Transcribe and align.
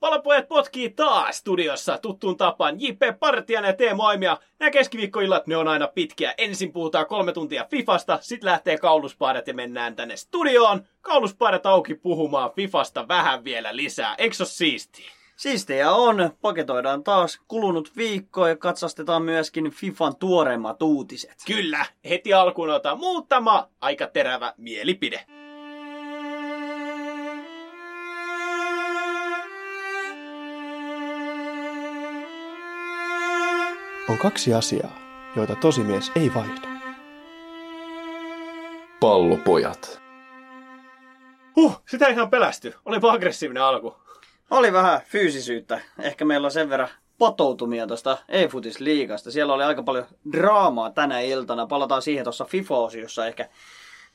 Palapojat 0.00 0.48
potkii 0.48 0.90
taas 0.90 1.38
studiossa 1.38 1.98
tuttuun 1.98 2.36
tapaan. 2.36 2.80
J.P. 2.80 3.18
Partian 3.18 3.64
ja 3.64 3.72
Teemu 3.72 4.02
Aimia. 4.02 4.36
Nämä 4.58 4.70
keskiviikkoillat, 4.70 5.46
ne 5.46 5.56
on 5.56 5.68
aina 5.68 5.86
pitkiä. 5.86 6.34
Ensin 6.38 6.72
puhutaan 6.72 7.06
kolme 7.06 7.32
tuntia 7.32 7.64
Fifasta, 7.70 8.18
sitten 8.20 8.50
lähtee 8.50 8.78
kauluspaidat 8.78 9.46
ja 9.46 9.54
mennään 9.54 9.96
tänne 9.96 10.16
studioon. 10.16 10.82
Kauluspaidat 11.00 11.66
auki 11.66 11.94
puhumaan 11.94 12.50
Fifasta 12.52 13.08
vähän 13.08 13.44
vielä 13.44 13.76
lisää. 13.76 14.14
Eikö 14.18 14.34
se 14.34 14.44
siistiä? 14.44 15.10
Siistiä 15.36 15.92
on. 15.92 16.30
Paketoidaan 16.40 17.04
taas 17.04 17.40
kulunut 17.48 17.96
viikko 17.96 18.48
ja 18.48 18.56
katsastetaan 18.56 19.22
myöskin 19.22 19.70
Fifan 19.70 20.16
tuoreimmat 20.16 20.82
uutiset. 20.82 21.36
Kyllä, 21.46 21.86
heti 22.08 22.34
alkuun 22.34 22.70
otetaan 22.70 22.98
muutama 22.98 23.68
aika 23.80 24.06
terävä 24.06 24.54
mielipide. 24.56 25.24
On 34.10 34.18
kaksi 34.18 34.54
asiaa, 34.54 34.98
joita 35.36 35.54
tosimies 35.54 36.12
ei 36.16 36.34
vaihda. 36.34 36.68
Pallopojat. 39.00 40.02
Huh, 41.56 41.82
sitä 41.88 42.08
ihan 42.08 42.30
pelästy. 42.30 42.74
Olipa 42.84 43.12
aggressiivinen 43.12 43.62
alku. 43.62 43.94
Oli 44.50 44.72
vähän 44.72 45.00
fyysisyyttä. 45.06 45.80
Ehkä 45.98 46.24
meillä 46.24 46.44
on 46.44 46.50
sen 46.50 46.70
verran 46.70 46.88
patoutumia 47.18 47.86
tuosta 47.86 48.18
e-futis-liigasta. 48.28 49.30
Siellä 49.30 49.54
oli 49.54 49.62
aika 49.62 49.82
paljon 49.82 50.06
draamaa 50.32 50.90
tänä 50.90 51.20
iltana. 51.20 51.66
Palataan 51.66 52.02
siihen 52.02 52.24
tuossa 52.24 52.44
FIFA-osiossa 52.44 53.26
ehkä 53.26 53.48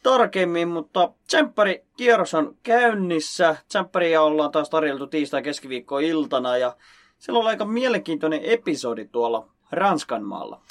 tarkemmin, 0.03 0.67
mutta 0.67 1.11
tsemppari 1.27 1.83
kierros 1.97 2.33
on 2.33 2.57
käynnissä. 2.63 3.55
Tsempparia 3.67 4.21
ollaan 4.21 4.51
taas 4.51 4.69
tarjoltu 4.69 5.07
tiistai 5.07 5.41
keskiviikko 5.41 5.99
iltana 5.99 6.57
ja 6.57 6.75
siellä 7.19 7.39
on 7.39 7.47
aika 7.47 7.65
mielenkiintoinen 7.65 8.41
episodi 8.43 9.05
tuolla 9.05 9.54
Ranskan 9.71 10.23
maalla. 10.23 10.61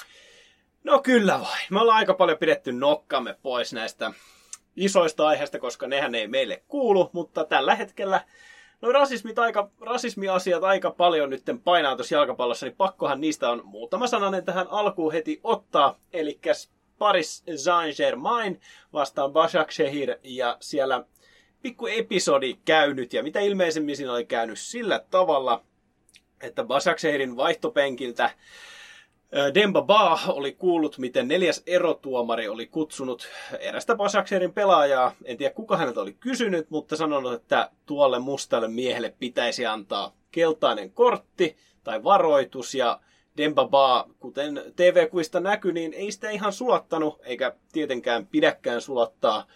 No 0.85 1.03
kyllä 1.03 1.41
vain. 1.41 1.67
Me 1.71 1.81
ollaan 1.81 1.99
aika 1.99 2.15
paljon 2.15 2.39
pidetty 2.39 2.73
nokkamme 2.73 3.37
pois 3.43 3.73
näistä 3.73 4.13
isoista 4.77 5.27
aiheista, 5.27 5.59
koska 5.59 5.87
nehän 5.87 6.15
ei 6.15 6.29
meille 6.29 6.63
kuulu, 6.69 7.11
mutta 7.13 7.45
tällä 7.45 7.75
hetkellä 7.75 8.25
no 8.81 8.93
rasismit 8.93 9.39
aika, 9.39 9.71
rasismiasiat 9.81 10.65
aika 10.65 10.91
paljon 10.91 11.31
nyt 11.31 11.43
painaa 11.65 11.97
tuossa 11.97 12.15
jalkapallossa, 12.15 12.67
niin 12.67 12.77
pakkohan 12.77 13.21
niistä 13.21 13.51
on 13.51 13.63
muutama 13.65 14.07
sananen 14.07 14.45
tähän 14.45 14.67
alkuun 14.71 15.13
heti 15.13 15.41
ottaa. 15.45 15.99
Eli 16.13 16.41
Paris 16.99 17.45
Saint-Germain 17.57 18.61
vastaan 18.93 19.33
Başakşehir 19.33 20.17
ja 20.23 20.57
siellä 20.61 21.05
pikku 21.63 21.87
episodi 21.87 22.59
käynyt 22.65 23.13
ja 23.13 23.23
mitä 23.23 23.41
ilmeisemmin 23.41 23.97
siinä 23.97 24.13
oli 24.13 24.25
käynyt 24.25 24.59
sillä 24.59 25.05
tavalla, 25.11 25.65
että 26.41 26.63
Başakşehir'in 26.63 27.37
vaihtopenkiltä 27.37 28.31
Demba 29.55 29.83
Ba 29.83 30.19
oli 30.29 30.53
kuullut, 30.53 30.99
miten 30.99 31.29
neljäs 31.29 31.63
erotuomari 31.67 32.49
oli 32.49 32.67
kutsunut 32.67 33.29
erästä 33.61 33.97
Basakserin 33.97 34.53
pelaajaa. 34.53 35.13
En 35.25 35.37
tiedä 35.37 35.55
kuka 35.55 35.77
häneltä 35.77 36.01
oli 36.01 36.13
kysynyt, 36.13 36.71
mutta 36.71 36.97
sanonut, 36.97 37.33
että 37.33 37.71
tuolle 37.87 38.19
mustalle 38.19 38.69
miehelle 38.69 39.15
pitäisi 39.19 39.67
antaa 39.67 40.13
keltainen 40.31 40.91
kortti 40.91 41.57
tai 41.85 42.05
varoitus. 42.05 42.75
Ja 42.75 43.01
Demba 43.37 43.69
Ba, 43.69 44.09
kuten 44.21 44.63
TV-kuista 44.77 45.41
näkyy, 45.41 45.73
niin 45.73 45.95
ei 45.95 46.13
sitä 46.13 46.31
ihan 46.31 46.53
sulattanut, 46.53 47.21
eikä 47.25 47.55
tietenkään 47.73 48.27
pidäkään 48.27 48.81
sulattaa 48.81 49.47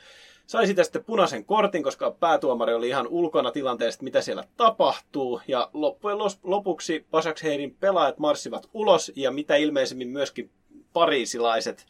sai 0.48 0.66
sitä 0.66 0.84
sitten 0.84 1.04
punaisen 1.04 1.44
kortin, 1.44 1.82
koska 1.82 2.10
päätuomari 2.10 2.75
oli 2.75 2.88
ihan 2.88 3.06
ulkona 3.06 3.50
tilanteesta, 3.50 4.04
mitä 4.04 4.20
siellä 4.20 4.44
tapahtuu. 4.56 5.41
Ja 5.48 5.70
loppujen 5.72 6.19
lopuksi 6.42 7.06
Basaksheidin 7.10 7.76
pelaajat 7.81 8.19
marssivat 8.19 8.69
ulos 8.75 9.12
ja 9.16 9.31
mitä 9.31 9.56
ilmeisemmin 9.56 10.08
myöskin 10.08 10.50
pariisilaiset 10.92 11.87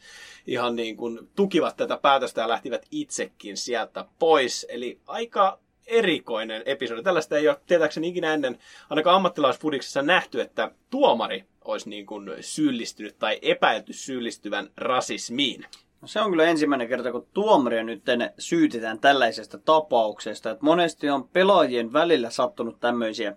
ihan 0.47 0.75
niin 0.75 0.97
kuin 0.97 1.19
tukivat 1.35 1.77
tätä 1.77 1.97
päätöstä 1.97 2.41
ja 2.41 2.49
lähtivät 2.49 2.85
itsekin 2.91 3.57
sieltä 3.57 4.05
pois. 4.19 4.65
Eli 4.69 4.99
aika 5.07 5.59
erikoinen 5.87 6.63
episodi. 6.65 7.03
Tällaista 7.03 7.37
ei 7.37 7.47
ole 7.47 7.61
tietääkseni 7.67 8.07
ikinä 8.07 8.33
ennen 8.33 8.59
ainakaan 8.89 9.15
ammattilaisfudiksessa 9.15 10.01
nähty, 10.01 10.41
että 10.41 10.71
tuomari 10.89 11.45
olisi 11.65 11.89
niin 11.89 12.05
kuin 12.05 12.29
syyllistynyt 12.41 13.19
tai 13.19 13.39
epäilty 13.41 13.93
syyllistyvän 13.93 14.69
rasismiin. 14.77 15.65
No 16.01 16.07
se 16.07 16.21
on 16.21 16.29
kyllä 16.31 16.43
ensimmäinen 16.43 16.87
kerta, 16.87 17.11
kun 17.11 17.27
tuomaria 17.33 17.83
nyt 17.83 18.03
syytetään 18.37 18.99
tällaisesta 18.99 19.57
tapauksesta. 19.57 20.51
Että 20.51 20.65
monesti 20.65 21.09
on 21.09 21.27
pelaajien 21.27 21.93
välillä 21.93 22.29
sattunut 22.29 22.79
tämmöisiä 22.79 23.35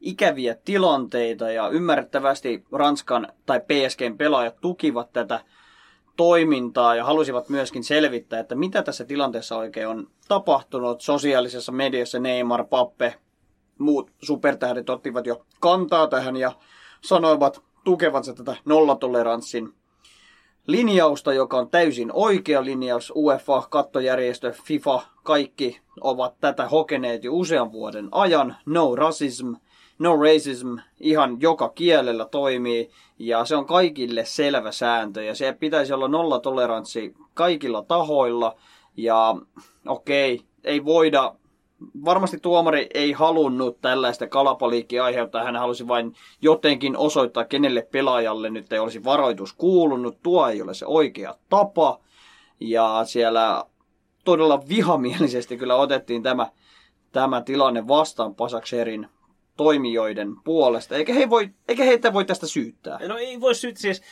ikäviä 0.00 0.54
tilanteita 0.64 1.50
ja 1.50 1.68
ymmärrettävästi 1.68 2.64
Ranskan 2.72 3.28
tai 3.46 3.60
PSGn 3.60 4.16
pelaajat 4.18 4.60
tukivat 4.60 5.12
tätä 5.12 5.40
toimintaa 6.16 6.94
ja 6.94 7.04
halusivat 7.04 7.48
myöskin 7.48 7.84
selvittää, 7.84 8.40
että 8.40 8.54
mitä 8.54 8.82
tässä 8.82 9.04
tilanteessa 9.04 9.56
oikein 9.56 9.88
on 9.88 10.10
tapahtunut. 10.28 11.00
Sosiaalisessa 11.00 11.72
mediassa 11.72 12.18
Neymar, 12.18 12.64
Pappe, 12.64 13.14
muut 13.78 14.10
supertähdet 14.22 14.90
ottivat 14.90 15.26
jo 15.26 15.44
kantaa 15.60 16.06
tähän 16.06 16.36
ja 16.36 16.52
sanoivat 17.00 17.62
tukevansa 17.84 18.34
tätä 18.34 18.56
nollatoleranssin 18.64 19.74
linjausta, 20.66 21.32
joka 21.32 21.56
on 21.56 21.70
täysin 21.70 22.10
oikea 22.12 22.64
linjaus. 22.64 23.12
UEFA, 23.16 23.62
kattojärjestö, 23.70 24.52
FIFA, 24.64 25.02
kaikki 25.22 25.80
ovat 26.00 26.34
tätä 26.40 26.68
hokeneet 26.68 27.24
jo 27.24 27.32
usean 27.32 27.72
vuoden 27.72 28.08
ajan. 28.12 28.56
No 28.66 28.96
racism, 28.96 29.54
no 29.98 30.16
racism, 30.16 30.76
ihan 31.00 31.40
joka 31.40 31.68
kielellä 31.68 32.24
toimii 32.24 32.90
ja 33.18 33.44
se 33.44 33.56
on 33.56 33.66
kaikille 33.66 34.24
selvä 34.24 34.72
sääntö 34.72 35.22
ja 35.22 35.34
se 35.34 35.52
pitäisi 35.52 35.92
olla 35.92 36.08
nollatoleranssi 36.08 37.14
kaikilla 37.34 37.82
tahoilla 37.82 38.56
ja 38.96 39.36
okei, 39.86 40.34
okay, 40.34 40.46
ei 40.64 40.84
voida 40.84 41.34
varmasti 42.04 42.38
tuomari 42.38 42.86
ei 42.94 43.12
halunnut 43.12 43.80
tällaista 43.80 44.26
kalapaliikkia 44.26 45.04
aiheuttaa. 45.04 45.44
Hän 45.44 45.56
halusi 45.56 45.88
vain 45.88 46.14
jotenkin 46.42 46.96
osoittaa, 46.96 47.44
kenelle 47.44 47.82
pelaajalle 47.92 48.50
nyt 48.50 48.72
ei 48.72 48.78
olisi 48.78 49.04
varoitus 49.04 49.52
kuulunut. 49.52 50.22
Tuo 50.22 50.48
ei 50.48 50.62
ole 50.62 50.74
se 50.74 50.86
oikea 50.86 51.34
tapa. 51.48 52.00
Ja 52.60 53.00
siellä 53.04 53.64
todella 54.24 54.62
vihamielisesti 54.68 55.56
kyllä 55.56 55.76
otettiin 55.76 56.22
tämä, 56.22 56.50
tämä 57.12 57.40
tilanne 57.40 57.88
vastaan 57.88 58.34
Pasakserin 58.34 59.08
toimijoiden 59.60 60.36
puolesta, 60.44 60.96
eikä, 60.96 61.14
he 61.14 61.30
voi, 61.30 61.50
eikä 61.68 61.84
heitä 61.84 62.12
voi 62.12 62.24
tästä 62.24 62.46
syyttää. 62.46 62.98
No 63.08 63.18
ei 63.18 63.40
voi 63.40 63.54
syyttää, 63.54 63.80
siis 63.80 64.02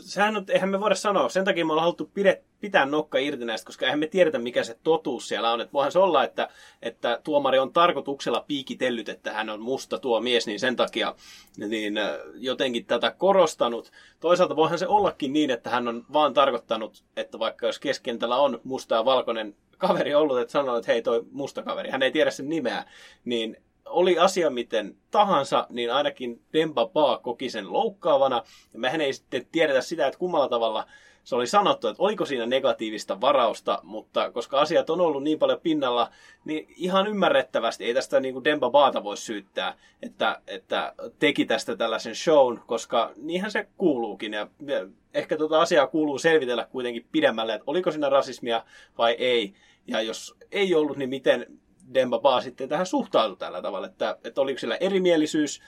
sehän 0.00 0.36
on, 0.36 0.44
eihän 0.48 0.68
me 0.68 0.80
voida 0.80 0.94
sanoa, 0.94 1.28
sen 1.28 1.44
takia 1.44 1.64
me 1.64 1.72
ollaan 1.72 1.82
haluttu 1.82 2.10
pide, 2.14 2.42
pitää 2.60 2.86
nokka 2.86 3.18
irti 3.18 3.44
näistä, 3.44 3.66
koska 3.66 3.86
eihän 3.86 3.98
me 3.98 4.06
tiedetä, 4.06 4.38
mikä 4.38 4.64
se 4.64 4.78
totuus 4.82 5.28
siellä 5.28 5.52
on. 5.52 5.60
Että 5.60 5.72
voihan 5.72 5.92
se 5.92 5.98
olla, 5.98 6.24
että, 6.24 6.48
että 6.82 7.20
tuomari 7.24 7.58
on 7.58 7.72
tarkoituksella 7.72 8.44
piikitellyt, 8.48 9.08
että 9.08 9.32
hän 9.32 9.50
on 9.50 9.60
musta 9.60 9.98
tuo 9.98 10.20
mies, 10.20 10.46
niin 10.46 10.60
sen 10.60 10.76
takia 10.76 11.14
niin 11.56 11.94
jotenkin 12.34 12.86
tätä 12.86 13.10
korostanut. 13.10 13.92
Toisaalta 14.20 14.56
voihan 14.56 14.78
se 14.78 14.86
ollakin 14.86 15.32
niin, 15.32 15.50
että 15.50 15.70
hän 15.70 15.88
on 15.88 16.04
vaan 16.12 16.34
tarkoittanut, 16.34 17.04
että 17.16 17.38
vaikka 17.38 17.66
jos 17.66 17.78
keskentällä 17.78 18.36
on 18.36 18.60
musta 18.64 18.94
ja 18.94 19.04
valkoinen 19.04 19.56
kaveri 19.78 20.14
ollut, 20.14 20.38
että 20.38 20.52
sanoo, 20.52 20.76
että 20.76 20.92
hei 20.92 21.02
toi 21.02 21.24
musta 21.30 21.62
kaveri, 21.62 21.90
hän 21.90 22.02
ei 22.02 22.12
tiedä 22.12 22.30
sen 22.30 22.48
nimeä, 22.48 22.84
niin 23.24 23.56
oli 23.90 24.18
asia 24.18 24.50
miten 24.50 24.96
tahansa, 25.10 25.66
niin 25.70 25.92
ainakin 25.92 26.42
Demba 26.52 26.86
Ba 26.86 27.18
koki 27.22 27.50
sen 27.50 27.72
loukkaavana. 27.72 28.42
Ja 28.72 28.78
mehän 28.78 29.00
ei 29.00 29.12
sitten 29.12 29.46
tiedetä 29.52 29.80
sitä, 29.80 30.06
että 30.06 30.18
kummalla 30.18 30.48
tavalla 30.48 30.86
se 31.28 31.34
oli 31.34 31.46
sanottu, 31.46 31.88
että 31.88 32.02
oliko 32.02 32.24
siinä 32.24 32.46
negatiivista 32.46 33.20
varausta, 33.20 33.78
mutta 33.82 34.30
koska 34.30 34.60
asiat 34.60 34.90
on 34.90 35.00
ollut 35.00 35.22
niin 35.22 35.38
paljon 35.38 35.60
pinnalla, 35.60 36.10
niin 36.44 36.74
ihan 36.76 37.06
ymmärrettävästi 37.06 37.84
ei 37.84 37.94
tästä 37.94 38.20
niin 38.20 38.34
kuin 38.34 38.44
Demba 38.44 38.70
Baata 38.70 39.04
voi 39.04 39.16
syyttää, 39.16 39.78
että, 40.02 40.40
että 40.46 40.94
teki 41.18 41.44
tästä 41.44 41.76
tällaisen 41.76 42.14
shown, 42.14 42.60
koska 42.66 43.12
niinhän 43.16 43.50
se 43.50 43.68
kuuluukin. 43.78 44.32
Ja 44.32 44.48
ehkä 45.14 45.36
tuota 45.36 45.60
asiaa 45.60 45.86
kuuluu 45.86 46.18
selvitellä 46.18 46.68
kuitenkin 46.70 47.06
pidemmälle, 47.12 47.54
että 47.54 47.64
oliko 47.66 47.90
siinä 47.90 48.08
rasismia 48.08 48.64
vai 48.98 49.12
ei. 49.12 49.54
Ja 49.86 50.02
jos 50.02 50.34
ei 50.52 50.74
ollut, 50.74 50.96
niin 50.96 51.10
miten, 51.10 51.46
Demba 51.94 52.18
Ba 52.18 52.40
sitten 52.40 52.68
tähän 52.68 52.86
suhtautui 52.86 53.36
tällä 53.36 53.62
tavalla, 53.62 53.86
että, 53.86 54.18
että 54.24 54.40
oliko 54.40 54.58
sillä 54.58 54.76
erimielisyys 54.76 55.62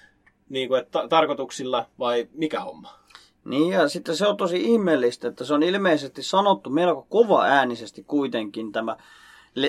niin 0.48 0.68
kuin, 0.68 0.80
että 0.80 1.08
tarkoituksilla 1.08 1.86
vai 1.98 2.28
mikä 2.32 2.60
homma? 2.60 3.00
Niin 3.44 3.72
ja 3.72 3.88
sitten 3.88 4.16
se 4.16 4.26
on 4.26 4.36
tosi 4.36 4.72
ihmeellistä, 4.72 5.28
että 5.28 5.44
se 5.44 5.54
on 5.54 5.62
ilmeisesti 5.62 6.22
sanottu 6.22 6.70
melko 6.70 7.06
kova 7.08 7.42
äänisesti 7.42 8.04
kuitenkin 8.06 8.72
tämä 8.72 8.96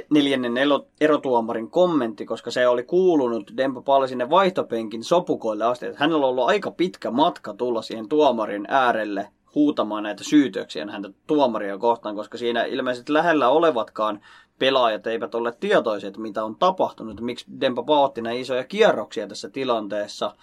neljännen 0.09 0.53
erotuomarin 1.01 1.69
kommentti, 1.69 2.25
koska 2.25 2.51
se 2.51 2.67
oli 2.67 2.83
kuulunut 2.83 3.51
Dempa 3.57 3.81
Palle 3.81 4.07
sinne 4.07 4.29
vaihtopenkin 4.29 5.03
sopukoille 5.03 5.65
asti. 5.65 5.85
Että 5.85 5.99
hänellä 5.99 6.25
on 6.25 6.29
ollut 6.29 6.47
aika 6.47 6.71
pitkä 6.71 7.11
matka 7.11 7.53
tulla 7.53 7.81
siihen 7.81 8.09
tuomarin 8.09 8.65
äärelle 8.69 9.27
huutamaan 9.55 10.03
näitä 10.03 10.23
syytöksiä 10.23 10.87
häntä 10.91 11.09
tuomaria 11.27 11.77
kohtaan, 11.77 12.15
koska 12.15 12.37
siinä 12.37 12.63
ilmeisesti 12.63 13.13
lähellä 13.13 13.49
olevatkaan 13.49 14.21
pelaajat 14.61 15.07
eivät 15.07 15.35
ole 15.35 15.51
tietoisia, 15.59 16.07
että 16.07 16.19
mitä 16.21 16.43
on 16.45 16.55
tapahtunut, 16.55 17.21
miksi 17.21 17.45
Dempa 17.61 17.83
otti 17.87 18.21
näin 18.21 18.39
isoja 18.39 18.63
kierroksia 18.63 19.27
tässä 19.27 19.49
tilanteessa. 19.49 20.35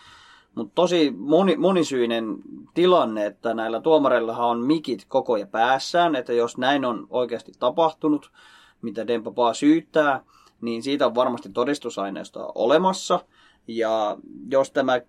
Mutta 0.55 0.73
tosi 0.75 1.11
moni, 1.17 1.57
monisyinen 1.57 2.37
tilanne, 2.75 3.27
että 3.27 3.55
näillä 3.55 3.81
tuomareillahan 3.81 4.49
on 4.49 4.61
mikit 4.61 5.05
koko 5.09 5.37
ja 5.37 5.47
päässään, 5.47 6.17
että 6.17 6.33
jos 6.33 6.59
näin 6.59 6.85
on 6.85 7.07
oikeasti 7.11 7.53
tapahtunut, 7.59 8.31
mitä 8.83 9.07
Dempapa 9.07 9.55
syyttää, 9.55 10.23
niin 10.61 10.83
siitä 10.83 11.07
on 11.07 11.15
varmasti 11.15 11.49
todistusaineistoa 11.49 12.53
olemassa. 12.55 13.21
Ja 13.69 14.17
jos 14.51 14.71
tämä 14.71 15.01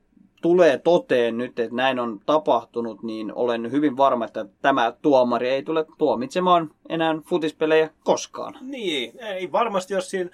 tulee 0.42 0.78
toteen 0.78 1.38
nyt, 1.38 1.60
että 1.60 1.76
näin 1.76 2.00
on 2.00 2.20
tapahtunut, 2.26 3.04
niin 3.04 3.34
olen 3.34 3.72
hyvin 3.72 3.98
varma, 3.98 4.26
että 4.26 4.46
tämä 4.62 4.94
tuomari 5.02 5.50
ei 5.50 5.64
tule 5.64 5.86
tuomitsemaan 5.98 6.72
enää 6.90 7.16
futispelejä 7.26 7.90
koskaan. 8.04 8.58
Niin, 8.62 9.20
ei 9.20 9.52
varmasti, 9.52 9.94
jos 9.94 10.10
siinä 10.10 10.30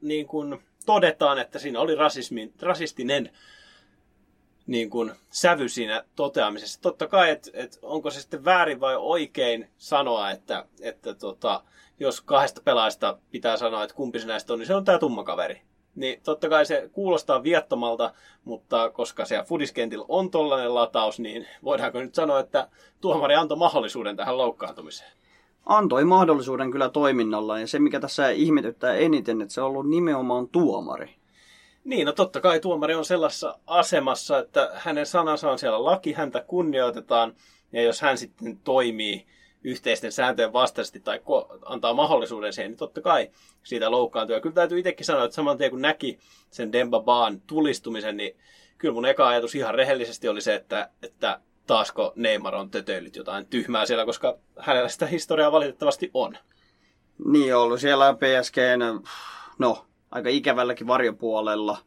niin 0.00 0.26
kuin 0.26 0.58
todetaan, 0.86 1.38
että 1.38 1.58
siinä 1.58 1.80
oli 1.80 1.94
rasismi, 1.94 2.52
rasistinen 2.62 3.30
niin 4.66 4.90
kuin 4.90 5.12
sävy 5.30 5.68
siinä 5.68 6.04
toteamisessa. 6.16 6.80
Totta 6.80 7.06
kai, 7.06 7.30
että 7.30 7.50
et 7.54 7.78
onko 7.82 8.10
se 8.10 8.20
sitten 8.20 8.44
väärin 8.44 8.80
vai 8.80 8.96
oikein 8.96 9.70
sanoa, 9.76 10.30
että, 10.30 10.66
että 10.80 11.14
tota, 11.14 11.62
jos 12.00 12.20
kahdesta 12.20 12.60
pelaajasta 12.64 13.18
pitää 13.30 13.56
sanoa, 13.56 13.84
että 13.84 13.96
kumpi 13.96 14.20
se 14.20 14.26
näistä 14.26 14.52
on, 14.52 14.58
niin 14.58 14.66
se 14.66 14.74
on 14.74 14.84
tämä 14.84 14.98
tumma 14.98 15.24
kaveri. 15.24 15.67
Niin 15.98 16.20
totta 16.24 16.48
kai 16.48 16.66
se 16.66 16.90
kuulostaa 16.92 17.42
viattomalta, 17.42 18.12
mutta 18.44 18.90
koska 18.90 19.24
se 19.24 19.42
fudiskentillä 19.46 20.04
on 20.08 20.30
tollainen 20.30 20.74
lataus, 20.74 21.20
niin 21.20 21.46
voidaanko 21.64 22.00
nyt 22.00 22.14
sanoa, 22.14 22.40
että 22.40 22.68
tuomari 23.00 23.34
antoi 23.34 23.56
mahdollisuuden 23.58 24.16
tähän 24.16 24.38
loukkaantumiseen? 24.38 25.10
Antoi 25.66 26.04
mahdollisuuden 26.04 26.70
kyllä 26.70 26.88
toiminnalla, 26.88 27.60
ja 27.60 27.66
se 27.66 27.78
mikä 27.78 28.00
tässä 28.00 28.30
ihmetyttää 28.30 28.94
eniten, 28.94 29.42
että 29.42 29.54
se 29.54 29.60
on 29.60 29.66
ollut 29.66 29.88
nimenomaan 29.88 30.48
tuomari. 30.48 31.14
Niin, 31.84 32.06
no 32.06 32.12
totta 32.12 32.40
kai 32.40 32.60
tuomari 32.60 32.94
on 32.94 33.04
sellaisessa 33.04 33.58
asemassa, 33.66 34.38
että 34.38 34.70
hänen 34.74 35.06
sanansa 35.06 35.50
on 35.50 35.58
siellä 35.58 35.84
laki, 35.84 36.12
häntä 36.12 36.44
kunnioitetaan, 36.46 37.34
ja 37.72 37.82
jos 37.82 38.00
hän 38.00 38.18
sitten 38.18 38.58
toimii 38.64 39.26
yhteisten 39.64 40.12
sääntöjen 40.12 40.52
vastaisesti 40.52 41.00
tai 41.00 41.20
antaa 41.64 41.94
mahdollisuuden 41.94 42.52
siihen, 42.52 42.70
niin 42.70 42.78
totta 42.78 43.00
kai 43.00 43.30
siitä 43.62 43.90
loukkaantuu. 43.90 44.34
Ja 44.34 44.40
kyllä 44.40 44.54
täytyy 44.54 44.78
itsekin 44.78 45.06
sanoa, 45.06 45.24
että 45.24 45.34
saman 45.34 45.58
tien 45.58 45.70
kun 45.70 45.82
näki 45.82 46.18
sen 46.50 46.72
Demba 46.72 47.00
Baan 47.00 47.40
tulistumisen, 47.40 48.16
niin 48.16 48.36
kyllä 48.78 48.94
mun 48.94 49.06
eka 49.06 49.28
ajatus 49.28 49.54
ihan 49.54 49.74
rehellisesti 49.74 50.28
oli 50.28 50.40
se, 50.40 50.54
että, 50.54 50.90
että 51.02 51.40
taasko 51.66 52.12
Neymar 52.16 52.54
on 52.54 52.70
tötöillyt 52.70 53.16
jotain 53.16 53.46
tyhmää 53.46 53.86
siellä, 53.86 54.04
koska 54.04 54.38
hänellä 54.58 54.88
sitä 54.88 55.06
historiaa 55.06 55.52
valitettavasti 55.52 56.10
on. 56.14 56.38
Niin, 57.24 57.56
ollut 57.56 57.80
siellä 57.80 58.14
PSGn, 58.14 59.08
no, 59.58 59.86
aika 60.10 60.28
ikävälläkin 60.28 60.86
varjopuolella 60.86 61.78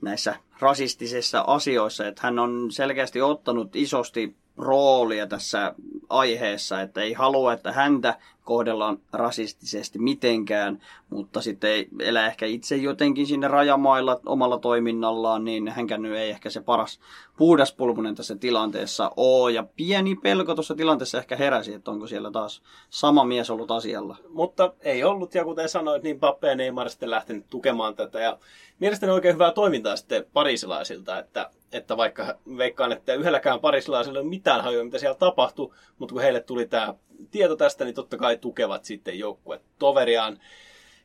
näissä 0.00 0.34
rasistisissa 0.60 1.44
asioissa, 1.46 2.06
että 2.06 2.20
hän 2.24 2.38
on 2.38 2.72
selkeästi 2.72 3.20
ottanut 3.20 3.76
isosti 3.76 4.36
roolia 4.56 5.26
tässä 5.26 5.74
aiheessa, 6.08 6.80
että 6.80 7.00
ei 7.00 7.12
halua, 7.12 7.52
että 7.52 7.72
häntä 7.72 8.18
kohdellaan 8.44 8.98
rasistisesti 9.12 9.98
mitenkään, 9.98 10.82
mutta 11.10 11.40
sitten 11.40 11.70
ei 11.70 11.88
elä 12.00 12.26
ehkä 12.26 12.46
itse 12.46 12.76
jotenkin 12.76 13.26
sinne 13.26 13.48
rajamailla 13.48 14.20
omalla 14.26 14.58
toiminnallaan, 14.58 15.44
niin 15.44 15.68
hänkään 15.68 16.04
ei 16.06 16.30
ehkä 16.30 16.50
se 16.50 16.60
paras 16.60 17.00
puhdaspulmunen 17.36 18.14
tässä 18.14 18.36
tilanteessa 18.36 19.10
ole. 19.16 19.52
Ja 19.52 19.66
pieni 19.76 20.14
pelko 20.14 20.54
tuossa 20.54 20.74
tilanteessa 20.74 21.18
ehkä 21.18 21.36
heräsi, 21.36 21.74
että 21.74 21.90
onko 21.90 22.06
siellä 22.06 22.30
taas 22.30 22.62
sama 22.90 23.24
mies 23.24 23.50
ollut 23.50 23.70
asialla. 23.70 24.16
Mutta 24.28 24.72
ei 24.80 25.04
ollut, 25.04 25.34
ja 25.34 25.44
kuten 25.44 25.68
sanoit, 25.68 26.02
niin 26.02 26.20
Pappe 26.20 26.48
ja 26.48 26.56
Neymar 26.56 26.90
sitten 26.90 27.10
lähtenyt 27.10 27.46
tukemaan 27.50 27.94
tätä. 27.94 28.20
Ja 28.20 28.38
mielestäni 28.78 29.12
oikein 29.12 29.34
hyvää 29.34 29.52
toimintaa 29.52 29.96
sitten 29.96 30.26
parisilaisilta, 30.32 31.18
että, 31.18 31.50
että 31.72 31.96
vaikka 31.96 32.38
veikkaan, 32.56 32.92
että 32.92 33.14
yhdelläkään 33.14 33.60
parisilaisella 33.60 34.18
ei 34.18 34.22
ole 34.22 34.28
mitään 34.28 34.60
hajua, 34.60 34.84
mitä 34.84 34.98
siellä 34.98 35.18
tapahtui, 35.18 35.72
mutta 35.98 36.12
kun 36.12 36.22
heille 36.22 36.40
tuli 36.40 36.66
tämä 36.66 36.94
tieto 37.30 37.56
tästä, 37.56 37.84
niin 37.84 37.94
totta 37.94 38.16
kai 38.16 38.36
tukevat 38.36 38.84
sitten 38.84 39.18
joukkue 39.18 39.60
toveriaan. 39.78 40.38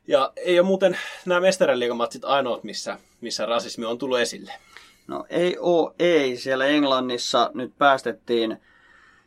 Ja 0.06 0.32
ei 0.36 0.60
ole 0.60 0.66
muuten 0.66 0.98
nämä 1.26 1.40
mestariliigamatsit 1.40 2.24
ainoat, 2.24 2.64
missä, 2.64 2.98
missä 3.20 3.46
rasismi 3.46 3.84
on 3.84 3.98
tullut 3.98 4.18
esille. 4.18 4.52
No 5.06 5.24
ei 5.30 5.56
oo, 5.60 5.94
ei. 5.98 6.36
Siellä 6.36 6.66
Englannissa 6.66 7.50
nyt 7.54 7.72
päästettiin 7.78 8.58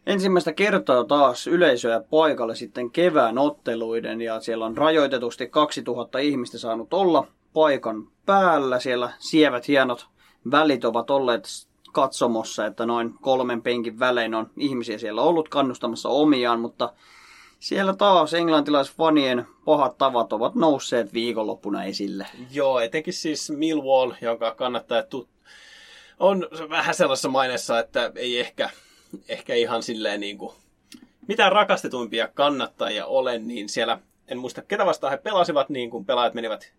ensimmäistä 0.05 0.53
kertaa 0.53 1.03
taas 1.03 1.47
yleisöä 1.47 2.03
paikalle 2.09 2.55
sitten 2.55 2.91
kevään 2.91 3.37
otteluiden 3.37 4.21
ja 4.21 4.39
siellä 4.39 4.65
on 4.65 4.77
rajoitetusti 4.77 5.47
2000 5.47 6.19
ihmistä 6.19 6.57
saanut 6.57 6.93
olla 6.93 7.27
paikan 7.53 8.07
päällä. 8.25 8.79
Siellä 8.79 9.13
sievät 9.19 9.67
hienot 9.67 10.07
välit 10.51 10.85
ovat 10.85 11.09
olleet 11.09 11.47
katsomossa, 11.91 12.65
että 12.65 12.85
noin 12.85 13.13
kolmen 13.21 13.61
penkin 13.61 13.99
välein 13.99 14.35
on 14.35 14.49
ihmisiä 14.57 14.97
siellä 14.97 15.21
ollut 15.21 15.49
kannustamassa 15.49 16.09
omiaan, 16.09 16.59
mutta 16.59 16.93
siellä 17.59 17.93
taas 17.93 18.33
englantilaisfanien 18.33 19.47
pahat 19.65 19.97
tavat 19.97 20.33
ovat 20.33 20.55
nousseet 20.55 21.13
viikonloppuna 21.13 21.83
esille. 21.83 22.27
Joo, 22.51 22.79
etenkin 22.79 23.13
siis 23.13 23.51
Millwall, 23.51 24.11
jonka 24.21 24.51
kannattaa 24.55 25.01
tut- 25.01 25.29
on 26.19 26.47
vähän 26.69 26.95
sellaisessa 26.95 27.29
mainessa, 27.29 27.79
että 27.79 28.11
ei 28.15 28.39
ehkä, 28.39 28.69
ehkä 29.29 29.53
ihan 29.53 29.83
silleen 29.83 30.19
niin 30.19 30.37
kuin 30.37 30.53
mitään 31.27 31.51
rakastetuimpia 31.51 32.27
kannattajia 32.27 33.05
ole, 33.05 33.39
niin 33.39 33.69
siellä 33.69 33.99
en 34.27 34.37
muista 34.37 34.61
ketä 34.61 34.85
vastaan 34.85 35.11
he 35.11 35.17
pelasivat, 35.17 35.69
niin 35.69 35.89
kun 35.89 36.05
pelaajat 36.05 36.33
menivät 36.33 36.73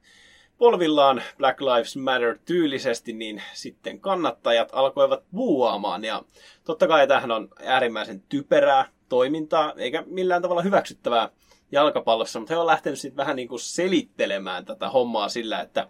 polvillaan 0.63 1.23
Black 1.39 1.61
Lives 1.61 1.97
Matter 1.97 2.39
tyylisesti, 2.45 3.13
niin 3.13 3.43
sitten 3.53 4.01
kannattajat 4.01 4.69
alkoivat 4.73 5.25
buuaamaan. 5.35 6.05
Ja 6.05 6.23
totta 6.65 6.89
kai 6.89 7.07
tähän 7.07 7.31
on 7.31 7.49
äärimmäisen 7.65 8.23
typerää 8.29 8.89
toimintaa, 9.09 9.73
eikä 9.77 10.05
millään 10.07 10.43
tavalla 10.43 10.63
hyväksyttävää 10.63 11.29
jalkapallossa, 11.73 12.39
mutta 12.39 12.55
he 12.55 12.59
on 12.59 12.67
lähtenyt 12.67 12.99
sitten 12.99 13.17
vähän 13.17 13.37
niin 13.37 13.49
kuin 13.49 13.61
selittelemään 13.61 14.65
tätä 14.65 14.89
hommaa 14.89 15.29
sillä, 15.29 15.61
että, 15.61 15.89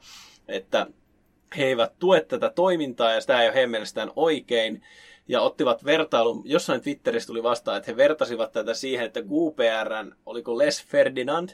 että 0.49 0.87
he 1.57 1.65
eivät 1.65 1.99
tue 1.99 2.21
tätä 2.21 2.51
toimintaa 2.51 3.13
ja 3.13 3.21
sitä 3.21 3.43
ei 3.43 3.49
ole 3.49 3.55
heidän 3.55 3.71
mielestään 3.71 4.13
oikein. 4.17 4.83
Ja 5.29 5.41
ottivat 5.41 5.85
vertailun, 5.85 6.43
jossain 6.45 6.81
Twitterissä 6.81 7.27
tuli 7.27 7.43
vastaan, 7.43 7.77
että 7.77 7.91
he 7.91 7.97
vertasivat 7.97 8.53
tätä 8.53 8.75
siihen, 8.75 9.07
että 9.07 9.21
QPRn, 9.21 10.15
oliko 10.27 10.59
Les 10.59 10.85
Ferdinand, 10.85 11.49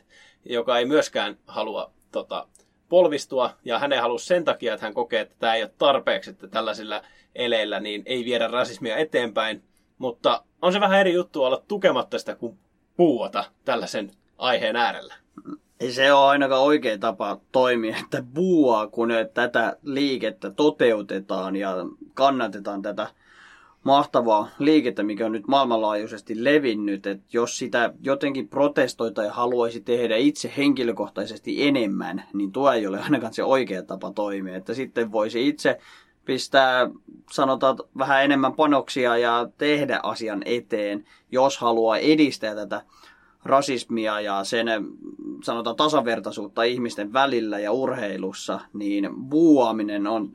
joka 0.44 0.78
ei 0.78 0.84
myöskään 0.84 1.38
halua 1.46 1.92
tota, 2.12 2.48
polvistua, 2.88 3.50
ja 3.64 3.78
hänen 3.78 4.02
halusi 4.02 4.26
sen 4.26 4.44
takia, 4.44 4.74
että 4.74 4.86
hän 4.86 4.94
kokee, 4.94 5.20
että 5.20 5.34
tämä 5.38 5.54
ei 5.54 5.62
ole 5.62 5.70
tarpeeksi, 5.78 6.30
että 6.30 6.48
tällaisilla 6.48 7.02
eleillä 7.34 7.80
niin 7.80 8.02
ei 8.06 8.24
viedä 8.24 8.48
rasismia 8.48 8.96
eteenpäin. 8.96 9.62
Mutta 9.98 10.44
on 10.62 10.72
se 10.72 10.80
vähän 10.80 11.00
eri 11.00 11.12
juttu 11.12 11.44
olla 11.44 11.62
tukematta 11.68 12.18
sitä 12.18 12.34
kuin 12.34 12.58
puuata 12.96 13.44
tällaisen 13.64 14.10
aiheen 14.38 14.76
äärellä. 14.76 15.14
Ei 15.80 15.92
se 15.92 16.12
ole 16.12 16.26
ainakaan 16.26 16.62
oikea 16.62 16.98
tapa 16.98 17.40
toimia, 17.52 17.96
että 18.04 18.22
buuaa, 18.34 18.86
kun 18.86 19.08
tätä 19.34 19.76
liikettä 19.82 20.50
toteutetaan 20.50 21.56
ja 21.56 21.74
kannatetaan 22.14 22.82
tätä 22.82 23.08
mahtavaa 23.84 24.48
liikettä, 24.58 25.02
mikä 25.02 25.26
on 25.26 25.32
nyt 25.32 25.46
maailmanlaajuisesti 25.48 26.44
levinnyt, 26.44 27.06
että 27.06 27.24
jos 27.32 27.58
sitä 27.58 27.92
jotenkin 28.02 28.48
protestoita 28.48 29.22
ja 29.22 29.32
haluaisi 29.32 29.80
tehdä 29.80 30.16
itse 30.16 30.52
henkilökohtaisesti 30.56 31.68
enemmän, 31.68 32.24
niin 32.34 32.52
tuo 32.52 32.72
ei 32.72 32.86
ole 32.86 33.00
ainakaan 33.00 33.34
se 33.34 33.44
oikea 33.44 33.82
tapa 33.82 34.12
toimia. 34.12 34.56
Että 34.56 34.74
sitten 34.74 35.12
voisi 35.12 35.48
itse 35.48 35.78
pistää, 36.24 36.90
sanotaan, 37.32 37.78
vähän 37.98 38.24
enemmän 38.24 38.54
panoksia 38.54 39.16
ja 39.16 39.48
tehdä 39.58 40.00
asian 40.02 40.42
eteen, 40.44 41.04
jos 41.30 41.58
haluaa 41.58 41.98
edistää 41.98 42.54
tätä 42.54 42.82
rasismia 43.44 44.20
ja 44.20 44.44
sen 44.44 44.66
sanotaan 45.44 45.76
tasavertaisuutta 45.76 46.62
ihmisten 46.62 47.12
välillä 47.12 47.58
ja 47.58 47.72
urheilussa, 47.72 48.60
niin 48.72 49.08
buuaaminen 49.28 50.06
on 50.06 50.32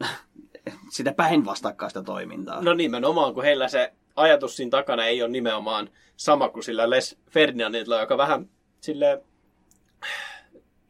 sitä 0.89 1.13
päinvastakkaista 1.13 2.03
toimintaa. 2.03 2.61
No 2.61 2.73
nimenomaan, 2.73 3.33
kun 3.33 3.43
heillä 3.43 3.67
se 3.67 3.93
ajatus 4.15 4.55
siinä 4.55 4.69
takana 4.69 5.05
ei 5.05 5.21
ole 5.21 5.31
nimenomaan 5.31 5.89
sama 6.15 6.49
kuin 6.49 6.63
sillä 6.63 6.89
Les 6.89 7.17
Ferdinandilla, 7.29 7.99
joka 7.99 8.17
vähän 8.17 8.49
sille 8.81 9.23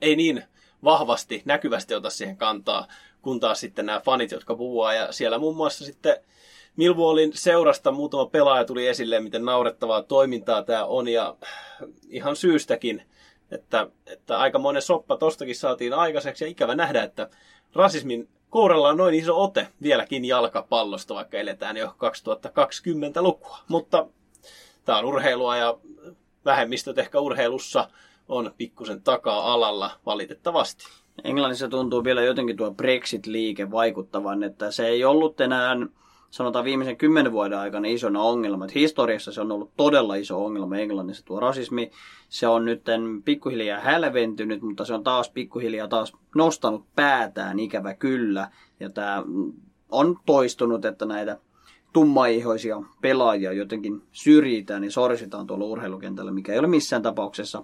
ei 0.01 0.15
niin 0.15 0.43
vahvasti, 0.83 1.41
näkyvästi 1.45 1.95
ota 1.95 2.09
siihen 2.09 2.37
kantaa, 2.37 2.87
kun 3.21 3.39
taas 3.39 3.59
sitten 3.59 3.85
nämä 3.85 3.99
fanit, 3.99 4.31
jotka 4.31 4.55
puhuu. 4.55 4.91
Ja 4.91 5.11
siellä 5.11 5.37
muun 5.37 5.55
muassa 5.55 5.85
sitten 5.85 6.15
Millwallin 6.75 7.31
seurasta 7.33 7.91
muutama 7.91 8.25
pelaaja 8.25 8.65
tuli 8.65 8.87
esille, 8.87 9.19
miten 9.19 9.45
naurettavaa 9.45 10.03
toimintaa 10.03 10.63
tämä 10.63 10.85
on 10.85 11.07
ja 11.07 11.35
ihan 12.09 12.35
syystäkin, 12.35 13.03
että, 13.51 13.87
että 14.05 14.37
aika 14.37 14.59
monen 14.59 14.81
soppa 14.81 15.17
tostakin 15.17 15.55
saatiin 15.55 15.93
aikaiseksi 15.93 16.43
ja 16.43 16.49
ikävä 16.49 16.75
nähdä, 16.75 17.03
että 17.03 17.29
rasismin 17.75 18.29
kouralla 18.53 18.89
on 18.89 18.97
noin 18.97 19.15
iso 19.15 19.43
ote 19.43 19.67
vieläkin 19.81 20.25
jalkapallosta, 20.25 21.15
vaikka 21.15 21.37
eletään 21.37 21.77
jo 21.77 21.87
2020-lukua. 21.87 23.57
Mutta 23.67 24.07
tämä 24.85 24.97
on 24.97 25.05
urheilua 25.05 25.57
ja 25.57 25.77
vähemmistöt 26.45 26.97
ehkä 26.97 27.19
urheilussa 27.19 27.89
on 28.29 28.53
pikkusen 28.57 29.01
taka-alalla 29.01 29.91
valitettavasti. 30.05 30.85
Englannissa 31.23 31.67
tuntuu 31.67 32.03
vielä 32.03 32.21
jotenkin 32.21 32.57
tuo 32.57 32.71
Brexit-liike 32.71 33.71
vaikuttavan, 33.71 34.43
että 34.43 34.71
se 34.71 34.87
ei 34.87 35.05
ollut 35.05 35.41
enää 35.41 35.75
sanotaan 36.33 36.65
viimeisen 36.65 36.97
kymmenen 36.97 37.31
vuoden 37.31 37.59
aikana 37.59 37.87
isona 37.87 38.21
ongelma. 38.21 38.65
Että 38.65 38.79
historiassa 38.79 39.31
se 39.31 39.41
on 39.41 39.51
ollut 39.51 39.71
todella 39.77 40.15
iso 40.15 40.45
ongelma 40.45 40.77
Englannissa 40.77 41.25
tuo 41.25 41.39
rasismi. 41.39 41.91
Se 42.29 42.47
on 42.47 42.65
nyt 42.65 42.81
pikkuhiljaa 43.25 43.79
hälventynyt, 43.79 44.61
mutta 44.61 44.85
se 44.85 44.93
on 44.93 45.03
taas 45.03 45.29
pikkuhiljaa 45.29 45.87
taas 45.87 46.13
nostanut 46.35 46.85
päätään 46.95 47.59
ikävä 47.59 47.93
kyllä. 47.93 48.49
Ja 48.79 48.89
tämä 48.89 49.23
on 49.91 50.19
toistunut, 50.25 50.85
että 50.85 51.05
näitä 51.05 51.37
tummaihoisia 51.93 52.81
pelaajia 53.01 53.51
jotenkin 53.51 54.01
syrjitään 54.11 54.83
ja 54.83 54.91
sorsitaan 54.91 55.47
tuolla 55.47 55.65
urheilukentällä, 55.65 56.31
mikä 56.31 56.53
ei 56.53 56.59
ole 56.59 56.67
missään 56.67 57.01
tapauksessa 57.01 57.63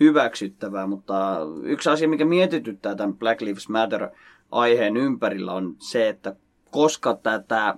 hyväksyttävää, 0.00 0.86
mutta 0.86 1.38
yksi 1.62 1.90
asia, 1.90 2.08
mikä 2.08 2.24
mietityttää 2.24 2.94
tämän 2.94 3.16
Black 3.16 3.40
Lives 3.40 3.68
Matter-aiheen 3.68 4.96
ympärillä 4.96 5.52
on 5.52 5.76
se, 5.78 6.08
että 6.08 6.36
koska 6.70 7.14
tätä 7.14 7.76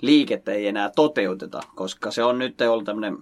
liikettä 0.00 0.52
ei 0.52 0.66
enää 0.66 0.90
toteuteta, 0.96 1.60
koska 1.74 2.10
se 2.10 2.24
on 2.24 2.38
nyt 2.38 2.60
ollut 2.60 2.84
tämmöinen 2.84 3.18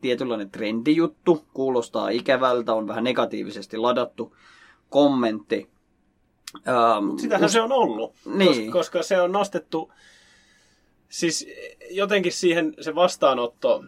tietynlainen 0.00 0.50
trendijuttu, 0.50 1.44
kuulostaa 1.54 2.08
ikävältä, 2.08 2.74
on 2.74 2.88
vähän 2.88 3.04
negatiivisesti 3.04 3.76
ladattu 3.76 4.36
kommentti. 4.88 5.68
Ähm, 6.68 7.18
Sitähän 7.18 7.44
us... 7.44 7.52
se 7.52 7.60
on 7.60 7.72
ollut, 7.72 8.14
niin. 8.34 8.48
koska, 8.48 8.72
koska 8.72 9.02
se 9.02 9.20
on 9.20 9.32
nostettu, 9.32 9.92
siis 11.08 11.46
jotenkin 11.90 12.32
siihen 12.32 12.74
se 12.80 12.94
vastaanotto, 12.94 13.84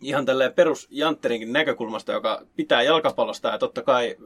ihan 0.00 0.26
tälleen 0.26 0.52
perusjantterinkin 0.52 1.52
näkökulmasta, 1.52 2.12
joka 2.12 2.42
pitää 2.56 2.82
jalkapallosta 2.82 3.48
ja 3.48 3.58
totta 3.58 3.82
kai 3.82 4.16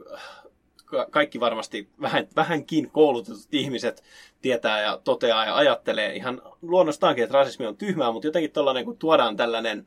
kaikki 1.11 1.39
varmasti 1.39 1.89
vähän, 2.01 2.27
vähänkin 2.35 2.91
koulutetut 2.91 3.47
ihmiset 3.51 4.03
tietää 4.41 4.81
ja 4.81 5.01
toteaa 5.03 5.45
ja 5.45 5.55
ajattelee 5.55 6.15
ihan 6.15 6.41
luonnostaankin, 6.61 7.23
että 7.23 7.33
rasismi 7.33 7.65
on 7.65 7.77
tyhmää, 7.77 8.11
mutta 8.11 8.27
jotenkin 8.27 8.51
tällainen, 8.51 8.85
kun 8.85 8.97
tuodaan 8.97 9.37
tällainen, 9.37 9.85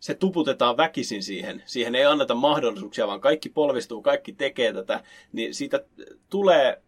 se 0.00 0.14
tuputetaan 0.14 0.76
väkisin 0.76 1.22
siihen, 1.22 1.62
siihen 1.66 1.94
ei 1.94 2.04
anneta 2.04 2.34
mahdollisuuksia, 2.34 3.06
vaan 3.06 3.20
kaikki 3.20 3.48
polvistuu, 3.48 4.02
kaikki 4.02 4.32
tekee 4.32 4.72
tätä, 4.72 5.04
niin 5.32 5.54
siitä 5.54 5.84
tulee 6.30 6.82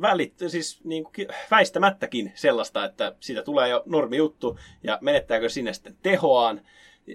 välit, 0.00 0.34
siis 0.46 0.80
niin 0.84 1.04
kuin 1.04 1.28
väistämättäkin 1.50 2.32
sellaista, 2.34 2.84
että 2.84 3.14
siitä 3.20 3.42
tulee 3.42 3.68
jo 3.68 3.82
normi 3.86 4.16
juttu 4.16 4.58
ja 4.82 4.98
menettääkö 5.00 5.48
sinne 5.48 5.72
sitten 5.72 5.96
tehoaan, 6.02 6.60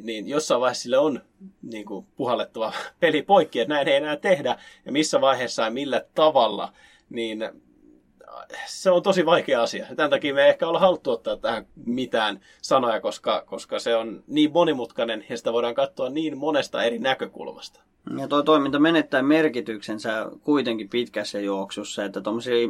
niin 0.01 0.27
jossain 0.27 0.61
vaiheessa 0.61 0.83
sille 0.83 0.97
on 0.97 1.21
niin 1.61 1.85
kuin, 1.85 2.05
puhallettava 2.15 2.73
peli 2.99 3.21
poikki, 3.21 3.59
että 3.59 3.73
näin 3.73 3.87
ei 3.87 3.95
enää 3.95 4.17
tehdä, 4.17 4.57
ja 4.85 4.91
missä 4.91 5.21
vaiheessa 5.21 5.63
ja 5.63 5.71
millä 5.71 6.05
tavalla, 6.15 6.73
niin 7.09 7.49
se 8.65 8.91
on 8.91 9.03
tosi 9.03 9.25
vaikea 9.25 9.61
asia. 9.61 9.85
Tämän 9.95 10.09
takia 10.09 10.33
me 10.33 10.43
ei 10.43 10.49
ehkä 10.49 10.67
olla 10.67 10.79
haluttu 10.79 11.11
ottaa 11.11 11.37
tähän 11.37 11.67
mitään 11.85 12.39
sanoja, 12.61 13.01
koska, 13.01 13.43
koska 13.45 13.79
se 13.79 13.95
on 13.95 14.23
niin 14.27 14.51
monimutkainen 14.51 15.25
ja 15.29 15.37
sitä 15.37 15.53
voidaan 15.53 15.75
katsoa 15.75 16.09
niin 16.09 16.37
monesta 16.37 16.83
eri 16.83 16.99
näkökulmasta. 16.99 17.81
Ja 18.19 18.27
tuo 18.27 18.43
toiminta 18.43 18.79
menettää 18.79 19.21
merkityksensä 19.21 20.25
kuitenkin 20.43 20.89
pitkässä 20.89 21.39
juoksussa, 21.39 22.05
että 22.05 22.21
tuommoisia 22.21 22.69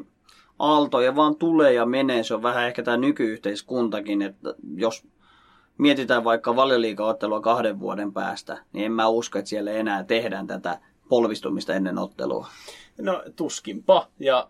aaltoja 0.59 1.15
vaan 1.15 1.35
tulee 1.35 1.73
ja 1.73 1.85
menee. 1.85 2.23
Se 2.23 2.33
on 2.33 2.43
vähän 2.43 2.67
ehkä 2.67 2.83
tämä 2.83 2.97
nykyyhteiskuntakin, 2.97 4.21
että 4.21 4.53
jos 4.75 5.07
mietitään 5.77 6.23
vaikka 6.23 6.55
valioliikaottelua 6.55 7.41
kahden 7.41 7.79
vuoden 7.79 8.13
päästä, 8.13 8.57
niin 8.73 8.85
en 8.85 8.91
mä 8.91 9.07
usko, 9.07 9.39
että 9.39 9.49
siellä 9.49 9.71
enää 9.71 10.03
tehdään 10.03 10.47
tätä 10.47 10.79
polvistumista 11.09 11.73
ennen 11.73 11.97
ottelua. 11.97 12.47
No 13.01 13.23
tuskinpa. 13.35 14.07
Ja 14.19 14.49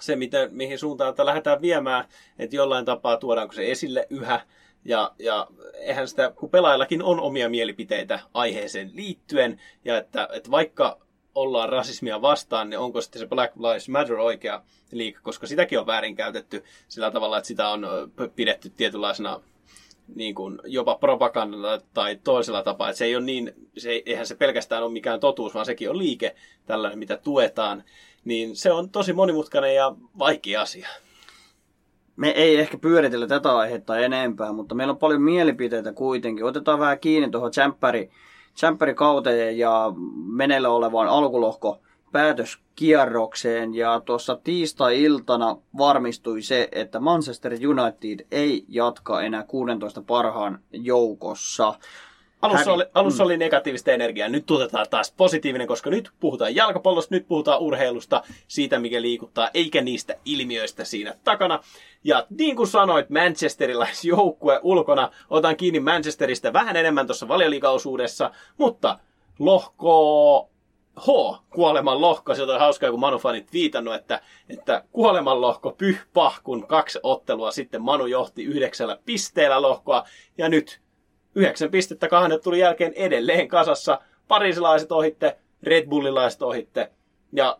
se, 0.00 0.16
miten, 0.16 0.48
mihin 0.52 0.78
suuntaan 0.78 1.10
että 1.10 1.26
lähdetään 1.26 1.60
viemään, 1.60 2.04
että 2.38 2.56
jollain 2.56 2.84
tapaa 2.84 3.16
tuodaanko 3.16 3.52
se 3.52 3.70
esille 3.70 4.06
yhä. 4.10 4.40
Ja, 4.84 5.12
ja 5.18 5.46
eihän 5.74 6.08
sitä, 6.08 6.32
kun 6.36 6.50
pelaajillakin 6.50 7.02
on 7.02 7.20
omia 7.20 7.48
mielipiteitä 7.48 8.20
aiheeseen 8.34 8.90
liittyen, 8.94 9.60
ja 9.84 9.98
että, 9.98 10.28
että 10.32 10.50
vaikka 10.50 10.98
ollaan 11.34 11.68
rasismia 11.68 12.22
vastaan, 12.22 12.70
niin 12.70 12.78
onko 12.78 13.00
sitten 13.00 13.20
se 13.20 13.26
Black 13.26 13.56
Lives 13.56 13.88
Matter 13.88 14.16
oikea 14.16 14.62
liike, 14.92 15.18
koska 15.22 15.46
sitäkin 15.46 15.78
on 15.78 15.86
väärinkäytetty 15.86 16.64
sillä 16.88 17.10
tavalla, 17.10 17.38
että 17.38 17.48
sitä 17.48 17.68
on 17.68 17.86
pidetty 18.36 18.70
tietynlaisena 18.70 19.40
niin 20.14 20.34
kuin 20.34 20.58
jopa 20.64 20.94
propagandalla 20.94 21.80
tai 21.94 22.16
toisella 22.24 22.62
tapaa. 22.62 22.88
Että 22.88 22.98
se 22.98 23.04
ei 23.04 23.16
ole 23.16 23.24
niin, 23.24 23.52
se, 23.78 24.02
eihän 24.06 24.26
se 24.26 24.34
pelkästään 24.34 24.82
ole 24.82 24.92
mikään 24.92 25.20
totuus, 25.20 25.54
vaan 25.54 25.66
sekin 25.66 25.90
on 25.90 25.98
liike 25.98 26.34
tällainen, 26.66 26.98
mitä 26.98 27.16
tuetaan. 27.16 27.84
Niin 28.24 28.56
se 28.56 28.72
on 28.72 28.90
tosi 28.90 29.12
monimutkainen 29.12 29.74
ja 29.74 29.94
vaikea 30.18 30.60
asia. 30.60 30.88
Me 32.16 32.30
ei 32.30 32.56
ehkä 32.56 32.78
pyöritellä 32.78 33.26
tätä 33.26 33.56
aihetta 33.56 33.98
enempää, 33.98 34.52
mutta 34.52 34.74
meillä 34.74 34.90
on 34.90 34.98
paljon 34.98 35.22
mielipiteitä 35.22 35.92
kuitenkin. 35.92 36.44
Otetaan 36.44 36.78
vähän 36.78 37.00
kiinni 37.00 37.30
tuohon 37.30 37.50
tsemppäri, 37.50 38.94
kauteen 38.96 39.58
ja 39.58 39.92
meneillä 40.26 40.68
olevaan 40.68 41.08
alkulohko 41.08 41.80
päätöskierrokseen 42.12 43.74
ja 43.74 44.00
tuossa 44.04 44.36
tiistai-iltana 44.44 45.56
varmistui 45.78 46.42
se, 46.42 46.68
että 46.72 47.00
Manchester 47.00 47.52
United 47.52 48.26
ei 48.30 48.64
jatka 48.68 49.22
enää 49.22 49.42
16 49.42 50.02
parhaan 50.02 50.58
joukossa. 50.72 51.74
Alussa, 52.42 52.72
oli, 52.72 52.84
alussa 52.94 53.22
mm. 53.22 53.26
oli 53.26 53.36
negatiivista 53.36 53.90
energiaa, 53.90 54.28
nyt 54.28 54.46
tuotetaan 54.46 54.86
taas 54.90 55.14
positiivinen, 55.16 55.66
koska 55.66 55.90
nyt 55.90 56.10
puhutaan 56.20 56.54
jalkapallosta, 56.54 57.14
nyt 57.14 57.28
puhutaan 57.28 57.60
urheilusta, 57.60 58.22
siitä 58.48 58.78
mikä 58.78 59.02
liikuttaa, 59.02 59.50
eikä 59.54 59.80
niistä 59.80 60.16
ilmiöistä 60.24 60.84
siinä 60.84 61.14
takana. 61.24 61.60
Ja 62.04 62.26
niin 62.38 62.56
kuin 62.56 62.68
sanoit, 62.68 63.10
Manchesterilaisjoukkue 63.10 64.60
ulkona, 64.62 65.10
otan 65.30 65.56
kiinni 65.56 65.80
Manchesterista 65.80 66.52
vähän 66.52 66.76
enemmän 66.76 67.06
tuossa 67.06 67.28
valioliikaosuudessa, 67.28 68.30
mutta 68.58 68.98
lohko 69.38 70.50
H, 70.96 71.06
kuoleman 71.50 72.00
lohko. 72.00 72.34
Se 72.34 72.42
on 72.42 72.60
hauskaa, 72.60 72.90
kun 72.90 73.00
Manu-fanit 73.00 73.52
viitannut, 73.52 73.94
että, 73.94 74.20
että 74.48 74.84
kuoleman 74.92 75.40
lohko 75.40 75.70
pyhpah, 75.78 76.40
kun 76.44 76.66
kaksi 76.66 76.98
ottelua 77.02 77.50
sitten 77.50 77.82
Manu 77.82 78.06
johti 78.06 78.44
yhdeksällä 78.44 78.98
pisteellä 79.04 79.62
lohkoa. 79.62 80.04
Ja 80.38 80.48
nyt 80.48 80.80
yhdeksän 81.34 81.70
pistettä 81.70 82.08
kahden 82.08 82.42
tuli 82.42 82.58
jälkeen 82.58 82.92
edelleen 82.92 83.48
kasassa. 83.48 84.00
Parisilaiset 84.28 84.92
ohitte, 84.92 85.38
Red 85.62 85.86
Bullilaiset 85.88 86.42
ohitte. 86.42 86.92
Ja 87.32 87.58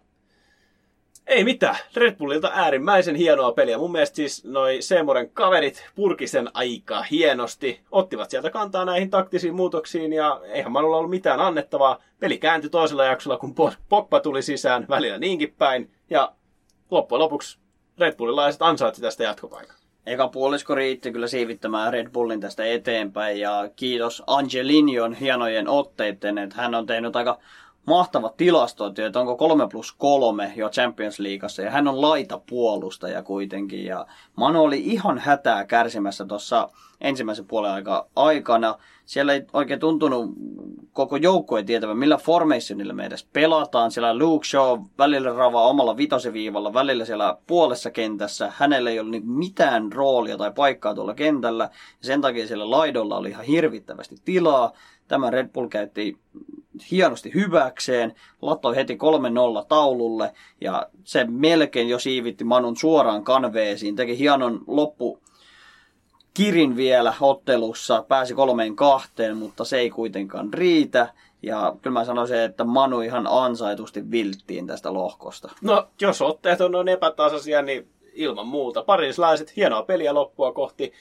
ei 1.31 1.45
mitään. 1.45 1.77
Red 1.97 2.17
Bullilta 2.17 2.51
äärimmäisen 2.55 3.17
hienoa 3.17 3.53
peliä. 3.53 3.79
Mun 3.79 3.93
mielestä 3.93 4.17
siis 4.17 4.45
noi 4.45 4.83
Seemoren 4.83 5.31
kaverit 5.31 5.85
purkisen 5.95 6.51
aika 6.55 7.03
hienosti. 7.03 7.81
Ottivat 7.91 8.31
sieltä 8.31 8.51
kantaa 8.51 8.85
näihin 8.85 9.11
taktisiin 9.11 9.55
muutoksiin 9.55 10.13
ja 10.13 10.41
eihän 10.45 10.73
Manulla 10.73 10.97
ollut 10.97 11.11
mitään 11.11 11.41
annettavaa. 11.41 12.03
Peli 12.21 12.39
kääntyi 12.39 12.71
toisella 12.71 13.05
jaksolla, 13.05 13.39
kun 13.39 13.55
Pogba 13.89 14.21
tuli 14.21 14.43
sisään 14.43 14.87
välillä 14.89 15.19
niinkin 15.19 15.55
päin. 15.59 15.91
Ja 16.11 16.33
loppujen 16.91 17.21
lopuksi 17.21 17.59
Red 17.99 18.17
Bullilaiset 18.17 18.63
ansaitsi 18.63 19.03
tästä 19.03 19.25
jatkopaikan. 19.25 19.77
Eka 20.07 20.29
puolisko 20.29 20.75
riitti 20.75 21.13
kyllä 21.13 21.27
siivittämään 21.27 21.93
Red 21.93 22.11
Bullin 22.11 22.41
tästä 22.41 22.65
eteenpäin 22.65 23.41
ja 23.41 23.71
kiitos 23.77 24.23
Angelinion 24.27 25.15
hienojen 25.15 25.69
otteiden, 25.69 26.39
että 26.39 26.57
hän 26.57 26.75
on 26.75 26.87
tehnyt 26.87 27.17
aika 27.17 27.39
mahtavat 27.87 28.37
tilastot, 28.37 28.99
että 28.99 29.21
onko 29.21 29.37
3 29.37 29.69
plus 29.69 29.93
3 29.93 30.53
jo 30.57 30.69
Champions 30.69 31.19
Leagueassa, 31.19 31.63
ja 31.63 31.71
hän 31.71 31.89
on 31.89 32.01
laita 32.01 32.41
puolustaja 32.51 33.23
kuitenkin, 33.23 33.85
ja 33.85 34.07
Manu 34.37 34.63
oli 34.63 34.81
ihan 34.81 35.19
hätää 35.19 35.65
kärsimässä 35.65 36.25
tuossa 36.25 36.69
ensimmäisen 37.01 37.47
puolen 37.47 37.71
aika 37.71 38.07
aikana. 38.17 38.75
Siellä 39.07 39.33
ei 39.33 39.43
oikein 39.53 39.81
tuntunut 39.81 40.31
koko 40.93 41.17
joukkue 41.17 41.63
tietävän, 41.63 41.99
millä 41.99 42.17
formationilla 42.17 42.93
me 42.93 43.07
edes 43.07 43.29
pelataan. 43.33 43.91
Siellä 43.91 44.19
Luke 44.19 44.47
Shaw 44.47 44.81
välillä 44.99 45.33
ravaa 45.33 45.69
omalla 45.69 45.97
vitoseviivalla, 45.97 46.75
välillä 46.75 47.05
siellä 47.05 47.37
puolessa 47.47 47.91
kentässä. 47.91 48.53
Hänellä 48.57 48.91
ei 48.91 49.01
ollut 49.01 49.25
mitään 49.25 49.93
roolia 49.93 50.37
tai 50.37 50.53
paikkaa 50.53 50.95
tuolla 50.95 51.15
kentällä. 51.15 51.65
Ja 51.65 52.07
sen 52.07 52.21
takia 52.21 52.47
siellä 52.47 52.71
laidolla 52.71 53.17
oli 53.17 53.29
ihan 53.29 53.45
hirvittävästi 53.45 54.17
tilaa. 54.25 54.73
Tämä 55.11 55.31
Red 55.31 55.49
Bull 55.49 55.69
käytti 55.69 56.17
hienosti 56.90 57.35
hyväkseen, 57.35 58.14
latoi 58.43 58.76
heti 58.76 58.99
3-0 59.62 59.67
taululle 59.69 60.33
ja 60.61 60.87
se 61.05 61.25
melkein 61.25 61.88
jo 61.88 61.99
siivitti 61.99 62.45
Manun 62.45 62.76
suoraan 62.76 63.25
kanveesiin, 63.25 63.97
teki 63.97 64.19
hienon 64.19 64.61
loppu 64.67 65.19
Kirin 66.35 66.76
vielä 66.76 67.14
ottelussa, 67.21 68.05
pääsi 68.09 68.35
kolmeen 68.35 68.76
kahteen, 68.76 69.37
mutta 69.37 69.64
se 69.64 69.79
ei 69.79 69.90
kuitenkaan 69.90 70.55
riitä. 70.55 71.12
Ja 71.43 71.76
kyllä 71.83 71.99
mä 71.99 72.05
sanoisin, 72.05 72.38
että 72.38 72.64
Manu 72.64 73.00
ihan 73.00 73.26
ansaitusti 73.31 74.11
vilttiin 74.11 74.67
tästä 74.67 74.95
lohkosta. 74.95 75.50
No, 75.62 75.88
jos 76.00 76.23
otteet 76.23 76.61
on 76.61 76.73
noin 76.73 76.88
epätasaisia, 76.88 77.62
niin 77.62 77.88
ilman 78.12 78.47
muuta. 78.47 78.83
Parislaiset, 78.83 79.57
hienoa 79.57 79.83
peliä 79.83 80.14
loppua 80.14 80.52
kohti 80.52 80.93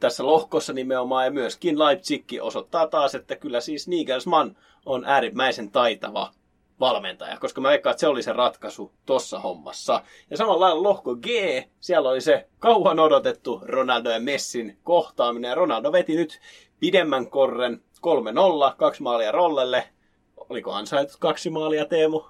tässä 0.00 0.26
lohkossa 0.26 0.72
nimenomaan, 0.72 1.24
ja 1.24 1.30
myöskin 1.30 1.78
Leipzig 1.78 2.24
osoittaa 2.40 2.86
taas, 2.86 3.14
että 3.14 3.36
kyllä 3.36 3.60
siis 3.60 3.88
Nigelsmann 3.88 4.56
on 4.86 5.04
äärimmäisen 5.04 5.70
taitava 5.70 6.32
valmentaja, 6.80 7.38
koska 7.38 7.60
mä 7.60 7.68
veikkaan, 7.68 7.90
että 7.90 8.00
se 8.00 8.08
oli 8.08 8.22
se 8.22 8.32
ratkaisu 8.32 8.92
tossa 9.06 9.38
hommassa. 9.40 10.02
Ja 10.30 10.36
samalla 10.36 10.60
lailla 10.60 10.82
lohko 10.82 11.16
G, 11.16 11.26
siellä 11.80 12.08
oli 12.08 12.20
se 12.20 12.48
kauan 12.58 12.98
odotettu 12.98 13.62
Ronaldo 13.64 14.10
ja 14.10 14.20
Messin 14.20 14.78
kohtaaminen, 14.82 15.48
ja 15.48 15.54
Ronaldo 15.54 15.92
veti 15.92 16.16
nyt 16.16 16.40
pidemmän 16.80 17.30
korren 17.30 17.82
3-0, 18.72 18.74
kaksi 18.76 19.02
maalia 19.02 19.32
Rollelle. 19.32 19.88
Oliko 20.36 20.72
ansaitut 20.72 21.16
kaksi 21.20 21.50
maalia, 21.50 21.84
Teemu? 21.84 22.22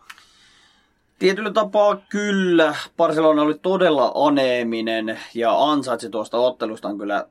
Tietyllä 1.23 1.51
tapaa 1.51 1.97
kyllä. 2.09 2.75
Barcelona 2.97 3.43
oli 3.43 3.55
todella 3.55 4.13
aneeminen 4.15 5.19
ja 5.35 5.71
ansaitsi 5.71 6.11
tuosta 6.11 6.39
ottelusta 6.39 6.95
kyllä 6.99 7.27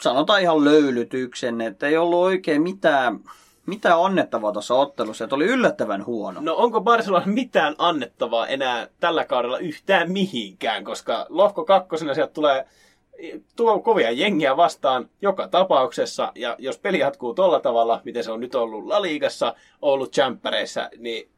sanotaan 0.00 0.42
ihan 0.42 0.64
löylytyksen, 0.64 1.60
että 1.60 1.86
ei 1.86 1.96
ollut 1.96 2.18
oikein 2.18 2.62
mitään, 2.62 3.20
mitään 3.66 4.04
annettavaa 4.04 4.52
tuossa 4.52 4.74
ottelussa, 4.74 5.24
että 5.24 5.36
oli 5.36 5.44
yllättävän 5.44 6.06
huono. 6.06 6.40
No 6.40 6.54
onko 6.54 6.80
Barcelona 6.80 7.26
mitään 7.26 7.74
annettavaa 7.78 8.46
enää 8.46 8.88
tällä 9.00 9.24
kaudella 9.24 9.58
yhtään 9.58 10.12
mihinkään, 10.12 10.84
koska 10.84 11.26
lohko 11.28 11.64
kakkosena 11.64 12.14
sieltä 12.14 12.34
tulee 12.34 12.66
tuo 13.56 13.80
kovia 13.80 14.10
jengiä 14.10 14.56
vastaan 14.56 15.08
joka 15.20 15.48
tapauksessa, 15.48 16.32
ja 16.34 16.56
jos 16.58 16.78
peli 16.78 16.98
jatkuu 16.98 17.34
tolla 17.34 17.60
tavalla, 17.60 18.00
miten 18.04 18.24
se 18.24 18.32
on 18.32 18.40
nyt 18.40 18.54
ollut 18.54 18.86
La 18.86 19.02
Ligassa, 19.02 19.54
ollut 19.82 20.12
Champereissa, 20.12 20.90
niin 20.98 21.31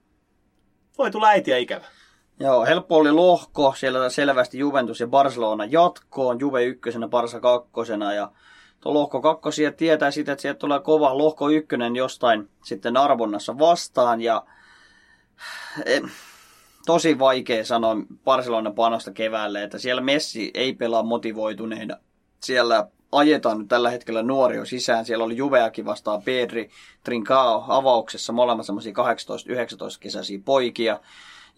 voi 0.99 1.11
tulla 1.11 1.29
äitiä 1.29 1.57
ikävä. 1.59 1.85
Joo, 2.41 2.65
helppo 2.65 2.97
oli 2.97 3.13
lohko, 3.13 3.75
siellä 3.79 4.11
selvästi 4.11 4.59
Juventus 4.59 5.01
ja 5.01 5.07
Barcelona 5.07 5.65
jatkoon, 5.65 6.41
Juve 6.41 6.65
ykkösenä, 6.65 7.09
Barsa 7.09 7.41
kakkosena, 7.41 8.15
ja 8.15 8.31
tuo 8.81 8.95
lohko 8.95 9.21
kakkosia 9.21 9.73
tietää 9.73 10.11
sitä, 10.11 10.33
että 10.33 10.43
sieltä 10.43 10.59
tulee 10.59 10.81
kova 10.81 11.19
lohko 11.19 11.51
ykkönen 11.51 11.97
jostain 11.97 12.51
sitten 12.65 12.97
arvonnassa 12.97 13.59
vastaan, 13.59 14.21
ja 14.21 14.45
tosi 16.87 17.19
vaikea 17.19 17.65
sanoa 17.65 17.97
Barcelona 18.25 18.71
panosta 18.71 19.13
keväälle, 19.13 19.63
että 19.63 19.79
siellä 19.79 20.03
Messi 20.03 20.51
ei 20.55 20.75
pelaa 20.75 21.03
motivoituneena. 21.03 21.97
Siellä 22.41 22.89
ajetaan 23.19 23.59
nyt 23.59 23.69
tällä 23.69 23.91
hetkellä 23.91 24.23
nuorio 24.23 24.65
sisään. 24.65 25.05
Siellä 25.05 25.25
oli 25.25 25.37
Juveakin 25.37 25.85
vastaan 25.85 26.23
Pedri, 26.23 26.71
Trincao 27.05 27.65
avauksessa, 27.69 28.33
molemmat 28.33 28.67
semmoisia 28.67 28.93
18-19 28.93 28.97
kesäisiä 30.01 30.39
poikia. 30.45 31.01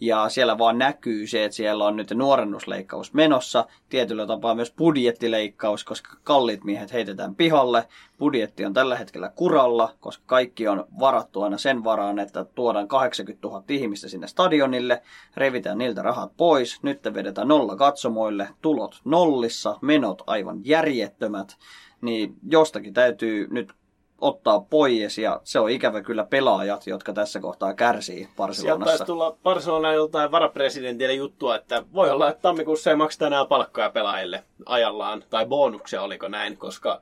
Ja 0.01 0.29
siellä 0.29 0.59
vaan 0.59 0.79
näkyy 0.79 1.27
se, 1.27 1.45
että 1.45 1.57
siellä 1.57 1.85
on 1.85 1.97
nyt 1.97 2.11
nuorennusleikkaus 2.11 3.15
menossa. 3.15 3.67
Tietyllä 3.89 4.27
tapaa 4.27 4.55
myös 4.55 4.73
budjettileikkaus, 4.73 5.85
koska 5.85 6.17
kalliit 6.25 6.65
miehet 6.65 6.93
heitetään 6.93 7.35
pihalle. 7.35 7.89
Budjetti 8.19 8.65
on 8.65 8.73
tällä 8.73 8.97
hetkellä 8.97 9.29
kuralla, 9.29 9.95
koska 10.01 10.25
kaikki 10.27 10.69
on 10.69 10.85
varattu 11.01 11.43
aina 11.43 11.59
sen 11.59 11.85
varaan, 11.85 12.19
että 12.19 12.45
tuodaan 12.45 12.89
80 12.89 13.49
000 13.49 13.65
ihmistä 13.69 14.09
sinne 14.09 14.27
stadionille. 14.27 15.03
Revitään 15.37 15.79
niiltä 15.79 16.03
rahat 16.03 16.33
pois. 16.37 16.83
Nyt 16.83 17.05
vedetään 17.15 17.49
nolla 17.49 17.77
katsomoille. 17.77 18.49
Tulot 18.63 19.01
nollissa, 19.05 19.79
menot 19.81 20.23
aivan 20.27 20.61
järjettömät. 20.65 21.57
Niin 22.01 22.37
jostakin 22.49 22.95
täytyy 22.95 23.49
nyt 23.51 23.73
ottaa 24.21 24.61
pois 24.61 25.19
ja 25.19 25.41
se 25.45 25.61
on 25.61 25.71
ikävä 25.71 26.03
kyllä 26.03 26.25
pelaajat, 26.25 26.87
jotka 26.87 27.13
tässä 27.13 27.41
kohtaa 27.41 27.75
kärsii 27.75 28.29
Barcelonassa. 28.37 28.91
Sieltä 28.91 29.05
tulla 29.05 29.37
Barcelona 29.43 29.93
joltain 29.93 30.31
varapresidentille 30.31 31.15
juttua, 31.15 31.57
että 31.57 31.85
voi 31.95 32.11
olla, 32.11 32.31
että 32.31 32.43
tammikuussa 32.43 32.91
ei 32.91 32.97
makseta 32.97 33.27
enää 33.27 33.45
palkkoja 33.45 33.91
pelaajille 33.91 34.45
ajallaan, 34.67 35.25
tai 35.31 35.47
bonuksia 35.47 36.03
oliko 36.03 36.29
näin, 36.29 36.57
koska 36.57 37.01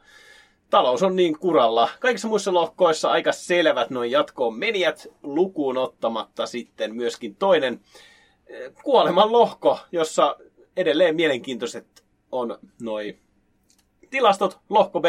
talous 0.71 1.03
on 1.03 1.17
niin 1.17 1.39
kuralla. 1.39 1.89
Kaikissa 2.01 2.29
muissa 2.29 2.55
lohkoissa 2.55 3.11
aika 3.11 3.33
selvät 3.33 3.91
noin 3.91 4.11
jatkoon 4.11 4.59
menijät 4.59 5.07
lukuun 5.23 5.77
ottamatta 5.77 6.47
sitten 6.47 6.95
myöskin 6.95 7.37
toinen 7.37 7.81
eh, 8.47 8.73
kuoleman 8.83 9.33
lohko, 9.33 9.79
jossa 9.93 10.37
edelleen 10.77 11.17
mielenkiintoiset 11.17 12.05
on 12.33 12.59
noin 12.83 13.19
tilastot. 14.11 14.59
Lohko 14.71 15.01
B, 15.01 15.05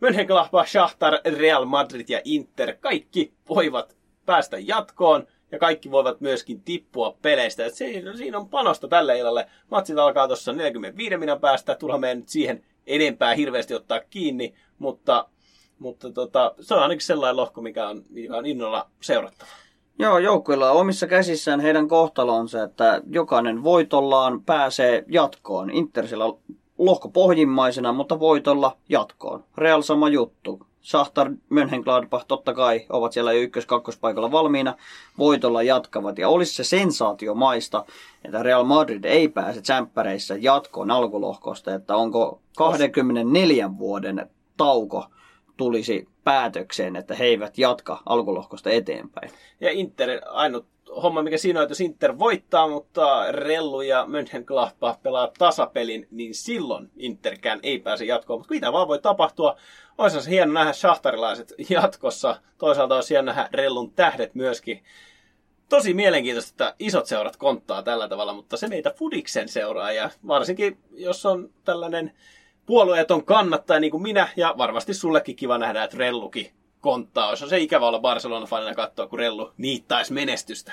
Mönchengladbach, 0.00 0.68
Schachtar, 0.68 1.12
Real 1.38 1.64
Madrid 1.64 2.08
ja 2.08 2.20
Inter, 2.24 2.76
kaikki 2.80 3.32
voivat 3.48 3.96
päästä 4.26 4.58
jatkoon 4.58 5.26
ja 5.52 5.58
kaikki 5.58 5.90
voivat 5.90 6.20
myöskin 6.20 6.60
tippua 6.60 7.16
peleistä. 7.22 7.66
Et 7.66 7.74
siinä, 7.74 8.38
on 8.38 8.48
panosta 8.48 8.88
tälle 8.88 9.18
illalle. 9.18 9.46
Matsit 9.70 9.98
alkaa 9.98 10.26
tuossa 10.26 10.52
45 10.52 11.16
minuutin 11.16 11.40
päästä, 11.40 11.74
turha 11.74 11.98
meidän 11.98 12.18
nyt 12.18 12.28
siihen 12.28 12.64
enempää 12.86 13.34
hirveästi 13.34 13.74
ottaa 13.74 14.00
kiinni, 14.10 14.54
mutta, 14.78 15.28
mutta 15.78 16.12
tota, 16.12 16.54
se 16.60 16.74
on 16.74 16.82
ainakin 16.82 17.06
sellainen 17.06 17.36
lohko, 17.36 17.62
mikä 17.62 17.88
on, 17.88 18.02
mikä 18.10 18.36
on 18.36 18.46
innolla 18.46 18.90
seurattava. 19.00 19.50
Joo, 19.98 20.18
joukkueilla 20.18 20.70
on 20.70 20.80
omissa 20.80 21.06
käsissään 21.06 21.60
heidän 21.60 21.88
kohtalonsa, 21.88 22.62
että 22.62 23.02
jokainen 23.10 23.64
voitollaan 23.64 24.44
pääsee 24.44 25.04
jatkoon. 25.08 25.70
Inter 25.70 26.08
siellä 26.08 26.24
lohko 26.78 27.08
pohjimmaisena, 27.08 27.92
mutta 27.92 28.20
voitolla 28.20 28.76
jatkoon. 28.88 29.44
Real 29.56 29.82
sama 29.82 30.08
juttu. 30.08 30.60
Sahtar, 30.80 31.30
Mönchengladbach 31.48 32.24
totta 32.28 32.54
kai 32.54 32.86
ovat 32.88 33.12
siellä 33.12 33.32
jo 33.32 33.40
ykkös-kakkospaikalla 33.40 34.32
valmiina, 34.32 34.74
voitolla 35.18 35.62
jatkavat. 35.62 36.18
Ja 36.18 36.28
olisi 36.28 36.54
se 36.54 36.64
sensaatio 36.64 37.34
maista, 37.34 37.84
että 38.24 38.42
Real 38.42 38.64
Madrid 38.64 39.04
ei 39.04 39.28
pääse 39.28 39.60
tsemppäreissä 39.60 40.36
jatkoon 40.40 40.90
alkulohkosta, 40.90 41.74
että 41.74 41.96
onko 41.96 42.40
24 42.56 43.78
vuoden 43.78 44.30
tauko 44.56 45.06
tulisi 45.56 46.08
päätökseen, 46.24 46.96
että 46.96 47.14
he 47.14 47.24
eivät 47.24 47.58
jatka 47.58 48.02
alkulohkosta 48.06 48.70
eteenpäin. 48.70 49.30
Ja 49.60 49.70
Inter 49.70 50.20
ainut 50.30 50.66
homma, 51.02 51.22
mikä 51.22 51.38
siinä 51.38 51.60
on, 51.60 51.62
että 51.62 51.70
jos 51.70 51.80
Inter 51.80 52.18
voittaa, 52.18 52.68
mutta 52.68 53.32
Rellu 53.32 53.80
ja 53.80 54.06
Mönchengladbach 54.06 55.02
pelaa 55.02 55.32
tasapelin, 55.38 56.08
niin 56.10 56.34
silloin 56.34 56.90
Interkään 56.96 57.60
ei 57.62 57.78
pääse 57.78 58.04
jatkoon. 58.04 58.40
Mutta 58.40 58.54
mitä 58.54 58.72
vaan 58.72 58.88
voi 58.88 58.98
tapahtua. 58.98 59.56
Olisi 59.98 60.20
se 60.20 60.30
hieno 60.30 60.52
nähdä 60.52 60.72
shahtarilaiset 60.72 61.54
jatkossa. 61.70 62.40
Toisaalta 62.58 62.94
olisi 62.94 63.14
hieno 63.14 63.26
nähdä 63.26 63.48
Rellun 63.52 63.92
tähdet 63.92 64.34
myöskin. 64.34 64.82
Tosi 65.68 65.94
mielenkiintoista, 65.94 66.50
että 66.50 66.74
isot 66.78 67.06
seurat 67.06 67.36
konttaa 67.36 67.82
tällä 67.82 68.08
tavalla, 68.08 68.32
mutta 68.32 68.56
se 68.56 68.68
meitä 68.68 68.90
Fudiksen 68.90 69.48
seuraa. 69.48 69.92
Ja 69.92 70.10
varsinkin, 70.26 70.78
jos 70.92 71.26
on 71.26 71.50
tällainen 71.64 72.12
puolueeton 72.66 73.24
kannattaja 73.24 73.80
niin 73.80 73.90
kuin 73.90 74.02
minä, 74.02 74.28
ja 74.36 74.54
varmasti 74.58 74.94
sullekin 74.94 75.36
kiva 75.36 75.58
nähdä, 75.58 75.84
että 75.84 75.96
Rellukin 75.98 76.50
konttaa. 76.86 77.28
Olisi 77.28 77.48
se 77.48 77.58
ikävä 77.58 77.86
olla 77.86 77.98
Barcelona-fanina 77.98 78.74
katsoa, 78.74 79.06
kun 79.06 79.18
Rellu 79.18 79.52
niittaisi 79.58 80.12
menestystä. 80.12 80.72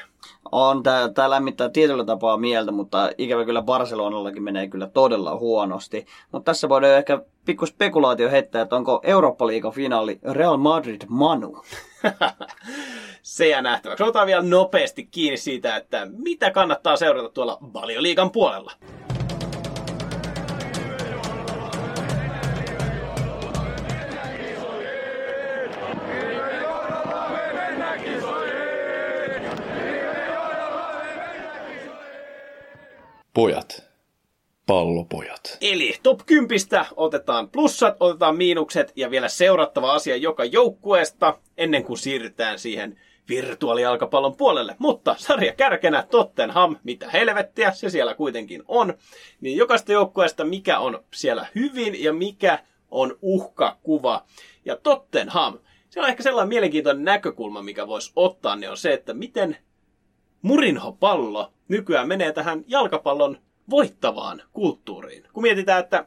On, 0.52 0.84
tämä, 1.14 1.30
lämmittää 1.30 1.70
tietyllä 1.70 2.06
tapaa 2.06 2.38
mieltä, 2.38 2.72
mutta 2.72 3.10
ikävä 3.18 3.46
kyllä 3.46 3.62
Barcelonallakin 3.62 4.44
menee 4.44 4.68
kyllä 4.68 4.88
todella 4.88 5.38
huonosti. 5.38 6.06
Mutta 6.32 6.52
tässä 6.52 6.70
voidaan 6.70 6.94
ehkä 6.94 7.22
pikku 7.46 7.66
spekulaatio 7.66 8.30
heittää, 8.30 8.62
että 8.62 8.76
onko 8.76 9.00
Eurooppa-liigan 9.04 9.72
finaali 9.72 10.20
Real 10.32 10.58
Madrid-Manu. 10.58 11.64
se 13.22 13.48
jää 13.48 13.62
nähtäväksi. 13.62 14.04
Otetaan 14.04 14.28
vielä 14.28 14.44
nopeasti 14.44 15.06
kiinni 15.06 15.38
siitä, 15.38 15.76
että 15.76 16.08
mitä 16.12 16.52
kannattaa 16.52 16.96
seurata 16.96 17.30
tuolla 17.30 17.58
Valioliigan 17.74 18.32
puolella. 18.32 18.72
Pojat. 33.34 33.84
Pallopojat. 34.68 35.58
Eli 35.62 35.96
top 36.04 36.20
10 36.26 36.60
otetaan 36.96 37.50
plussat, 37.50 37.96
otetaan 38.00 38.38
miinukset 38.38 38.92
ja 38.96 39.12
vielä 39.12 39.30
seurattava 39.30 39.94
asia 39.94 40.16
joka 40.16 40.46
joukkueesta 40.46 41.40
ennen 41.58 41.84
kuin 41.84 41.98
siirrytään 41.98 42.60
siihen 42.60 43.00
virtuaalijalkapallon 43.30 44.36
puolelle. 44.36 44.76
Mutta 44.80 45.16
sarja 45.18 45.54
kärkenä 45.54 46.04
Tottenham, 46.12 46.76
mitä 46.84 47.10
helvettiä, 47.10 47.72
se 47.72 47.90
siellä 47.90 48.16
kuitenkin 48.16 48.64
on. 48.68 48.94
Niin 49.42 49.58
jokaista 49.58 49.92
joukkueesta 49.92 50.46
mikä 50.46 50.80
on 50.80 51.04
siellä 51.14 51.48
hyvin 51.56 52.04
ja 52.04 52.14
mikä 52.14 52.60
on 52.92 53.18
uhkakuva. 53.22 54.26
Ja 54.66 54.76
Tottenham, 54.76 55.60
se 55.90 56.00
on 56.00 56.10
ehkä 56.10 56.24
sellainen 56.24 56.50
mielenkiintoinen 56.50 57.06
näkökulma, 57.06 57.62
mikä 57.62 57.88
voisi 57.88 58.12
ottaa, 58.16 58.56
niin 58.56 58.70
on 58.70 58.78
se, 58.78 58.94
että 58.94 59.14
miten 59.14 59.58
Murinho-pallo 60.44 61.54
nykyään 61.68 62.08
menee 62.08 62.32
tähän 62.32 62.64
jalkapallon 62.68 63.38
voittavaan 63.70 64.42
kulttuuriin. 64.54 65.28
Kun 65.34 65.44
mietitään, 65.44 65.80
että 65.84 66.06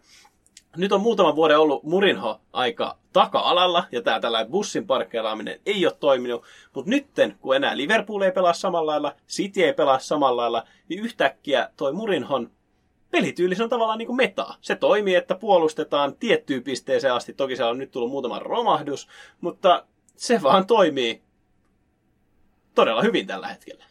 nyt 0.77 0.93
on 0.93 1.01
muutaman 1.01 1.37
vuoden 1.37 1.59
ollut 1.59 1.83
Murinho 1.83 2.41
aika 2.53 2.99
taka-alalla, 3.13 3.85
ja 3.93 4.03
tämä 4.03 4.21
tällainen 4.21 4.51
bussin 4.51 4.87
parkkeeraaminen 4.87 5.61
ei 5.67 5.87
ole 5.87 5.97
toiminut, 6.01 6.45
mutta 6.75 6.91
nytten, 6.91 7.37
kun 7.41 7.57
enää 7.57 7.77
Liverpool 7.77 8.23
ei 8.23 8.33
pelaa 8.33 8.53
samalla 8.53 8.91
lailla, 8.91 9.15
City 9.29 9.63
ei 9.63 9.73
pelaa 9.73 9.99
samalla 9.99 10.43
lailla, 10.43 10.65
niin 10.89 11.01
yhtäkkiä 11.01 11.71
toi 11.77 11.93
Murinhon 11.93 12.51
pelityyli 13.11 13.55
on 13.63 13.69
tavallaan 13.69 13.99
niin 13.99 14.07
kuin 14.07 14.17
metaa. 14.17 14.57
Se 14.61 14.75
toimii, 14.75 15.15
että 15.15 15.35
puolustetaan 15.35 16.17
tiettyyn 16.17 16.63
pisteeseen 16.63 17.15
asti. 17.15 17.33
Toki 17.33 17.57
siellä 17.57 17.71
on 17.71 17.79
nyt 17.79 17.91
tullut 17.91 18.11
muutama 18.11 18.39
romahdus, 18.39 19.09
mutta 19.41 19.85
se 20.17 20.43
vaan 20.43 20.67
toimii 20.67 21.23
todella 22.75 23.03
hyvin 23.03 23.27
tällä 23.27 23.49
hetkellä 23.49 23.85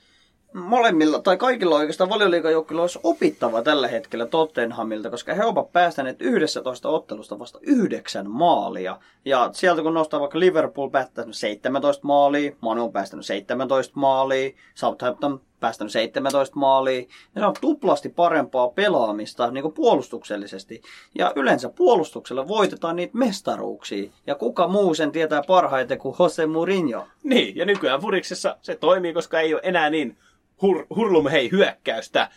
molemmilla 0.56 1.20
tai 1.20 1.38
kaikilla 1.38 1.76
oikeastaan 1.76 2.10
valioliikajoukkueilla 2.10 2.82
olisi 2.82 3.00
opittava 3.04 3.62
tällä 3.62 3.88
hetkellä 3.88 4.26
Tottenhamilta, 4.26 5.10
koska 5.10 5.34
he 5.34 5.46
ovat 5.46 5.72
päästäneet 5.72 6.18
11 6.20 6.90
ottelusta 6.90 7.40
vasta 7.40 7.60
yhdeksän 7.62 8.30
maalia. 8.30 9.00
Ja 9.26 9.50
sieltä 9.54 9.82
kun 9.82 9.94
nostaa 9.94 10.20
vaikka 10.20 10.40
Liverpool 10.40 10.90
päättänyt 10.90 11.36
17 11.36 12.08
maalia, 12.08 12.52
Manu 12.62 12.84
on 12.84 12.92
päästänyt 12.92 13.26
17 13.26 13.94
maalia, 13.96 14.52
Southampton 14.76 15.42
päästänyt 15.60 15.92
17 15.92 16.60
maalia. 16.60 17.00
Ja 17.36 17.42
se 17.42 17.46
on 17.46 17.54
tuplasti 17.62 18.10
parempaa 18.10 18.68
pelaamista 18.70 19.52
niin 19.52 19.62
kuin 19.62 19.74
puolustuksellisesti. 19.74 20.82
Ja 21.16 21.34
yleensä 21.36 21.70
puolustuksella 21.70 22.48
voitetaan 22.48 22.96
niitä 22.96 23.18
mestaruuksia. 23.18 24.12
Ja 24.28 24.36
kuka 24.36 24.68
muu 24.68 24.94
sen 24.94 25.12
tietää 25.12 25.42
parhaiten 25.48 26.00
kuin 26.00 26.16
Jose 26.20 26.46
Mourinho? 26.46 27.08
Niin, 27.24 27.56
ja 27.56 27.66
nykyään 27.66 28.02
Furiksessa 28.02 28.58
se 28.62 28.76
toimii, 28.76 29.14
koska 29.14 29.40
ei 29.40 29.54
ole 29.54 29.62
enää 29.64 29.90
niin 29.90 30.18
hur, 30.62 30.86
hurlum 30.96 31.28
hei 31.28 31.52
hyökkäystä, 31.52 32.30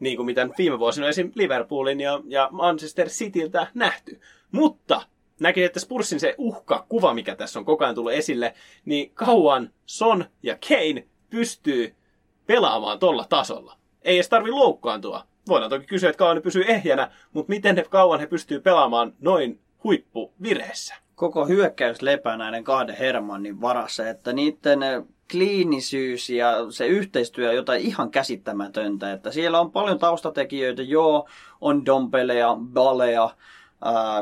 niin 0.00 0.16
kuin 0.16 0.26
mitä 0.26 0.48
viime 0.58 0.78
vuosina 0.78 1.08
esim. 1.08 1.32
Liverpoolin 1.34 2.00
ja, 2.00 2.20
ja 2.26 2.48
Manchester 2.52 3.08
Cityltä 3.08 3.66
nähty. 3.74 4.20
Mutta 4.52 5.02
näkin, 5.40 5.64
että 5.64 5.80
Spursin 5.80 6.20
se 6.20 6.34
uhka, 6.38 6.86
kuva, 6.88 7.14
mikä 7.14 7.36
tässä 7.36 7.58
on 7.58 7.64
koko 7.64 7.84
ajan 7.84 7.94
tullut 7.94 8.12
esille, 8.12 8.54
niin 8.84 9.10
kauan 9.14 9.70
Son 9.86 10.24
ja 10.42 10.58
Kane 10.68 11.06
pystyy 11.30 11.94
pelaamaan 12.46 12.98
tuolla 12.98 13.26
tasolla. 13.28 13.76
Ei 14.02 14.16
edes 14.16 14.28
tarvi 14.28 14.50
loukkaantua. 14.50 15.26
Voidaan 15.48 15.70
toki 15.70 15.86
kysyä, 15.86 16.10
että 16.10 16.18
kauan 16.18 16.36
ne 16.36 16.42
pysyy 16.42 16.64
ehjänä, 16.68 17.10
mutta 17.32 17.50
miten 17.50 17.76
he 17.76 17.84
kauan 17.90 18.20
he 18.20 18.26
pystyy 18.26 18.60
pelaamaan 18.60 19.14
noin 19.20 19.60
huippuvireessä? 19.84 20.94
Koko 21.14 21.46
hyökkäys 21.46 22.02
lepää 22.02 22.36
näiden 22.36 22.64
kahden 22.64 22.96
Hermannin 22.96 23.60
varassa, 23.60 24.08
että 24.08 24.32
niiden 24.32 24.80
kliinisyys 25.30 26.30
ja 26.30 26.52
se 26.70 26.86
yhteistyö 26.86 27.48
on 27.48 27.56
jotain 27.56 27.82
ihan 27.82 28.10
käsittämätöntä. 28.10 29.12
Että 29.12 29.30
siellä 29.30 29.60
on 29.60 29.72
paljon 29.72 29.98
taustatekijöitä, 29.98 30.82
joo, 30.82 31.28
on 31.60 31.86
dompeleja, 31.86 32.56
baleja, 32.60 33.30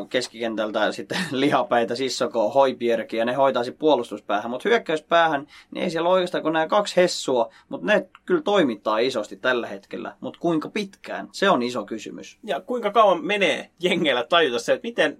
keskikentältä 0.08 0.92
sitten 0.92 1.18
lihapäitä, 1.30 1.94
Sissoko, 1.94 2.50
Hoipierki 2.50 3.16
ja 3.16 3.24
ne 3.24 3.32
hoitaisi 3.32 3.72
puolustuspäähän, 3.72 4.50
mutta 4.50 4.68
hyökkäyspäähän, 4.68 5.46
niin 5.70 5.84
ei 5.84 5.90
siellä 5.90 6.08
oikeastaan 6.08 6.42
kuin 6.42 6.52
nämä 6.52 6.66
kaksi 6.66 6.96
hessua, 6.96 7.52
mutta 7.68 7.86
ne 7.86 8.08
kyllä 8.26 8.42
toimittaa 8.42 8.98
isosti 8.98 9.36
tällä 9.36 9.66
hetkellä, 9.66 10.16
mutta 10.20 10.40
kuinka 10.40 10.68
pitkään, 10.68 11.28
se 11.32 11.50
on 11.50 11.62
iso 11.62 11.84
kysymys. 11.84 12.38
Ja 12.44 12.60
kuinka 12.60 12.90
kauan 12.90 13.24
menee 13.24 13.70
jengeillä 13.80 14.24
tajuta 14.24 14.58
se, 14.58 14.72
että 14.72 14.88
miten 14.88 15.18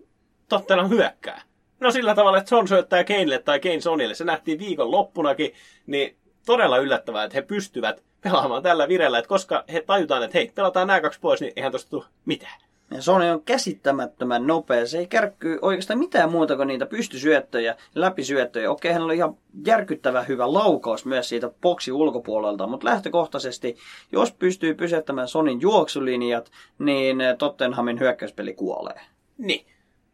Tottenham 0.49 0.89
hyökkää? 0.89 1.43
No 1.81 1.91
sillä 1.91 2.15
tavalla, 2.15 2.39
että 2.39 2.49
Son 2.49 2.69
syöttää 2.69 3.05
Keinille 3.05 3.39
tai 3.39 3.61
Kane 3.61 3.81
Sonille. 3.81 4.15
Se 4.15 4.25
nähtiin 4.25 4.59
viikon 4.59 4.91
loppunakin, 4.91 5.53
niin 5.87 6.17
todella 6.47 6.79
yllättävää, 6.79 7.25
että 7.25 7.37
he 7.39 7.43
pystyvät 7.43 8.03
pelaamaan 8.21 8.63
tällä 8.63 8.89
virellä, 8.89 9.19
että 9.19 9.29
koska 9.29 9.65
he 9.73 9.81
tajutaan, 9.81 10.23
että 10.23 10.39
hei, 10.39 10.53
pelataan 10.55 10.87
nämä 10.87 11.01
kaksi 11.01 11.21
pois, 11.21 11.41
niin 11.41 11.53
eihän 11.57 11.73
tosta 11.73 11.91
tule 11.91 12.05
mitään. 12.25 12.61
Ja 12.91 13.03
Sony 13.03 13.31
on 13.31 13.43
käsittämättömän 13.43 14.47
nopea. 14.47 14.87
Se 14.87 14.99
ei 14.99 15.07
kärkky 15.07 15.59
oikeastaan 15.63 15.99
mitään 15.99 16.31
muuta 16.31 16.57
kuin 16.57 16.69
niitä 16.69 16.87
pystysyöttöjä, 16.87 17.77
läpisyöttöjä. 17.95 18.71
Okei, 18.71 18.93
hän 18.93 19.03
oli 19.03 19.17
ihan 19.17 19.37
järkyttävä 19.67 20.23
hyvä 20.23 20.53
laukaus 20.53 21.07
myös 21.07 21.29
siitä 21.29 21.51
boksi 21.61 21.93
ulkopuolelta, 21.93 22.67
mutta 22.67 22.87
lähtökohtaisesti, 22.87 23.77
jos 24.13 24.33
pystyy 24.33 24.75
pysäyttämään 24.75 25.29
Sonin 25.29 25.61
juoksulinjat, 25.61 26.51
niin 26.79 27.19
Tottenhamin 27.39 28.01
hyökkäyspeli 28.01 28.55
kuolee. 28.55 29.01
Niin, 29.39 29.67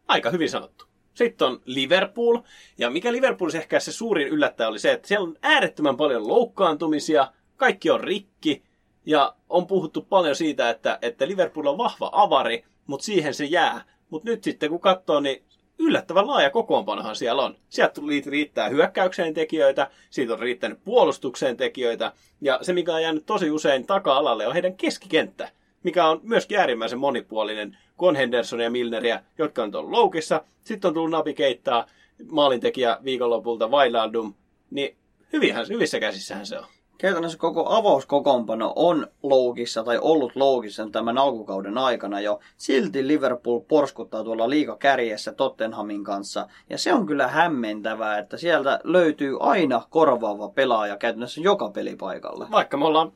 aika 0.07 0.29
hyvin 0.29 0.49
sanottu. 0.49 0.90
Sitten 1.21 1.47
on 1.47 1.61
Liverpool. 1.65 2.37
Ja 2.77 2.89
mikä 2.89 3.11
Liverpoolissa 3.11 3.59
ehkä 3.59 3.79
se 3.79 3.91
suurin 3.91 4.27
yllättäjä 4.27 4.67
oli 4.67 4.79
se, 4.79 4.91
että 4.91 5.07
siellä 5.07 5.23
on 5.23 5.37
äärettömän 5.41 5.97
paljon 5.97 6.27
loukkaantumisia, 6.27 7.27
kaikki 7.57 7.89
on 7.89 7.99
rikki, 7.99 8.63
ja 9.05 9.35
on 9.49 9.67
puhuttu 9.67 10.01
paljon 10.01 10.35
siitä, 10.35 10.69
että, 10.69 10.99
että 11.01 11.27
Liverpool 11.27 11.65
on 11.65 11.77
vahva 11.77 12.09
avari, 12.13 12.65
mutta 12.87 13.05
siihen 13.05 13.33
se 13.33 13.45
jää. 13.45 13.85
Mutta 14.09 14.29
nyt 14.29 14.43
sitten 14.43 14.69
kun 14.69 14.79
katsoo, 14.79 15.19
niin 15.19 15.43
yllättävän 15.79 16.27
laaja 16.27 16.49
kokoonpanohan 16.49 17.15
siellä 17.15 17.41
on. 17.41 17.55
Sieltä 17.69 18.01
riittää 18.25 18.69
hyökkäykseen 18.69 19.33
tekijöitä, 19.33 19.91
siitä 20.09 20.33
on 20.33 20.39
riittänyt 20.39 20.83
puolustukseen 20.83 21.57
tekijöitä, 21.57 22.11
ja 22.41 22.59
se 22.61 22.73
mikä 22.73 22.93
on 22.93 23.01
jäänyt 23.01 23.25
tosi 23.25 23.51
usein 23.51 23.87
taka-alalle 23.87 24.47
on 24.47 24.53
heidän 24.53 24.77
keskikenttä, 24.77 25.51
mikä 25.83 26.07
on 26.07 26.19
myöskin 26.23 26.59
äärimmäisen 26.59 26.99
monipuolinen 26.99 27.77
kun 27.97 28.15
Henderson 28.15 28.59
ja 28.59 28.69
Milneriä, 28.69 29.23
jotka 29.37 29.63
on 29.63 29.71
tuolla 29.71 29.91
loukissa. 29.91 30.41
Sitten 30.63 30.87
on 30.87 30.93
tullut 30.93 31.11
Nabi 31.11 31.33
Keittaa, 31.33 31.85
maalintekijä 32.29 32.97
viikonlopulta 33.03 33.71
Vailaldum, 33.71 34.33
niin 34.71 34.95
hyvinhän, 35.33 35.65
hyvissä 35.69 35.99
käsissähän 35.99 36.45
se 36.45 36.59
on. 36.59 36.65
Käytännössä 36.97 37.37
koko 37.37 37.69
avauskokoonpano 37.69 38.73
on 38.75 39.07
loukissa 39.23 39.83
tai 39.83 39.97
ollut 40.01 40.35
loukissa 40.35 40.89
tämän 40.91 41.17
alkukauden 41.17 41.77
aikana 41.77 42.19
jo. 42.19 42.39
Silti 42.57 43.07
Liverpool 43.07 43.59
porskuttaa 43.59 44.23
tuolla 44.23 44.49
liikakärjessä 44.49 45.33
Tottenhamin 45.33 46.03
kanssa. 46.03 46.47
Ja 46.69 46.77
se 46.77 46.93
on 46.93 47.05
kyllä 47.05 47.27
hämmentävää, 47.27 48.17
että 48.17 48.37
sieltä 48.37 48.79
löytyy 48.83 49.37
aina 49.39 49.81
korvaava 49.89 50.49
pelaaja 50.49 50.97
käytännössä 50.97 51.41
joka 51.41 51.69
pelipaikalla. 51.69 52.47
Vaikka 52.51 52.77
me 52.77 52.85
ollaan, 52.85 53.11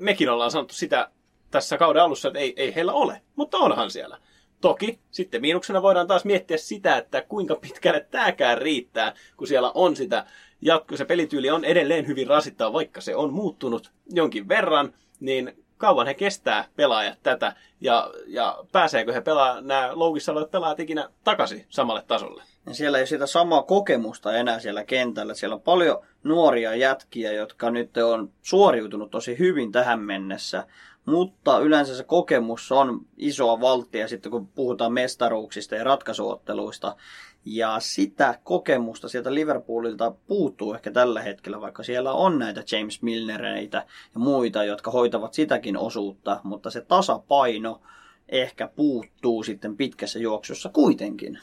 mekin 0.00 0.30
ollaan 0.30 0.50
sanottu 0.50 0.74
sitä 0.74 1.10
tässä 1.50 1.78
kauden 1.78 2.02
alussa, 2.02 2.28
että 2.28 2.38
ei, 2.38 2.54
ei 2.56 2.74
heillä 2.74 2.92
ole, 2.92 3.22
mutta 3.36 3.58
onhan 3.58 3.90
siellä. 3.90 4.18
Toki 4.60 5.00
sitten 5.10 5.40
miinuksena 5.40 5.82
voidaan 5.82 6.06
taas 6.06 6.24
miettiä 6.24 6.56
sitä, 6.56 6.96
että 6.96 7.22
kuinka 7.22 7.54
pitkälle 7.54 8.06
tämäkään 8.10 8.58
riittää, 8.58 9.14
kun 9.36 9.46
siellä 9.46 9.72
on 9.74 9.96
sitä 9.96 10.24
jatko, 10.60 10.96
se 10.96 11.04
pelityyli 11.04 11.50
on 11.50 11.64
edelleen 11.64 12.06
hyvin 12.06 12.26
rasittava, 12.26 12.72
vaikka 12.72 13.00
se 13.00 13.16
on 13.16 13.32
muuttunut 13.32 13.92
jonkin 14.10 14.48
verran, 14.48 14.94
niin 15.20 15.64
kauan 15.76 16.06
he 16.06 16.14
kestää 16.14 16.64
pelaajat 16.76 17.18
tätä 17.22 17.56
ja, 17.80 18.10
ja 18.26 18.58
pääseekö 18.72 19.12
he 19.12 19.20
pelaa, 19.20 19.60
nämä 19.60 19.90
loukissa 19.92 20.32
olevat 20.32 20.50
pelaajat 20.50 20.80
ikinä 20.80 21.08
takaisin 21.24 21.66
samalle 21.68 22.02
tasolle. 22.06 22.42
Ja 22.66 22.74
siellä 22.74 22.98
ei 22.98 23.02
ole 23.02 23.06
sitä 23.06 23.26
samaa 23.26 23.62
kokemusta 23.62 24.36
enää 24.36 24.58
siellä 24.58 24.84
kentällä. 24.84 25.34
Siellä 25.34 25.54
on 25.54 25.62
paljon 25.62 26.06
nuoria 26.22 26.74
jätkiä, 26.74 27.32
jotka 27.32 27.70
nyt 27.70 27.96
on 27.96 28.32
suoriutunut 28.42 29.10
tosi 29.10 29.38
hyvin 29.38 29.72
tähän 29.72 30.00
mennessä 30.00 30.66
mutta 31.08 31.58
yleensä 31.58 31.96
se 31.96 32.04
kokemus 32.04 32.72
on 32.72 33.00
isoa 33.16 33.60
valttia 33.60 34.08
sitten, 34.08 34.32
kun 34.32 34.46
puhutaan 34.46 34.92
mestaruuksista 34.92 35.74
ja 35.74 35.84
ratkaisuotteluista. 35.84 36.96
Ja 37.44 37.76
sitä 37.80 38.38
kokemusta 38.44 39.08
sieltä 39.08 39.34
Liverpoolilta 39.34 40.12
puuttuu 40.26 40.74
ehkä 40.74 40.90
tällä 40.90 41.22
hetkellä, 41.22 41.60
vaikka 41.60 41.82
siellä 41.82 42.12
on 42.12 42.38
näitä 42.38 42.64
James 42.72 43.02
Milnereitä 43.02 43.86
ja 44.14 44.20
muita, 44.20 44.64
jotka 44.64 44.90
hoitavat 44.90 45.34
sitäkin 45.34 45.76
osuutta, 45.76 46.40
mutta 46.42 46.70
se 46.70 46.80
tasapaino 46.80 47.80
ehkä 48.28 48.68
puuttuu 48.76 49.42
sitten 49.42 49.76
pitkässä 49.76 50.18
juoksussa 50.18 50.68
kuitenkin. 50.68 51.38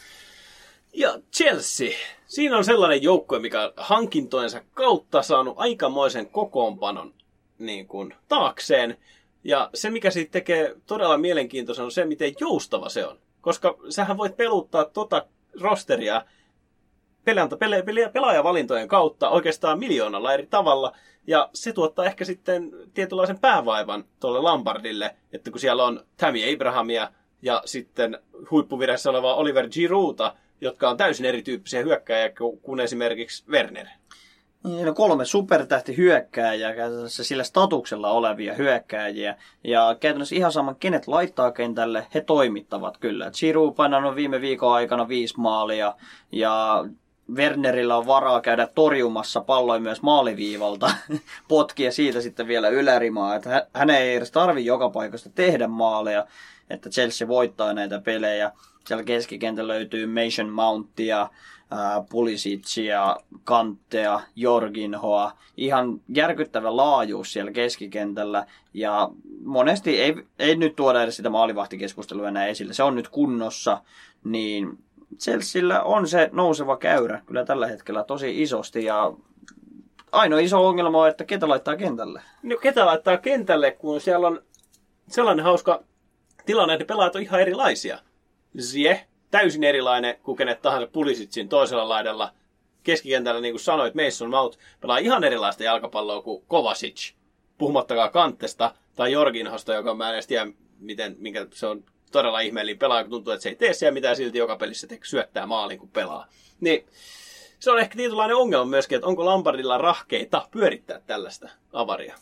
Ja 0.94 1.20
Chelsea. 1.34 1.92
Siinä 2.28 2.58
on 2.58 2.66
sellainen 2.66 3.04
joukkue, 3.04 3.40
mikä 3.40 3.74
hankintojensa 3.78 4.62
kautta 4.74 5.22
saanut 5.22 5.56
aikamoisen 5.58 6.28
kokoonpanon 6.30 7.14
niin 7.60 7.88
kuin, 7.88 8.14
taakseen. 8.28 8.98
Ja 9.46 9.70
se, 9.74 9.90
mikä 9.90 10.12
siitä 10.12 10.32
tekee 10.32 10.76
todella 10.86 11.18
mielenkiintoisen, 11.18 11.86
on 11.86 11.92
se, 11.92 12.06
miten 12.06 12.34
joustava 12.40 12.90
se 12.90 13.06
on. 13.06 13.20
Koska 13.42 13.78
sähän 13.90 14.18
voit 14.18 14.38
peluttaa 14.38 14.86
tota 14.86 15.26
rosteria 15.62 16.26
pelanta, 17.24 17.58
pele, 17.58 17.82
pele, 17.82 18.10
pelaajavalintojen 18.10 18.88
kautta 18.88 19.30
oikeastaan 19.30 19.80
miljoonalla 19.80 20.34
eri 20.34 20.48
tavalla. 20.48 20.92
Ja 21.28 21.50
se 21.54 21.74
tuottaa 21.74 22.06
ehkä 22.06 22.26
sitten 22.26 22.72
tietynlaisen 22.94 23.40
päävaivan 23.40 24.06
tuolle 24.20 24.40
Lampardille, 24.42 25.16
että 25.34 25.52
kun 25.52 25.60
siellä 25.60 25.84
on 25.84 26.06
Tammy 26.18 26.54
Abrahamia 26.54 27.12
ja 27.42 27.62
sitten 27.66 28.20
huippuvirassa 28.52 29.10
oleva 29.10 29.36
Oliver 29.36 29.70
Girouta, 29.70 30.36
jotka 30.62 30.90
on 30.90 30.98
täysin 30.98 31.26
erityyppisiä 31.26 31.84
hyökkäjiä 31.84 32.32
kuin 32.62 32.80
esimerkiksi 32.80 33.44
Werner. 33.50 33.88
Niin, 34.64 34.86
no 34.86 34.94
kolme 34.94 35.26
supertähti 35.26 35.98
hyökkääjää, 35.98 36.76
käytännössä 36.76 37.24
sillä 37.24 37.44
statuksella 37.44 38.12
olevia 38.12 38.54
hyökkääjiä. 38.54 39.36
Ja 39.64 39.96
käytännössä 40.00 40.36
ihan 40.36 40.52
sama, 40.52 40.74
kenet 40.74 41.08
laittaa 41.08 41.52
kentälle, 41.52 42.08
he 42.14 42.22
toimittavat 42.22 42.98
kyllä. 42.98 43.32
Chiru 43.32 43.72
painanut 43.72 44.16
viime 44.16 44.42
viikon 44.42 44.74
aikana 44.74 45.08
viisi 45.08 45.34
maalia 45.38 45.94
ja 46.32 46.86
Wernerillä 47.34 47.98
on 47.98 48.08
varaa 48.08 48.42
käydä 48.42 48.68
torjumassa 48.68 49.42
palloja 49.42 49.80
myös 49.80 50.02
maaliviivalta, 50.02 50.92
potkia 51.48 51.92
siitä 51.92 52.22
sitten 52.22 52.48
vielä 52.48 52.70
ylärimaa, 52.70 53.36
että 53.36 53.68
hän 53.74 53.90
ei 53.90 54.16
edes 54.16 54.32
tarvi 54.32 54.66
joka 54.66 54.90
paikasta 54.90 55.30
tehdä 55.30 55.68
maaleja. 55.68 56.28
että 56.70 56.90
Chelsea 56.90 57.28
voittaa 57.28 57.74
näitä 57.74 58.02
pelejä. 58.02 58.52
Siellä 58.86 59.04
keskikentällä 59.04 59.74
löytyy 59.74 60.06
Mason 60.06 60.50
Mountia, 60.50 61.30
Pulisicia, 62.10 63.18
Kanttea, 63.44 64.22
Jorginhoa. 64.36 65.32
Ihan 65.58 66.02
järkyttävä 66.10 66.78
laajuus 66.78 67.34
siellä 67.34 67.52
keskikentällä. 67.52 68.46
Ja 68.74 69.10
monesti 69.44 70.02
ei, 70.02 70.16
ei 70.40 70.56
nyt 70.56 70.76
tuoda 70.76 71.04
edes 71.04 71.16
sitä 71.16 71.30
maalivahtikeskustelua 71.30 72.28
enää 72.28 72.48
esille. 72.48 72.74
Se 72.74 72.84
on 72.84 72.96
nyt 72.96 73.08
kunnossa. 73.08 73.82
Niin 74.24 74.78
Chelsealla 75.20 75.82
on 75.82 76.08
se 76.08 76.30
nouseva 76.32 76.78
käyrä 76.78 77.22
kyllä 77.26 77.46
tällä 77.46 77.68
hetkellä 77.68 78.04
tosi 78.04 78.42
isosti. 78.42 78.86
Ja 78.86 79.14
ainoa 80.12 80.40
iso 80.40 80.68
ongelma 80.68 81.02
on, 81.02 81.10
että 81.10 81.24
ketä 81.24 81.50
laittaa 81.50 81.76
kentälle. 81.76 82.22
No 82.44 82.58
ketä 82.58 82.86
laittaa 82.86 83.18
kentälle, 83.18 83.72
kun 83.72 84.02
siellä 84.02 84.28
on 84.28 84.42
sellainen 85.08 85.46
hauska 85.46 85.84
tilanne, 86.46 86.74
että 86.74 86.86
pelaajat 86.86 87.16
on 87.16 87.22
ihan 87.22 87.42
erilaisia. 87.42 88.00
Zie, 88.60 89.08
täysin 89.36 89.64
erilainen 89.64 90.18
kuin 90.24 90.38
kenet 90.38 90.62
tahansa 90.62 90.88
Pulisitsin 90.88 91.50
toisella 91.50 91.90
laidalla. 91.90 92.32
Keskikentällä, 92.84 93.42
niin 93.42 93.54
kuin 93.54 93.62
sanoit, 93.62 93.96
Mason 93.96 94.30
Mount 94.30 94.58
pelaa 94.82 94.98
ihan 94.98 95.24
erilaista 95.24 95.64
jalkapalloa 95.64 96.22
kuin 96.22 96.44
Kovacic. 96.48 97.14
Puhumattakaan 97.58 98.12
Kantesta 98.12 98.76
tai 98.96 99.12
Jorginhosta, 99.12 99.74
joka 99.74 99.94
mä 99.94 100.08
en 100.10 100.14
edes 100.14 100.28
tiedä, 100.28 100.48
miten, 100.80 101.16
minkä 101.20 101.48
se 101.52 101.68
on 101.68 101.84
todella 102.12 102.40
ihmeellinen 102.40 102.80
pelaaja, 102.80 103.04
kun 103.04 103.12
tuntuu, 103.12 103.34
että 103.34 103.44
se 103.44 103.50
ei 103.50 103.56
tee 103.56 103.74
siellä 103.74 103.94
mitään 103.94 104.16
silti 104.16 104.38
joka 104.38 104.56
pelissä 104.56 104.88
te 104.88 105.00
syöttää 105.04 105.46
maaliin, 105.46 105.80
kun 105.80 105.90
pelaa. 105.90 106.28
Niin 106.62 106.86
se 107.60 107.72
on 107.72 107.80
ehkä 107.80 107.96
tietynlainen 107.96 108.38
ongelma 108.38 108.66
myöskin, 108.66 108.96
että 108.96 109.08
onko 109.08 109.26
Lampardilla 109.26 109.78
rahkeita 109.78 110.48
pyörittää 110.52 111.00
tällaista 111.00 111.50
avaria. 111.74 112.16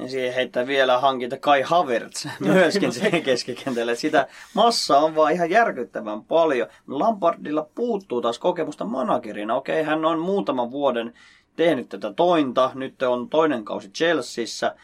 Niin 0.00 0.10
siihen 0.10 0.34
heittää 0.34 0.66
vielä 0.66 0.98
hankinta 0.98 1.38
Kai 1.38 1.62
Havertz 1.62 2.26
myöskin 2.40 2.92
siihen 2.92 3.22
keskikentälle. 3.22 3.94
Sitä 3.94 4.26
massa 4.54 4.98
on 4.98 5.14
vaan 5.14 5.32
ihan 5.32 5.50
järkyttävän 5.50 6.24
paljon. 6.24 6.68
Lampardilla 6.88 7.68
puuttuu 7.74 8.20
taas 8.20 8.38
kokemusta 8.38 8.84
managerina. 8.84 9.56
Okei, 9.56 9.82
hän 9.82 10.04
on 10.04 10.18
muutaman 10.18 10.70
vuoden 10.70 11.14
tehnyt 11.56 11.88
tätä 11.88 12.12
tointa. 12.12 12.70
Nyt 12.74 13.02
on 13.02 13.28
toinen 13.28 13.64
kausi 13.64 13.90
Chelseassa. 13.90 14.74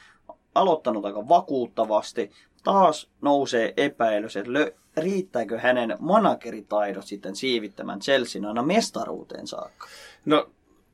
Aloittanut 0.55 1.05
aika 1.05 1.29
vakuuttavasti. 1.29 2.31
Taas 2.65 3.11
nousee 3.21 3.75
epäilys, 3.77 4.37
että 4.37 4.51
lö- 4.51 4.75
riittääkö 4.97 5.59
hänen 5.59 5.97
manageritaidot 5.99 7.07
sitten 7.07 7.37
siivittämään 7.37 8.01
Chelsean 8.01 8.45
aina 8.45 8.63
mestaruuteen 8.63 9.47
saakka? 9.47 9.87
No 10.25 10.49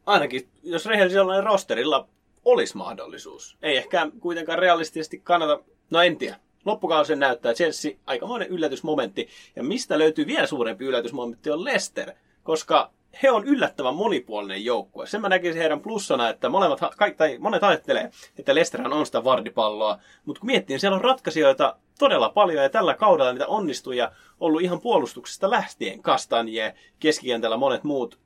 ainakin, 0.06 0.48
jos 0.62 0.86
rehellisellä 0.86 1.40
rosterilla 1.40 2.08
olisi 2.44 2.76
mahdollisuus. 2.76 3.56
Ei 3.62 3.76
ehkä 3.76 4.10
kuitenkaan 4.20 4.58
realistisesti 4.58 5.18
kannata, 5.18 5.64
no 5.90 6.02
en 6.02 6.16
tiedä. 6.16 6.36
Loppukausen 6.64 7.18
näyttää 7.18 7.54
Chelsea 7.54 7.92
aikamoinen 8.06 8.48
yllätysmomentti. 8.48 9.28
Ja 9.56 9.62
mistä 9.62 9.98
löytyy 9.98 10.26
vielä 10.26 10.46
suurempi 10.46 10.84
yllätysmomentti 10.84 11.50
on 11.50 11.64
Leicester, 11.64 12.12
koska 12.42 12.90
he 13.22 13.30
on 13.30 13.44
yllättävän 13.44 13.94
monipuolinen 13.94 14.64
joukkue. 14.64 15.06
Sen 15.06 15.20
mä 15.20 15.28
näkisin 15.28 15.60
heidän 15.60 15.80
plussana, 15.80 16.28
että 16.28 16.48
molemmat, 16.48 16.80
tai 17.16 17.38
monet 17.38 17.64
ajattelee, 17.64 18.10
että 18.38 18.54
Leicesterhan 18.54 18.92
on 18.92 19.06
sitä 19.06 19.24
vardipalloa, 19.24 19.98
mutta 20.24 20.40
kun 20.40 20.46
miettii, 20.46 20.74
niin 20.74 20.80
siellä 20.80 20.96
on 20.96 21.04
ratkaisijoita 21.04 21.76
todella 21.98 22.28
paljon, 22.28 22.62
ja 22.62 22.70
tällä 22.70 22.94
kaudella 22.94 23.32
niitä 23.32 23.46
onnistuja 23.46 24.12
ollut 24.40 24.62
ihan 24.62 24.80
puolustuksesta 24.80 25.50
lähtien. 25.50 26.02
Kastanje, 26.02 26.74
keskikentällä 27.00 27.56
monet 27.56 27.84
muut, 27.84 28.18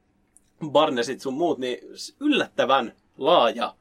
Barnesit 0.70 1.20
sun 1.20 1.34
muut, 1.34 1.58
niin 1.58 1.78
yllättävän 2.20 2.92
laaja 3.18 3.74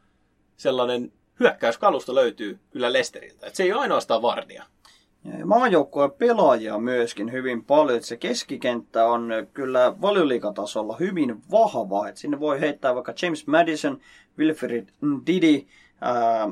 sellainen 0.57 1.11
hyökkäyskalusto 1.39 2.15
löytyy 2.15 2.59
kyllä 2.71 2.93
Lesteriltä. 2.93 3.47
Et 3.47 3.55
se 3.55 3.63
ei 3.63 3.73
ole 3.73 3.81
ainoastaan 3.81 4.21
Vardia. 4.21 4.63
Maajoukkueen 5.45 6.11
pelaajia 6.11 6.79
myöskin 6.79 7.31
hyvin 7.31 7.65
paljon. 7.65 8.03
Se 8.03 8.17
keskikenttä 8.17 9.05
on 9.05 9.29
kyllä 9.53 10.01
valioliikatasolla 10.01 10.95
hyvin 10.99 11.41
vahva. 11.51 12.07
Et 12.07 12.17
sinne 12.17 12.39
voi 12.39 12.59
heittää 12.59 12.95
vaikka 12.95 13.13
James 13.21 13.47
Madison, 13.47 13.99
Wilfred 14.37 14.87
Didi, 15.27 15.67
ää, 16.01 16.49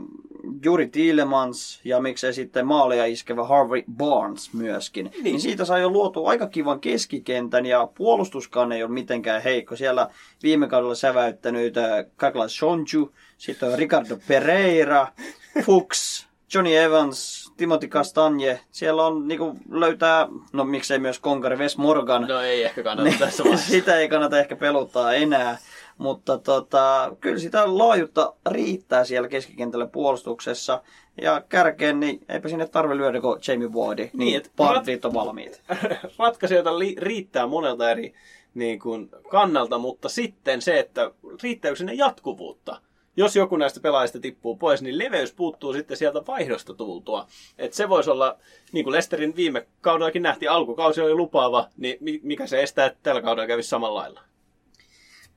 Juri 0.63 0.87
Tielemans 0.87 1.81
ja 1.83 1.99
miksei 1.99 2.33
sitten 2.33 2.67
maalia 2.67 3.05
iskevä 3.05 3.43
Harvey 3.43 3.83
Barnes 3.97 4.53
myöskin. 4.53 5.05
Niin. 5.05 5.23
niin 5.23 5.41
siitä 5.41 5.65
saa 5.65 5.77
jo 5.77 5.89
luotu 5.89 6.25
aika 6.25 6.47
kivan 6.47 6.79
keskikentän 6.79 7.65
ja 7.65 7.87
puolustuskaan 7.97 8.71
ei 8.71 8.83
ole 8.83 8.91
mitenkään 8.91 9.43
heikko. 9.43 9.75
Siellä 9.75 10.09
viime 10.43 10.67
kaudella 10.67 10.95
säväyttänyt 10.95 11.77
äh, 11.77 12.05
Kakla 12.15 12.47
Shonju, 12.47 13.11
sitten 13.37 13.69
on 13.69 13.77
Ricardo 13.79 14.17
Pereira, 14.27 15.07
Fuchs, 15.65 16.27
Johnny 16.53 16.75
Evans, 16.75 17.51
Timothy 17.57 17.87
Castagne. 17.87 18.59
Siellä 18.71 19.05
on 19.05 19.27
niinku 19.27 19.57
löytää, 19.71 20.27
no 20.53 20.63
miksei 20.63 20.99
myös 20.99 21.19
Konkari 21.19 21.57
Wes 21.57 21.77
Morgan. 21.77 22.25
No 22.27 22.41
ei 22.41 22.63
ehkä 22.63 22.83
kannata 22.83 23.03
niin, 23.09 23.19
tässä 23.19 23.43
vaiheessa. 23.43 23.71
Sitä 23.71 23.97
ei 23.97 24.09
kannata 24.09 24.39
ehkä 24.39 24.55
peluttaa 24.55 25.13
enää. 25.13 25.57
Mutta 25.97 26.37
tota, 26.37 27.15
kyllä 27.19 27.39
sitä 27.39 27.77
laajuutta 27.77 28.33
riittää 28.49 29.03
siellä 29.03 29.27
keskikentällä 29.27 29.87
puolustuksessa. 29.87 30.83
Ja 31.21 31.41
kärkeen, 31.49 31.99
niin 31.99 32.25
eipä 32.29 32.49
sinne 32.49 32.67
tarve 32.67 32.97
lyödä 32.97 33.21
kuin 33.21 33.39
Jamie 33.47 33.67
Wardi. 33.67 34.03
Niin, 34.03 34.11
niin 34.17 34.37
että 34.37 34.49
partit 34.55 35.05
on 35.05 35.13
valmiit. 35.13 35.61
Ratkaisijoita 36.19 36.79
li- 36.79 36.95
riittää 36.97 37.47
monelta 37.47 37.91
eri 37.91 38.13
niin 38.53 38.79
kuin, 38.79 39.09
kannalta, 39.29 39.77
mutta 39.77 40.09
sitten 40.09 40.61
se, 40.61 40.79
että 40.79 41.11
riittääkö 41.43 41.75
sinne 41.75 41.93
jatkuvuutta 41.93 42.81
jos 43.17 43.35
joku 43.35 43.57
näistä 43.57 43.79
pelaajista 43.79 44.19
tippuu 44.19 44.55
pois, 44.55 44.81
niin 44.81 44.97
leveys 44.97 45.33
puuttuu 45.33 45.73
sitten 45.73 45.97
sieltä 45.97 46.21
vaihdosta 46.27 46.73
tultua. 46.73 47.27
Et 47.57 47.73
se 47.73 47.89
voisi 47.89 48.09
olla, 48.09 48.37
niin 48.71 48.85
kuin 48.85 48.91
Lesterin 48.91 49.35
viime 49.35 49.67
kaudellakin 49.81 50.21
nähtiin, 50.21 50.51
alkukausi 50.51 51.01
oli 51.01 51.13
lupaava, 51.13 51.67
niin 51.77 51.97
mikä 52.23 52.47
se 52.47 52.63
estää, 52.63 52.85
että 52.85 52.99
tällä 53.03 53.21
kaudella 53.21 53.47
kävisi 53.47 53.69
samalla 53.69 53.99
lailla? 53.99 54.21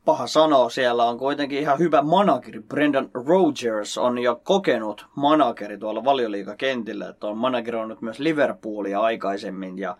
Paha 0.07 0.27
sanoa, 0.27 0.71
siellä 0.71 1.05
on 1.05 1.19
kuitenkin 1.19 1.59
ihan 1.59 1.79
hyvä 1.79 2.03
manageri. 2.03 2.61
Brendan 2.61 3.11
Rogers 3.15 3.99
on 3.99 4.19
jo 4.19 4.41
kokenut 4.45 5.07
manageri 5.15 5.79
tuolla 5.79 6.05
valioliikakentillä, 6.05 7.09
että 7.09 7.27
on 7.27 7.39
manageroinut 7.39 8.03
myös 8.03 8.19
Liverpoolia 8.19 9.01
aikaisemmin 9.01 9.79
ja 9.79 9.97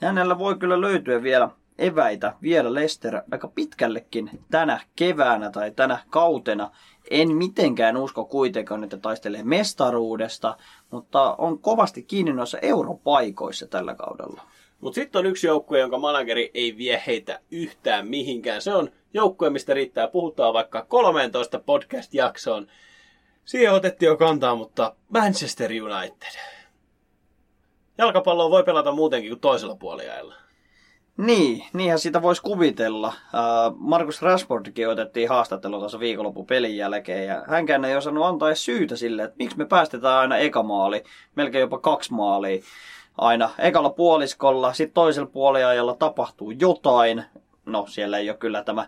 hänellä 0.00 0.38
voi 0.38 0.58
kyllä 0.58 0.80
löytyä 0.80 1.22
vielä 1.22 1.50
eväitä 1.78 2.34
vielä 2.42 2.74
Lester 2.74 3.22
aika 3.32 3.48
pitkällekin 3.48 4.30
tänä 4.50 4.80
keväänä 4.96 5.50
tai 5.50 5.70
tänä 5.70 5.98
kautena. 6.10 6.70
En 7.10 7.36
mitenkään 7.36 7.96
usko 7.96 8.24
kuitenkaan, 8.24 8.84
että 8.84 8.96
taistelee 8.96 9.42
mestaruudesta, 9.42 10.56
mutta 10.90 11.34
on 11.38 11.58
kovasti 11.58 12.02
kiinni 12.02 12.32
noissa 12.32 12.58
europaikoissa 12.58 13.66
tällä 13.66 13.94
kaudella. 13.94 14.42
Mutta 14.80 14.94
sitten 14.94 15.18
on 15.18 15.26
yksi 15.26 15.46
joukkue, 15.46 15.78
jonka 15.78 15.98
manageri 15.98 16.50
ei 16.54 16.76
vie 16.76 17.02
heitä 17.06 17.40
yhtään 17.50 18.08
mihinkään. 18.08 18.62
Se 18.62 18.74
on 18.74 18.90
joukkue, 19.14 19.50
mistä 19.50 19.74
riittää 19.74 20.08
puhutaan 20.08 20.54
vaikka 20.54 20.84
13 20.88 21.58
podcast-jaksoon. 21.58 22.66
Siihen 23.44 23.72
otettiin 23.72 24.06
jo 24.06 24.16
kantaa, 24.16 24.54
mutta 24.54 24.94
Manchester 25.08 25.70
United. 25.70 26.38
Jalkapalloa 27.98 28.50
voi 28.50 28.62
pelata 28.64 28.92
muutenkin 28.92 29.30
kuin 29.30 29.40
toisella 29.40 29.74
puoliajalla. 29.74 30.34
Niin, 31.16 31.64
niinhän 31.72 31.98
sitä 31.98 32.22
voisi 32.22 32.42
kuvitella. 32.42 33.08
Uh, 33.08 33.76
Markus 33.76 34.22
Rashfordkin 34.22 34.88
otettiin 34.88 35.28
haastattelu 35.28 35.78
tuossa 35.78 36.00
viikonlopun 36.00 36.46
pelin 36.46 36.76
jälkeen, 36.76 37.26
ja 37.26 37.44
hänkään 37.48 37.84
ei 37.84 37.96
osannut 37.96 38.24
antaa 38.24 38.48
edes 38.48 38.64
syytä 38.64 38.96
sille, 38.96 39.22
että 39.22 39.36
miksi 39.38 39.58
me 39.58 39.64
päästetään 39.64 40.18
aina 40.18 40.36
eka 40.36 40.62
maali, 40.62 41.04
melkein 41.34 41.60
jopa 41.60 41.78
kaksi 41.78 42.12
maalia 42.12 42.62
aina 43.18 43.50
ekalla 43.58 43.90
puoliskolla, 43.90 44.72
sitten 44.72 44.94
toisella 44.94 45.30
puoliajalla 45.32 45.94
tapahtuu 45.94 46.50
jotain. 46.50 47.24
No, 47.72 47.86
siellä 47.88 48.18
ei 48.18 48.30
ole 48.30 48.38
kyllä 48.38 48.64
tämä 48.64 48.86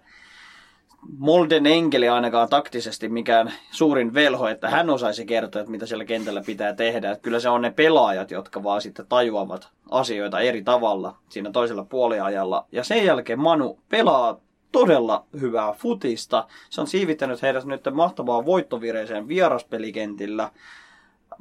Molden 1.19 1.67
enkeli 1.67 2.09
ainakaan 2.09 2.49
taktisesti 2.49 3.09
mikään 3.09 3.53
suurin 3.71 4.15
velho, 4.15 4.49
että 4.49 4.71
hän 4.71 4.91
osaisi 4.91 5.27
kertoa, 5.27 5.61
että 5.61 5.71
mitä 5.71 5.87
siellä 5.87 6.05
kentällä 6.05 6.43
pitää 6.47 6.75
tehdä. 6.75 7.11
Että 7.11 7.23
kyllä 7.23 7.41
se 7.41 7.49
on 7.49 7.63
ne 7.63 7.71
pelaajat, 7.71 8.31
jotka 8.31 8.63
vaan 8.63 8.81
sitten 8.81 9.07
tajuavat 9.07 9.69
asioita 9.91 10.41
eri 10.41 10.63
tavalla 10.63 11.17
siinä 11.29 11.51
toisella 11.51 11.85
puoliajalla. 11.85 12.67
Ja 12.73 12.85
sen 12.85 13.05
jälkeen 13.05 13.39
Manu 13.39 13.79
pelaa 13.89 14.41
todella 14.73 15.25
hyvää 15.41 15.73
futista. 15.73 16.47
Se 16.71 16.81
on 16.81 16.87
siivittänyt 16.87 17.43
heidät 17.43 17.65
nyt 17.65 17.83
mahtavaa 17.93 18.45
voittovireiseen 18.45 19.29
vieraspelikentillä. 19.29 20.51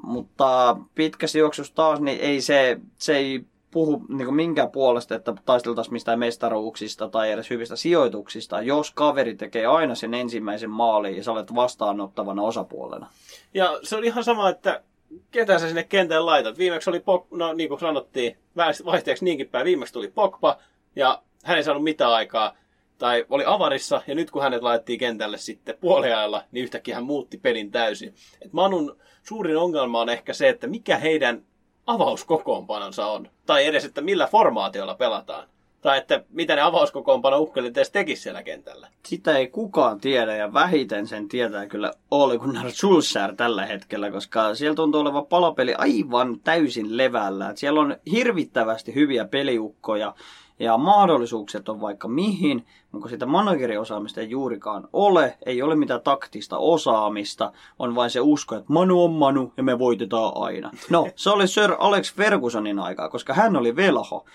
Mutta 0.03 0.77
pitkässä 0.95 1.39
juoksussa 1.39 1.75
taas, 1.75 1.99
niin 1.99 2.19
ei 2.19 2.41
se, 2.41 2.79
se 2.97 3.17
ei 3.17 3.45
puhu 3.71 4.05
niin 4.09 4.33
minkään 4.33 4.71
puolesta, 4.71 5.15
että 5.15 5.33
taisteltaisiin 5.45 5.93
mistään 5.93 6.19
mestaruuksista 6.19 7.09
tai 7.09 7.31
edes 7.31 7.49
hyvistä 7.49 7.75
sijoituksista, 7.75 8.61
jos 8.61 8.91
kaveri 8.91 9.35
tekee 9.35 9.65
aina 9.65 9.95
sen 9.95 10.13
ensimmäisen 10.13 10.69
maalin 10.69 11.17
ja 11.17 11.23
sä 11.23 11.31
olet 11.31 11.55
vastaanottavana 11.55 12.41
osapuolena. 12.41 13.07
Ja 13.53 13.79
se 13.83 13.95
on 13.95 14.03
ihan 14.03 14.23
sama, 14.23 14.49
että 14.49 14.83
ketä 15.31 15.59
sä 15.59 15.67
sinne 15.67 15.83
kentälle 15.83 16.25
laitat. 16.25 16.57
Viimeksi 16.57 16.89
oli, 16.89 16.99
Pog, 16.99 17.27
no 17.31 17.53
niin 17.53 17.69
kuin 17.69 17.79
sanottiin, 17.79 18.37
vaihteeksi 18.85 19.25
niinkin 19.25 19.49
päin, 19.49 19.65
viimeksi 19.65 19.93
tuli 19.93 20.07
Pogba 20.07 20.57
ja 20.95 21.21
hän 21.43 21.57
ei 21.57 21.63
saanut 21.63 21.83
mitään 21.83 22.11
aikaa 22.11 22.55
tai 22.97 23.25
oli 23.29 23.43
avarissa, 23.47 24.01
ja 24.07 24.15
nyt 24.15 24.31
kun 24.31 24.41
hänet 24.41 24.61
laitettiin 24.61 24.99
kentälle 24.99 25.37
sitten 25.37 25.77
puoliajalla, 25.81 26.43
niin 26.51 26.63
yhtäkkiä 26.63 26.95
hän 26.95 27.03
muutti 27.03 27.37
pelin 27.37 27.71
täysin. 27.71 28.13
Et 28.41 28.53
Manun 28.53 28.97
suurin 29.23 29.57
ongelma 29.57 30.01
on 30.01 30.09
ehkä 30.09 30.33
se, 30.33 30.49
että 30.49 30.67
mikä 30.67 30.97
heidän 30.97 31.43
avauskokoonpanonsa 31.91 33.05
on. 33.05 33.29
Tai 33.45 33.65
edes, 33.65 33.85
että 33.85 34.01
millä 34.01 34.27
formaatiolla 34.27 34.95
pelataan. 34.95 35.47
Tai 35.81 35.97
että 35.97 36.23
mitä 36.29 36.55
ne 36.55 36.61
avauskokoonpano 36.61 37.39
ukkelit 37.39 37.77
edes 37.77 37.91
tekisi 37.91 38.21
siellä 38.21 38.43
kentällä. 38.43 38.87
Sitä 39.05 39.37
ei 39.37 39.47
kukaan 39.47 39.99
tiedä 39.99 40.35
ja 40.35 40.53
vähiten 40.53 41.07
sen 41.07 41.27
tietää 41.27 41.67
kyllä 41.67 41.93
Ole 42.11 42.37
Gunnar 42.37 42.71
Schulzer 42.71 43.35
tällä 43.35 43.65
hetkellä, 43.65 44.11
koska 44.11 44.55
siellä 44.55 44.75
tuntuu 44.75 45.01
olevan 45.01 45.25
palapeli 45.25 45.73
aivan 45.73 46.39
täysin 46.43 46.97
levällä. 46.97 47.49
Et 47.49 47.57
siellä 47.57 47.81
on 47.81 47.97
hirvittävästi 48.11 48.95
hyviä 48.95 49.25
peliukkoja 49.25 50.15
ja 50.59 50.77
mahdollisuukset 50.77 51.69
on 51.69 51.81
vaikka 51.81 52.07
mihin, 52.07 52.65
mutta 52.91 53.09
sitä 53.09 53.25
manageriosaamista 53.25 54.21
ei 54.21 54.29
juurikaan 54.29 54.87
ole, 54.93 55.37
ei 55.45 55.61
ole 55.61 55.75
mitään 55.75 56.01
taktista 56.01 56.57
osaamista, 56.57 57.51
on 57.79 57.95
vain 57.95 58.09
se 58.09 58.19
usko, 58.21 58.55
että 58.55 58.73
Manu 58.73 59.03
on 59.03 59.11
Manu 59.11 59.53
ja 59.57 59.63
me 59.63 59.79
voitetaan 59.79 60.31
aina. 60.35 60.71
No, 60.89 61.07
se 61.15 61.29
oli 61.29 61.47
Sir 61.47 61.75
Alex 61.79 62.15
Fergusonin 62.15 62.79
aikaa, 62.79 63.09
koska 63.09 63.33
hän 63.33 63.55
oli 63.55 63.75
velho 63.75 64.25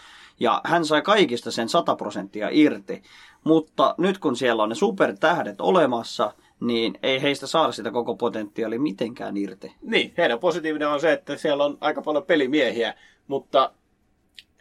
ja 0.40 0.60
hän 0.64 0.84
sai 0.84 1.02
kaikista 1.02 1.50
sen 1.50 1.68
100 1.68 1.96
prosenttia 1.96 2.48
irti. 2.52 3.02
Mutta 3.44 3.94
nyt 3.98 4.18
kun 4.18 4.36
siellä 4.36 4.62
on 4.62 4.68
ne 4.68 4.74
supertähdet 4.74 5.60
olemassa, 5.60 6.32
niin 6.60 6.98
ei 7.02 7.22
heistä 7.22 7.46
saada 7.46 7.72
sitä 7.72 7.90
koko 7.90 8.14
potentiaalia 8.14 8.80
mitenkään 8.80 9.36
irti. 9.36 9.74
Niin, 9.82 10.14
heidän 10.18 10.38
positiivinen 10.38 10.88
on 10.88 11.00
se, 11.00 11.12
että 11.12 11.36
siellä 11.36 11.64
on 11.64 11.78
aika 11.80 12.02
paljon 12.02 12.24
pelimiehiä, 12.24 12.94
mutta 13.26 13.72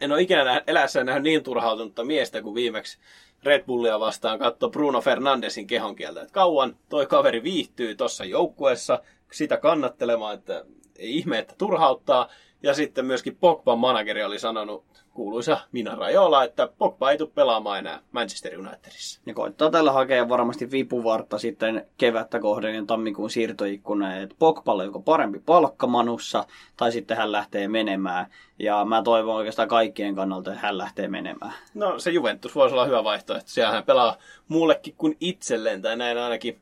en 0.00 0.12
ole 0.12 0.22
ikinä 0.22 0.62
elässä 0.66 1.04
nähnyt 1.04 1.22
niin 1.22 1.42
turhautunutta 1.42 2.04
miestä 2.04 2.42
kuin 2.42 2.54
viimeksi 2.54 2.98
Red 3.42 3.64
Bullia 3.64 4.00
vastaan 4.00 4.38
katso 4.38 4.70
Bruno 4.70 5.00
Fernandesin 5.00 5.66
kehonkieltä. 5.66 6.20
Että 6.20 6.32
kauan 6.32 6.76
toi 6.88 7.06
kaveri 7.06 7.42
viihtyy 7.42 7.94
tuossa 7.94 8.24
joukkueessa 8.24 9.02
sitä 9.32 9.56
kannattelemaan, 9.56 10.34
että 10.34 10.64
ei 10.98 11.16
ihme, 11.16 11.38
että 11.38 11.54
turhauttaa. 11.58 12.28
Ja 12.62 12.74
sitten 12.74 13.06
myöskin 13.06 13.36
Pogban 13.36 13.78
manageri 13.78 14.24
oli 14.24 14.38
sanonut 14.38 14.84
kuuluisa 15.14 15.58
Mina 15.72 15.94
Rajola, 15.94 16.44
että 16.44 16.68
Pogba 16.78 17.10
ei 17.10 17.18
tule 17.18 17.30
pelaamaan 17.34 17.78
enää 17.78 18.00
Manchester 18.12 18.60
Unitedissa. 18.60 19.20
Ja 19.26 19.34
koittaa 19.34 19.70
tällä 19.70 19.92
hakea 19.92 20.28
varmasti 20.28 20.70
vipuvartta 20.70 21.38
sitten 21.38 21.86
kevättä 21.98 22.40
kohden 22.40 22.74
ja 22.74 22.84
tammikuun 22.86 23.30
siirtoikkuna, 23.30 24.16
että 24.16 24.36
Pogballe 24.38 24.84
joko 24.84 25.00
parempi 25.00 25.38
palkka 25.38 25.86
Manussa, 25.86 26.44
tai 26.76 26.92
sitten 26.92 27.16
hän 27.16 27.32
lähtee 27.32 27.68
menemään. 27.68 28.26
Ja 28.58 28.84
mä 28.84 29.02
toivon 29.02 29.36
oikeastaan 29.36 29.68
kaikkien 29.68 30.14
kannalta, 30.14 30.50
että 30.52 30.66
hän 30.66 30.78
lähtee 30.78 31.08
menemään. 31.08 31.52
No 31.74 31.98
se 31.98 32.10
Juventus 32.10 32.54
voisi 32.54 32.74
olla 32.74 32.86
hyvä 32.86 33.04
vaihtoehto. 33.04 33.48
Siellä 33.50 33.72
hän 33.72 33.84
pelaa 33.84 34.16
muullekin 34.48 34.94
kuin 34.98 35.16
itselleen, 35.20 35.82
tai 35.82 35.96
näin 35.96 36.18
ainakin 36.18 36.60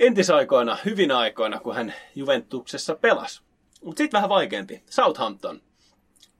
entisaikoina, 0.00 0.76
hyvin 0.84 1.12
aikoina, 1.12 1.60
kun 1.60 1.74
hän 1.74 1.94
Juventuksessa 2.14 2.94
pelasi. 2.94 3.45
Mutta 3.86 3.98
sitten 3.98 4.18
vähän 4.18 4.28
vaikeampi. 4.28 4.82
Southampton. 4.90 5.60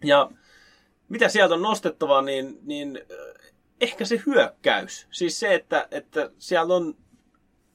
Ja 0.05 0.31
mitä 1.09 1.29
sieltä 1.29 1.55
on 1.55 1.63
nostettava, 1.63 2.23
niin, 2.23 2.59
niin 2.63 3.01
ehkä 3.81 4.05
se 4.05 4.23
hyökkäys. 4.27 5.07
Siis 5.11 5.41
se, 5.41 5.55
että, 5.55 5.89
että 5.91 6.31
siellä 6.39 6.75
on 6.75 6.97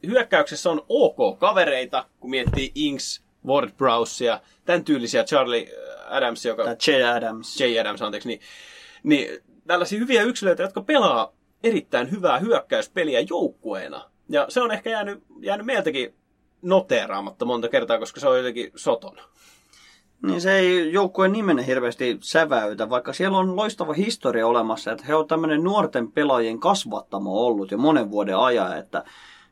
hyökkäyksessä 0.08 0.70
on 0.70 0.86
ok 0.90 1.40
kavereita, 1.40 2.06
kun 2.20 2.30
miettii 2.30 2.72
Inks, 2.76 3.24
Ward 3.46 3.72
Browsia, 3.72 4.42
tämän 4.66 4.84
tyylisiä 4.84 5.24
Charlie 5.24 5.70
Adams, 6.10 6.46
joka... 6.46 6.64
Tai 6.64 6.76
J. 6.88 7.04
Adams. 7.04 7.60
J. 7.62 7.80
Adams, 7.80 8.02
anteeksi. 8.02 8.28
Niin, 8.28 8.42
niin 9.04 9.44
tällaisia 9.68 10.00
hyviä 10.00 10.24
yksilöitä, 10.24 10.64
jotka 10.64 10.82
pelaa 10.82 11.34
erittäin 11.64 12.12
hyvää 12.12 12.40
hyökkäyspeliä 12.40 13.20
joukkueena. 13.30 14.12
Ja 14.30 14.46
se 14.50 14.62
on 14.62 14.72
ehkä 14.72 14.90
jäänyt, 14.90 15.24
jäänyt 15.42 15.66
meiltäkin 15.66 16.16
noteeraamatta 16.62 17.46
monta 17.46 17.70
kertaa, 17.70 18.00
koska 18.00 18.20
se 18.20 18.28
on 18.28 18.38
jotenkin 18.38 18.72
soton. 18.76 19.18
Niin 20.24 20.42
se 20.42 20.58
ei 20.58 20.94
joukkueen 20.94 21.32
nimenne 21.32 21.66
hirveästi 21.68 22.18
säväytä, 22.22 22.90
vaikka 22.90 23.14
siellä 23.14 23.38
on 23.38 23.56
loistava 23.56 23.94
historia 23.94 24.48
olemassa, 24.48 24.92
että 24.92 25.06
he 25.08 25.16
on 25.16 25.28
tämmöinen 25.28 25.64
nuorten 25.64 26.12
pelaajien 26.12 26.60
kasvattamo 26.60 27.46
ollut 27.46 27.72
jo 27.72 27.78
monen 27.78 28.12
vuoden 28.12 28.38
ajan, 28.38 28.78
että 28.78 29.04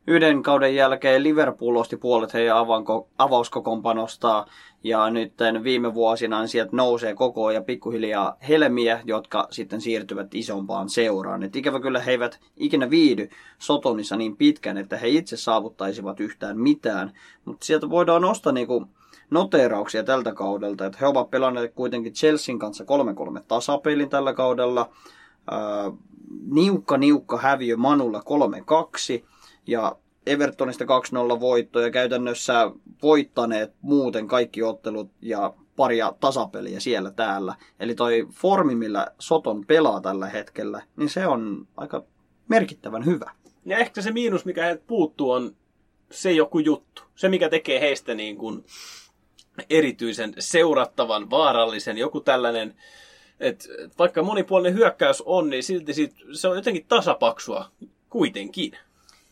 yhden 0.08 0.44
kauden 0.44 0.76
jälkeen 0.76 1.24
Liverpool 1.24 1.76
osti 1.76 1.98
puolet 1.98 2.34
heidän 2.34 2.56
avauskokoonpanosta 3.18 4.48
ja 4.84 5.10
nyt 5.10 5.34
viime 5.64 5.94
vuosina 5.94 6.40
niin 6.40 6.48
sieltä 6.48 6.76
nousee 6.76 7.14
koko 7.16 7.46
ajan 7.46 7.64
pikkuhiljaa 7.64 8.38
helmiä, 8.50 9.02
jotka 9.06 9.48
sitten 9.52 9.82
siirtyvät 9.82 10.36
isompaan 10.36 10.90
seuraan. 10.90 11.44
Et 11.44 11.56
ikävä 11.56 11.80
kyllä 11.80 12.00
he 12.00 12.12
eivät 12.12 12.40
ikinä 12.58 12.90
viidy 12.90 13.30
Sotonissa 13.60 14.16
niin 14.16 14.38
pitkän, 14.38 14.78
että 14.78 14.98
he 14.98 15.08
itse 15.10 15.38
saavuttaisivat 15.38 16.20
yhtään 16.20 16.58
mitään, 16.58 17.12
mutta 17.46 17.66
sieltä 17.66 17.90
voidaan 17.90 18.22
nostaa 18.22 18.54
niinku 18.54 18.88
noteerauksia 19.30 20.04
tältä 20.04 20.34
kaudelta, 20.34 20.86
että 20.86 20.98
he 21.02 21.08
ovat 21.08 21.30
pelanneet 21.30 21.74
kuitenkin 21.74 22.14
Chelsean 22.14 22.60
kanssa 22.60 22.84
3-3 23.38 23.44
tasapelin 23.48 24.10
tällä 24.10 24.34
kaudella, 24.34 24.90
äh, 25.54 25.94
niukka 26.52 26.98
niukka 26.98 27.38
häviö 27.38 27.78
Manulla 27.78 28.20
3-2 28.20 29.26
ja 29.68 29.96
Evertonista 30.26 30.86
2-0 30.86 31.40
voitto 31.40 31.80
ja 31.80 31.92
käytännössä 31.92 32.72
voittaneet 33.02 33.74
muuten 33.82 34.28
kaikki 34.28 34.64
ottelut 34.64 35.12
ja 35.22 35.54
paria 35.76 36.14
tasapeliä 36.20 36.80
siellä 36.80 37.12
täällä. 37.12 37.56
Eli 37.80 37.96
toi 37.96 38.28
formi, 38.32 38.76
millä 38.76 39.08
Soton 39.20 39.66
pelaa 39.66 40.02
tällä 40.02 40.30
hetkellä, 40.30 40.82
niin 40.96 41.10
se 41.10 41.28
on 41.28 41.68
aika 41.78 42.04
merkittävän 42.48 43.06
hyvä. 43.06 43.32
Ja 43.66 43.78
ehkä 43.78 44.02
se 44.02 44.12
miinus, 44.12 44.46
mikä 44.46 44.64
heiltä 44.64 44.84
puuttuu, 44.88 45.32
on 45.32 45.56
se 46.12 46.32
joku 46.32 46.60
juttu. 46.60 47.02
Se, 47.16 47.30
mikä 47.30 47.50
tekee 47.50 47.80
heistä 47.80 48.14
niin 48.14 48.38
kuin 48.38 48.66
erityisen 49.70 50.34
seurattavan, 50.40 51.30
vaarallisen, 51.30 51.98
joku 51.98 52.22
tällainen, 52.22 52.76
että 53.40 53.66
vaikka 54.00 54.24
monipuolinen 54.24 54.74
hyökkäys 54.74 55.24
on, 55.26 55.50
niin 55.50 55.64
silti 55.64 55.94
siitä, 55.94 56.16
se 56.32 56.48
on 56.48 56.56
jotenkin 56.56 56.86
tasapaksua 56.88 57.72
kuitenkin. 58.10 58.72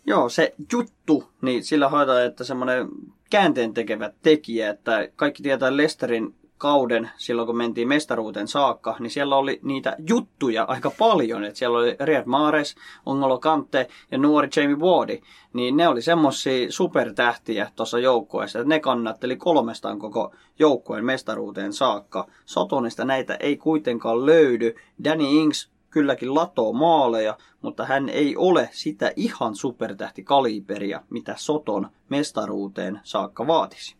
Joo, 0.05 0.29
se 0.29 0.53
juttu, 0.73 1.29
niin 1.41 1.63
sillä 1.63 1.89
haetaan, 1.89 2.25
että 2.25 2.43
semmoinen 2.43 2.87
käänteen 3.29 3.73
tekevä 3.73 4.11
tekijä, 4.21 4.69
että 4.69 5.09
kaikki 5.15 5.43
tietää 5.43 5.77
Lesterin 5.77 6.35
kauden, 6.57 7.09
silloin 7.17 7.45
kun 7.45 7.57
mentiin 7.57 7.87
mestaruuteen 7.87 8.47
saakka, 8.47 8.95
niin 8.99 9.11
siellä 9.11 9.35
oli 9.35 9.59
niitä 9.63 9.95
juttuja 10.07 10.63
aika 10.63 10.91
paljon. 10.99 11.43
Että 11.43 11.59
siellä 11.59 11.77
oli 11.77 11.95
Riyad 11.99 12.25
Mahrez, 12.25 12.75
Ongolo 13.05 13.39
Kante 13.39 13.87
ja 14.11 14.17
nuori 14.17 14.49
Jamie 14.55 14.75
Wardi. 14.75 15.21
Niin 15.53 15.77
ne 15.77 15.87
oli 15.87 16.01
semmosia 16.01 16.71
supertähtiä 16.71 17.71
tuossa 17.75 17.99
joukkueessa, 17.99 18.59
että 18.59 18.69
ne 18.69 18.79
kannatteli 18.79 19.35
kolmestaan 19.35 19.99
koko 19.99 20.33
joukkueen 20.59 21.05
mestaruuteen 21.05 21.73
saakka. 21.73 22.27
Sotonista 22.45 23.05
näitä 23.05 23.35
ei 23.39 23.57
kuitenkaan 23.57 24.25
löydy. 24.25 24.75
Danny 25.03 25.25
Ings 25.25 25.71
kylläkin 25.89 26.35
latoo 26.35 26.73
maaleja, 26.73 27.37
mutta 27.61 27.85
hän 27.85 28.09
ei 28.09 28.35
ole 28.35 28.69
sitä 28.71 29.11
ihan 29.15 29.55
supertähtikaliberia, 29.55 31.01
mitä 31.09 31.33
Soton 31.37 31.89
mestaruuteen 32.09 32.99
saakka 33.03 33.47
vaatisi. 33.47 33.95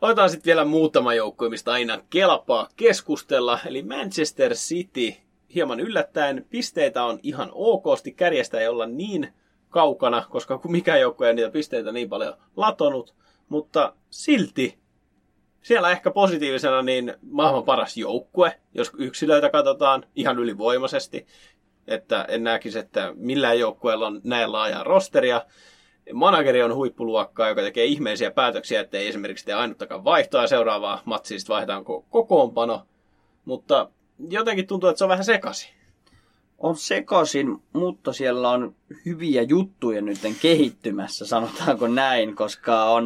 Otetaan 0.00 0.30
sitten 0.30 0.46
vielä 0.46 0.64
muutama 0.64 1.14
joukkue, 1.14 1.48
mistä 1.48 1.72
aina 1.72 1.98
kelpaa 2.10 2.68
keskustella. 2.76 3.58
Eli 3.66 3.82
Manchester 3.82 4.54
City, 4.54 5.12
hieman 5.54 5.80
yllättäen, 5.80 6.46
pisteitä 6.50 7.04
on 7.04 7.20
ihan 7.22 7.50
okosti. 7.52 8.12
Kärjestä 8.12 8.60
ei 8.60 8.68
olla 8.68 8.86
niin 8.86 9.32
kaukana, 9.68 10.24
koska 10.30 10.60
mikä 10.68 10.96
joukkue 10.96 11.28
ei 11.28 11.34
niitä 11.34 11.50
pisteitä 11.50 11.92
niin 11.92 12.08
paljon 12.08 12.34
latonut. 12.56 13.14
Mutta 13.48 13.94
silti 14.10 14.78
siellä 15.62 15.90
ehkä 15.90 16.10
positiivisena 16.10 16.82
niin 16.82 17.14
maailman 17.30 17.64
paras 17.64 17.96
joukkue, 17.96 18.60
jos 18.74 18.92
yksilöitä 18.98 19.50
katsotaan 19.50 20.06
ihan 20.14 20.38
ylivoimaisesti. 20.38 21.26
Että 21.86 22.24
en 22.28 22.44
näkisi, 22.44 22.78
että 22.78 23.12
millään 23.16 23.58
joukkueella 23.58 24.06
on 24.06 24.20
näin 24.24 24.52
laajaa 24.52 24.84
rosteria 24.84 25.46
manageri 26.12 26.62
on 26.62 26.74
huippuluokkaa, 26.74 27.48
joka 27.48 27.62
tekee 27.62 27.84
ihmeisiä 27.84 28.30
päätöksiä, 28.30 28.80
ettei 28.80 29.08
esimerkiksi 29.08 29.44
tee 29.44 29.54
ainuttakaan 29.54 30.04
vaihtoa 30.04 30.46
seuraavaa 30.46 31.02
matsia, 31.04 31.38
sitten 31.38 31.54
vaihdetaan 31.54 31.84
kokoonpano. 32.10 32.82
Mutta 33.44 33.88
jotenkin 34.30 34.66
tuntuu, 34.66 34.88
että 34.88 34.98
se 34.98 35.04
on 35.04 35.10
vähän 35.10 35.24
sekaisin. 35.24 35.70
On 36.58 36.76
sekaisin, 36.76 37.62
mutta 37.72 38.12
siellä 38.12 38.50
on 38.50 38.74
hyviä 39.06 39.42
juttuja 39.42 40.02
nyt 40.02 40.18
kehittymässä, 40.42 41.26
sanotaanko 41.26 41.88
näin, 41.88 42.36
koska 42.36 42.84
on 42.84 43.04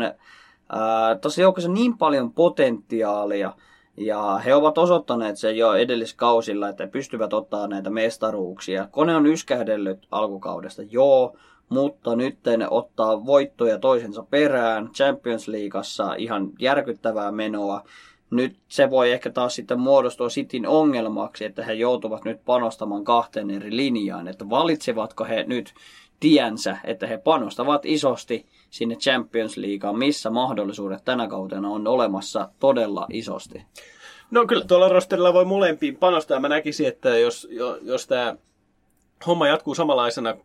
tosi 1.21 1.43
joukossa 1.43 1.71
niin 1.71 1.99
paljon 1.99 2.33
potentiaalia, 2.33 3.53
ja 3.97 4.41
he 4.45 4.55
ovat 4.55 4.79
osoittaneet 4.79 5.37
sen 5.37 5.57
jo 5.57 5.75
edelliskausilla, 5.75 6.69
että 6.69 6.87
pystyvät 6.87 7.33
ottaa 7.33 7.67
näitä 7.67 7.91
mestaruuksia. 7.91 8.89
Kone 8.91 9.17
on 9.17 9.27
yskähdellyt 9.27 10.07
alkukaudesta, 10.11 10.83
joo, 10.83 11.37
mutta 11.71 12.17
nyt 12.17 12.39
ottaa 12.71 13.27
voittoja 13.27 13.79
toisensa 13.79 14.23
perään 14.31 14.89
Champions 14.89 15.49
Leagueassa 15.49 16.15
ihan 16.15 16.51
järkyttävää 16.59 17.33
menoa. 17.33 17.83
Nyt 18.31 18.57
se 18.69 18.91
voi 18.91 19.13
ehkä 19.13 19.31
taas 19.31 19.55
sitten 19.55 19.81
muodostua 19.81 20.29
Cityn 20.29 20.67
ongelmaksi, 20.67 21.45
että 21.45 21.65
he 21.65 21.73
joutuvat 21.73 22.25
nyt 22.25 22.45
panostamaan 22.45 23.05
kahteen 23.05 23.51
eri 23.51 23.77
linjaan, 23.77 24.29
että 24.29 24.51
valitsevatko 24.51 25.25
he 25.25 25.45
nyt 25.47 25.75
tiensä, 26.21 26.77
että 26.85 27.07
he 27.07 27.19
panostavat 27.19 27.87
isosti 27.87 28.47
sinne 28.71 28.97
Champions 28.97 29.57
Leagueaan, 29.57 29.99
missä 29.99 30.31
mahdollisuudet 30.31 31.05
tänä 31.05 31.29
kautena 31.29 31.69
on 31.69 31.87
olemassa 31.87 32.49
todella 32.59 33.07
isosti. 33.13 33.63
No 34.31 34.47
kyllä 34.47 34.65
tuolla 34.65 34.89
rosterilla 34.89 35.35
voi 35.35 35.45
molempiin 35.45 35.97
panostaa. 35.97 36.41
Mä 36.41 36.49
näkisin, 36.49 36.89
että 36.89 37.19
jos, 37.19 37.49
jos 37.83 38.07
tämä 38.07 38.37
homma 39.27 39.49
jatkuu 39.49 39.75
samanlaisena 39.75 40.37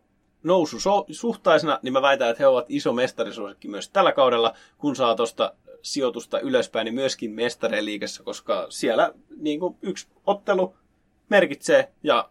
nousu 0.46 0.76
suhtaisena, 1.10 1.78
niin 1.82 1.92
mä 1.92 2.02
väitän, 2.02 2.30
että 2.30 2.42
he 2.42 2.46
ovat 2.46 2.66
iso 2.68 2.92
mestarisuosikki 2.92 3.68
myös 3.68 3.88
tällä 3.88 4.12
kaudella, 4.12 4.54
kun 4.78 4.96
saa 4.96 5.14
tuosta 5.14 5.52
sijoitusta 5.82 6.40
ylöspäin, 6.40 6.84
niin 6.84 6.94
myöskin 6.94 7.30
mestareen 7.30 7.84
liikessä, 7.84 8.22
koska 8.22 8.66
siellä 8.68 9.12
niin 9.36 9.60
kuin 9.60 9.76
yksi 9.82 10.08
ottelu 10.26 10.76
merkitsee 11.28 11.92
ja 12.02 12.28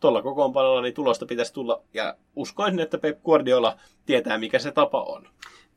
tuolla 0.00 0.22
kokoonpanolla 0.22 0.82
niin 0.82 0.94
tulosta 0.94 1.26
pitäisi 1.26 1.52
tulla 1.52 1.82
ja 1.94 2.16
uskoisin, 2.36 2.80
että 2.80 2.98
Pep 2.98 3.22
Guardiola 3.22 3.76
tietää, 4.06 4.38
mikä 4.38 4.58
se 4.58 4.72
tapa 4.72 5.02
on. 5.02 5.28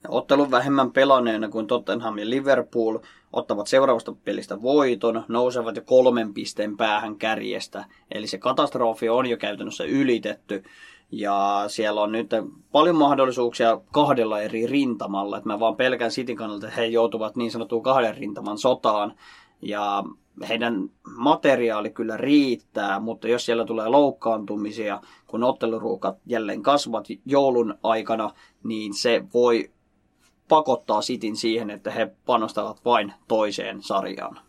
Ottelun 0.07 0.51
vähemmän 0.51 0.91
pelanneena 0.91 1.49
kuin 1.49 1.67
Tottenham 1.67 2.17
ja 2.17 2.29
Liverpool 2.29 2.99
ottavat 3.33 3.67
seuraavasta 3.67 4.13
pelistä 4.25 4.61
voiton, 4.61 5.23
nousevat 5.27 5.75
jo 5.75 5.81
kolmen 5.81 6.33
pisteen 6.33 6.77
päähän 6.77 7.15
kärjestä. 7.15 7.85
Eli 8.11 8.27
se 8.27 8.37
katastrofi 8.37 9.09
on 9.09 9.25
jo 9.25 9.37
käytännössä 9.37 9.83
ylitetty. 9.83 10.63
Ja 11.11 11.63
siellä 11.67 12.01
on 12.01 12.11
nyt 12.11 12.29
paljon 12.71 12.95
mahdollisuuksia 12.95 13.81
kahdella 13.91 14.41
eri 14.41 14.67
rintamalla. 14.67 15.37
Että 15.37 15.49
mä 15.49 15.59
vaan 15.59 15.75
pelkään 15.75 16.11
Cityn 16.11 16.35
kannalta, 16.35 16.67
että 16.67 16.81
he 16.81 16.85
joutuvat 16.85 17.35
niin 17.35 17.51
sanottuun 17.51 17.83
kahden 17.83 18.17
rintaman 18.17 18.57
sotaan. 18.57 19.13
Ja 19.61 20.03
heidän 20.49 20.89
materiaali 21.15 21.89
kyllä 21.89 22.17
riittää, 22.17 22.99
mutta 22.99 23.27
jos 23.27 23.45
siellä 23.45 23.65
tulee 23.65 23.87
loukkaantumisia, 23.87 25.01
kun 25.27 25.43
otteluruukat 25.43 26.17
jälleen 26.25 26.63
kasvavat 26.63 27.07
joulun 27.25 27.77
aikana, 27.83 28.31
niin 28.63 28.93
se 28.93 29.23
voi 29.33 29.71
pakottaa 30.49 31.01
Sitin 31.01 31.35
siihen, 31.35 31.69
että 31.69 31.91
he 31.91 32.11
panostavat 32.25 32.85
vain 32.85 33.13
toiseen 33.27 33.81
sarjaan. 33.81 34.39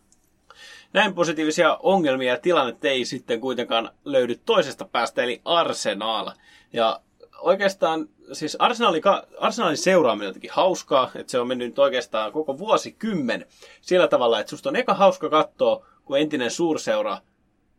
Näin 0.93 1.15
positiivisia 1.15 1.79
ongelmia 1.83 2.33
ja 2.33 2.39
tilanne 2.39 2.77
ei 2.83 3.05
sitten 3.05 3.41
kuitenkaan 3.41 3.91
löydy 4.05 4.37
toisesta 4.47 4.85
päästä, 4.85 5.23
eli 5.23 5.41
Arsenal. 5.45 6.31
Ja 6.73 7.01
oikeastaan 7.39 8.09
siis 8.33 8.57
Arsenalin, 8.59 9.03
Arsenalin 9.39 9.77
seuraaminen 9.77 10.27
on 10.27 10.31
jotenkin 10.31 10.51
hauskaa, 10.53 11.11
että 11.15 11.31
se 11.31 11.41
on 11.41 11.49
mennyt 11.49 11.79
oikeastaan 11.79 12.33
koko 12.33 12.59
vuosikymmen 12.59 13.47
sillä 13.81 14.09
tavalla, 14.09 14.41
että 14.41 14.51
susta 14.51 14.69
on 14.69 14.77
eka 14.77 14.95
hauska 14.95 15.31
katsoa, 15.31 15.87
kun 16.05 16.19
entinen 16.19 16.51
suurseura 16.51 17.19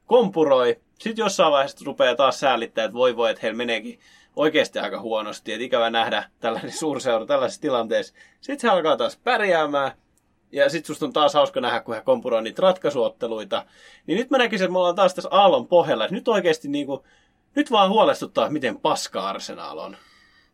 kompuroi. 0.05 0.79
Sitten 0.99 1.23
jossain 1.23 1.51
vaiheessa 1.51 1.85
rupeaa 1.85 2.15
taas 2.15 2.39
säälittää, 2.39 2.85
että 2.85 2.93
voi 2.93 3.15
voi, 3.15 3.29
että 3.29 3.41
heillä 3.41 3.57
meneekin 3.57 3.99
oikeasti 4.35 4.79
aika 4.79 5.01
huonosti, 5.01 5.53
että 5.53 5.65
ikävä 5.65 5.89
nähdä 5.89 6.29
tällainen 6.39 6.71
suurseura 6.79 7.25
tällaisessa 7.25 7.61
tilanteessa. 7.61 8.13
Sitten 8.41 8.59
se 8.59 8.69
alkaa 8.69 8.97
taas 8.97 9.17
pärjäämään, 9.23 9.91
ja 10.53 10.69
sitten 10.69 10.87
susta 10.87 11.05
on 11.05 11.13
taas 11.13 11.33
hauska 11.33 11.61
nähdä, 11.61 11.79
kun 11.79 11.95
he 11.95 12.01
kompuroi 12.01 12.43
niitä 12.43 12.61
ratkaisuotteluita. 12.61 13.65
Niin 14.07 14.17
nyt 14.17 14.29
mä 14.29 14.37
näkisin, 14.37 14.65
että 14.65 14.71
me 14.71 14.77
ollaan 14.77 14.95
taas 14.95 15.13
tässä 15.13 15.29
aallon 15.31 15.67
pohjalla. 15.67 16.07
Nyt 16.07 16.27
oikeasti 16.27 16.67
niin 16.67 16.85
kuin, 16.85 17.01
nyt 17.55 17.71
vaan 17.71 17.89
huolestuttaa, 17.89 18.49
miten 18.49 18.79
paska 18.79 19.29
Arsenal 19.29 19.77
on. 19.77 19.97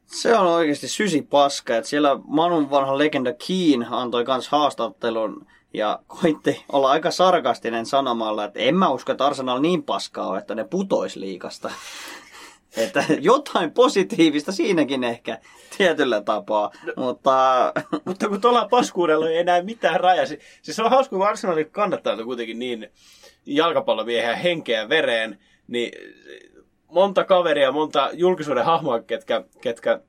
Se 0.06 0.38
on 0.38 0.48
oikeasti 0.48 0.88
sysi 0.88 1.22
paska. 1.22 1.76
Että 1.76 1.90
siellä 1.90 2.20
Manun 2.28 2.70
vanha 2.70 2.98
legenda 2.98 3.34
Keen 3.34 3.88
antoi 3.92 4.26
myös 4.28 4.48
haastattelun 4.48 5.48
ja 5.74 6.00
koitti 6.08 6.66
olla 6.72 6.92
aika 6.92 7.12
sarkastinen 7.12 7.86
sanomalla, 7.86 8.46
että 8.46 8.60
en 8.60 8.76
mä 8.76 8.90
usko, 8.90 9.12
että 9.12 9.26
Arsenal 9.26 9.60
niin 9.60 9.84
paskaa 9.84 10.28
on, 10.28 10.38
että 10.38 10.56
ne 10.56 10.64
putois 10.64 11.16
liikasta. 11.16 11.72
Että 12.78 13.04
jotain 13.20 13.72
positiivista 13.72 14.52
siinäkin 14.52 15.04
ehkä 15.04 15.40
tietyllä 15.78 16.22
tapaa, 16.22 16.72
no, 16.86 16.94
mutta... 16.96 17.74
mutta 18.06 18.30
kun 18.30 18.42
tuolla 18.42 18.68
paskuudella 18.72 19.30
ei 19.30 19.38
enää 19.38 19.62
mitään 19.62 20.00
rajaa. 20.00 20.26
Siis 20.62 20.80
on 20.80 20.90
hauska, 20.90 21.16
kun 21.16 21.28
Arsenalin 21.28 21.72
kannattaa 21.72 22.24
kuitenkin 22.24 22.60
niin 22.60 22.92
jalkapallomiehiä 23.46 24.36
henkeä 24.36 24.90
vereen, 24.90 25.40
niin 25.68 25.92
monta 26.88 27.24
kaveria, 27.24 27.72
monta 27.72 28.10
julkisuuden 28.14 28.66
hahmoa, 28.66 29.02
ketkä, 29.02 29.44
ketkä 29.62 30.00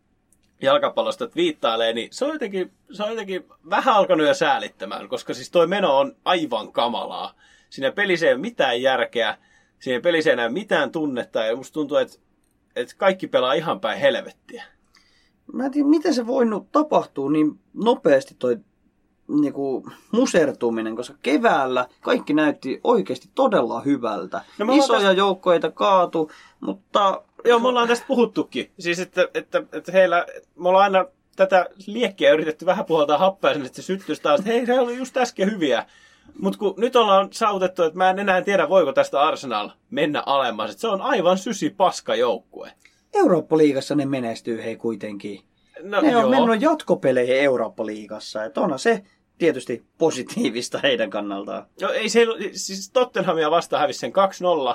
jalkapallosta 0.63 1.29
viittailee, 1.37 1.93
niin 1.93 2.09
se 2.13 2.25
on, 2.25 2.33
jotenkin, 2.33 2.73
se 2.93 3.03
on 3.03 3.11
jotenkin 3.11 3.45
vähän 3.71 3.95
alkanut 3.95 4.27
jo 4.27 4.35
säälittämään, 4.35 5.09
koska 5.09 5.35
siis 5.35 5.51
toi 5.51 5.67
meno 5.67 5.99
on 5.99 6.17
aivan 6.25 6.73
kamalaa. 6.73 7.35
Siinä 7.71 7.93
pelissä 7.93 8.27
ei 8.27 8.33
ole 8.33 8.41
mitään 8.41 8.83
järkeä, 8.83 9.37
siinä 9.79 10.01
pelissä 10.01 10.31
ei 10.31 10.33
enää 10.33 10.49
mitään 10.49 10.93
tunnetta, 10.93 11.45
ja 11.45 11.57
musta 11.57 11.75
tuntuu, 11.75 11.97
että, 11.97 12.19
että 12.77 12.95
kaikki 12.97 13.27
pelaa 13.27 13.53
ihan 13.53 13.81
päin 13.81 14.01
helvettiä. 14.01 14.64
Mä 15.53 15.64
en 15.64 15.71
tiedä, 15.71 15.89
miten 15.89 16.14
se 16.14 16.27
voinut 16.27 16.73
tapahtua 16.73 17.31
niin 17.31 17.61
nopeasti 17.75 18.35
toi 18.39 18.57
niinku, 19.29 19.87
musertuminen, 20.12 20.97
koska 20.97 21.14
keväällä 21.23 21.87
kaikki 22.01 22.35
näytti 22.35 22.81
oikeasti 22.85 23.29
todella 23.35 23.81
hyvältä. 23.81 24.41
No, 24.59 24.73
Isoja 24.73 25.01
tästä... 25.01 25.12
joukkoita 25.12 25.71
kaatu, 25.71 26.31
mutta... 26.61 27.23
Joo, 27.45 27.59
me 27.59 27.68
ollaan 27.68 27.89
tästä 27.89 28.07
puhuttukin. 28.09 28.71
Siis, 28.79 28.99
että, 28.99 29.29
että, 29.35 29.62
että 29.73 29.93
heillä, 29.93 30.27
me 30.57 30.68
ollaan 30.68 30.85
aina 30.85 31.11
tätä 31.37 31.66
liekkiä 31.87 32.33
yritetty 32.33 32.66
vähän 32.66 32.85
puhaltaa 32.85 33.18
happea 33.18 33.53
sen, 33.53 33.66
että 33.66 33.77
se 33.77 33.83
syttyisi 33.83 34.23
taas, 34.23 34.41
että 34.41 34.53
hei, 34.53 34.66
se 34.66 34.81
oli 34.81 34.97
just 34.97 35.16
äsken 35.16 35.51
hyviä. 35.51 35.87
Mutta 36.41 36.59
kun 36.59 36.75
nyt 36.77 36.97
ollaan 36.97 37.29
saavutettu, 37.33 37.83
että 37.83 37.99
mä 37.99 38.11
en 38.11 38.18
enää 38.18 38.43
tiedä, 38.43 38.68
voiko 38.68 38.93
tästä 38.93 39.21
Arsenal 39.21 39.71
mennä 39.91 40.23
alemmas. 40.27 40.71
Että 40.71 40.81
se 40.81 40.89
on 40.89 41.03
aivan 41.03 41.39
sysi 41.39 41.71
paska 41.71 42.14
joukkue. 42.14 42.50
Eurooppa-liigassa 43.15 43.95
ne 43.95 44.07
menestyy 44.07 44.63
hei 44.63 44.77
kuitenkin. 44.77 45.41
No, 45.83 46.01
ne 46.01 46.17
on 46.17 46.23
joo. 46.23 46.31
mennyt 46.31 46.63
jatkopeleihin 46.63 47.37
Eurooppa-liigassa. 47.37 48.45
Että 48.45 48.61
onhan 48.61 48.79
se 48.79 49.03
tietysti 49.39 49.85
positiivista 49.99 50.79
heidän 50.83 51.11
kannaltaan. 51.11 51.67
No 51.81 51.91
ei 51.91 52.09
se, 52.09 52.27
siis 52.53 52.91
Tottenhamia 52.91 53.51
vastaan 53.51 53.81
hävisi 53.81 53.99
sen 53.99 54.13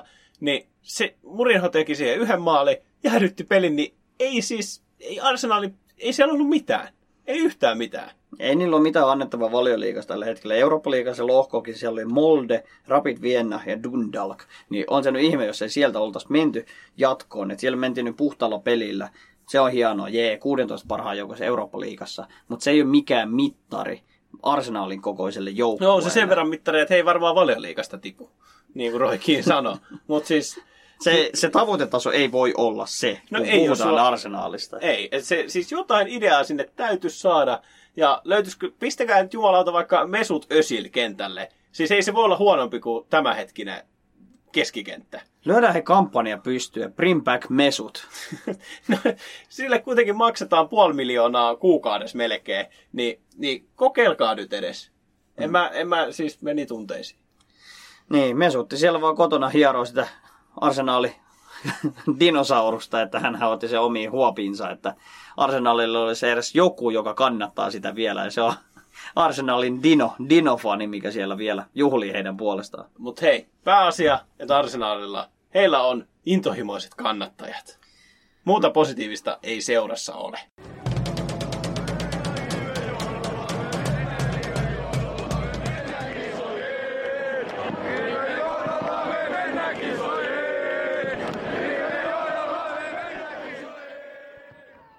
2-0, 0.03 0.05
niin 0.39 0.67
se 0.81 1.15
Murinho 1.23 1.69
teki 1.69 1.95
siihen 1.95 2.19
yhden 2.19 2.41
maali, 2.41 2.81
jäädytti 3.03 3.43
pelin, 3.43 3.75
niin 3.75 3.93
ei 4.19 4.41
siis, 4.41 4.83
ei 4.99 5.19
Arsenali, 5.19 5.73
ei 5.97 6.13
siellä 6.13 6.33
ollut 6.33 6.49
mitään. 6.49 6.93
Ei 7.27 7.37
yhtään 7.37 7.77
mitään. 7.77 8.11
Ei 8.39 8.55
niillä 8.55 8.75
ole 8.75 8.83
mitään 8.83 9.09
annettavaa 9.09 9.51
valioliikasta 9.51 10.13
tällä 10.13 10.25
hetkellä. 10.25 10.55
Eurooppa-liigassa 10.55 11.27
lohkokin 11.27 11.75
siellä 11.75 11.93
oli 11.93 12.05
Molde, 12.05 12.63
Rapid 12.87 13.21
Vienna 13.21 13.61
ja 13.65 13.83
Dundalk. 13.83 14.43
Niin 14.69 14.85
on 14.89 15.03
se 15.03 15.11
nyt 15.11 15.21
ihme, 15.21 15.45
jos 15.45 15.61
ei 15.61 15.69
sieltä 15.69 15.99
oltaisi 15.99 16.27
menty 16.29 16.65
jatkoon. 16.97 17.51
Et 17.51 17.59
siellä 17.59 17.77
mentiin 17.77 18.05
nyt 18.05 18.17
puhtaalla 18.17 18.59
pelillä. 18.59 19.09
Se 19.49 19.59
on 19.59 19.71
hienoa, 19.71 20.09
jee, 20.09 20.37
16 20.37 20.85
parhaan 20.87 21.17
joukossa 21.17 21.45
Eurooppa-liigassa. 21.45 22.27
Mutta 22.47 22.63
se 22.63 22.71
ei 22.71 22.81
ole 22.81 22.89
mikään 22.89 23.31
mittari 23.31 24.01
arsenaalin 24.43 25.01
kokoiselle 25.01 25.49
joukkueelle. 25.49 25.95
No 25.95 26.01
se 26.01 26.09
sen 26.09 26.29
verran 26.29 26.49
mittari, 26.49 26.81
että 26.81 26.93
he 26.93 26.97
ei 26.97 27.05
varmaan 27.05 27.35
valioliikasta 27.35 27.97
tipu, 27.97 28.29
niin 28.73 28.91
kuin 28.91 29.01
Roikin 29.01 29.43
sanoi. 29.53 29.75
Mutta 30.07 30.27
siis 30.27 30.59
se, 31.01 31.29
se 31.33 31.49
tavoitetaso 31.49 32.11
ei 32.11 32.31
voi 32.31 32.53
olla 32.57 32.85
se, 32.85 33.21
no 33.31 33.39
kun 33.39 33.47
ei 33.47 33.59
puhutaan 33.59 33.89
sulla... 33.89 34.07
arsenaalista. 34.07 34.79
Ei, 34.79 35.09
se, 35.21 35.43
siis 35.47 35.71
jotain 35.71 36.07
ideaa 36.07 36.43
sinne 36.43 36.69
täytyisi 36.75 37.19
saada. 37.19 37.61
Ja 37.97 38.21
löytyisikö, 38.23 38.71
pistäkää 38.79 39.23
nyt 39.23 39.33
jumalauta 39.33 39.73
vaikka 39.73 40.07
Mesut 40.07 40.51
Ösil 40.51 40.89
kentälle. 40.89 41.51
Siis 41.71 41.91
ei 41.91 42.03
se 42.03 42.13
voi 42.13 42.23
olla 42.23 42.37
huonompi 42.37 42.79
kuin 42.79 43.05
tämänhetkinen 43.09 43.83
keskikenttä. 44.51 45.21
Löydä 45.45 45.71
he 45.71 45.81
kampanja 45.81 46.37
pystyä, 46.37 46.89
bring 46.89 47.23
back 47.23 47.49
mesut. 47.49 48.07
no, 48.87 48.97
sille 49.49 49.79
kuitenkin 49.79 50.15
maksetaan 50.15 50.69
puoli 50.69 50.93
miljoonaa 50.93 51.55
kuukaudessa 51.55 52.17
melkein, 52.17 52.65
niin, 52.93 53.21
niin 53.37 53.67
kokeilkaa 53.75 54.35
nyt 54.35 54.53
edes. 54.53 54.91
En, 55.37 55.49
mm. 55.49 55.51
mä, 55.51 55.69
en 55.73 55.87
mä 55.87 56.11
siis 56.11 56.41
meni 56.41 56.65
tunteisiin. 56.65 57.19
Niin, 58.09 58.37
mesutti 58.37 58.77
siellä 58.77 59.01
vaan 59.01 59.15
kotona 59.15 59.49
hieroo 59.49 59.85
sitä 59.85 60.07
arsenaali 60.57 61.15
dinosaurusta, 62.19 63.01
että 63.01 63.19
hän 63.19 63.43
otti 63.43 63.67
se 63.67 63.79
omiin 63.79 64.11
huopiinsa, 64.11 64.69
että 64.69 64.95
arsenaalilla 65.37 66.03
olisi 66.03 66.27
edes 66.27 66.55
joku, 66.55 66.89
joka 66.89 67.13
kannattaa 67.13 67.71
sitä 67.71 67.95
vielä, 67.95 68.23
ja 68.23 68.31
se 68.31 68.41
on 68.41 68.53
Arsenalin 69.15 69.83
Dino, 69.83 70.15
Dinofani, 70.29 70.87
mikä 70.87 71.11
siellä 71.11 71.37
vielä 71.37 71.65
juhlii 71.75 72.13
heidän 72.13 72.37
puolestaan. 72.37 72.89
Mutta 72.97 73.21
hei, 73.25 73.47
pääasia, 73.63 74.19
että 74.39 74.57
Arsenalilla, 74.57 75.29
heillä 75.53 75.81
on 75.81 76.07
intohimoiset 76.25 76.95
kannattajat. 76.95 77.79
Muuta 78.45 78.69
positiivista 78.69 79.39
ei 79.43 79.61
seurassa 79.61 80.15
ole. 80.15 80.39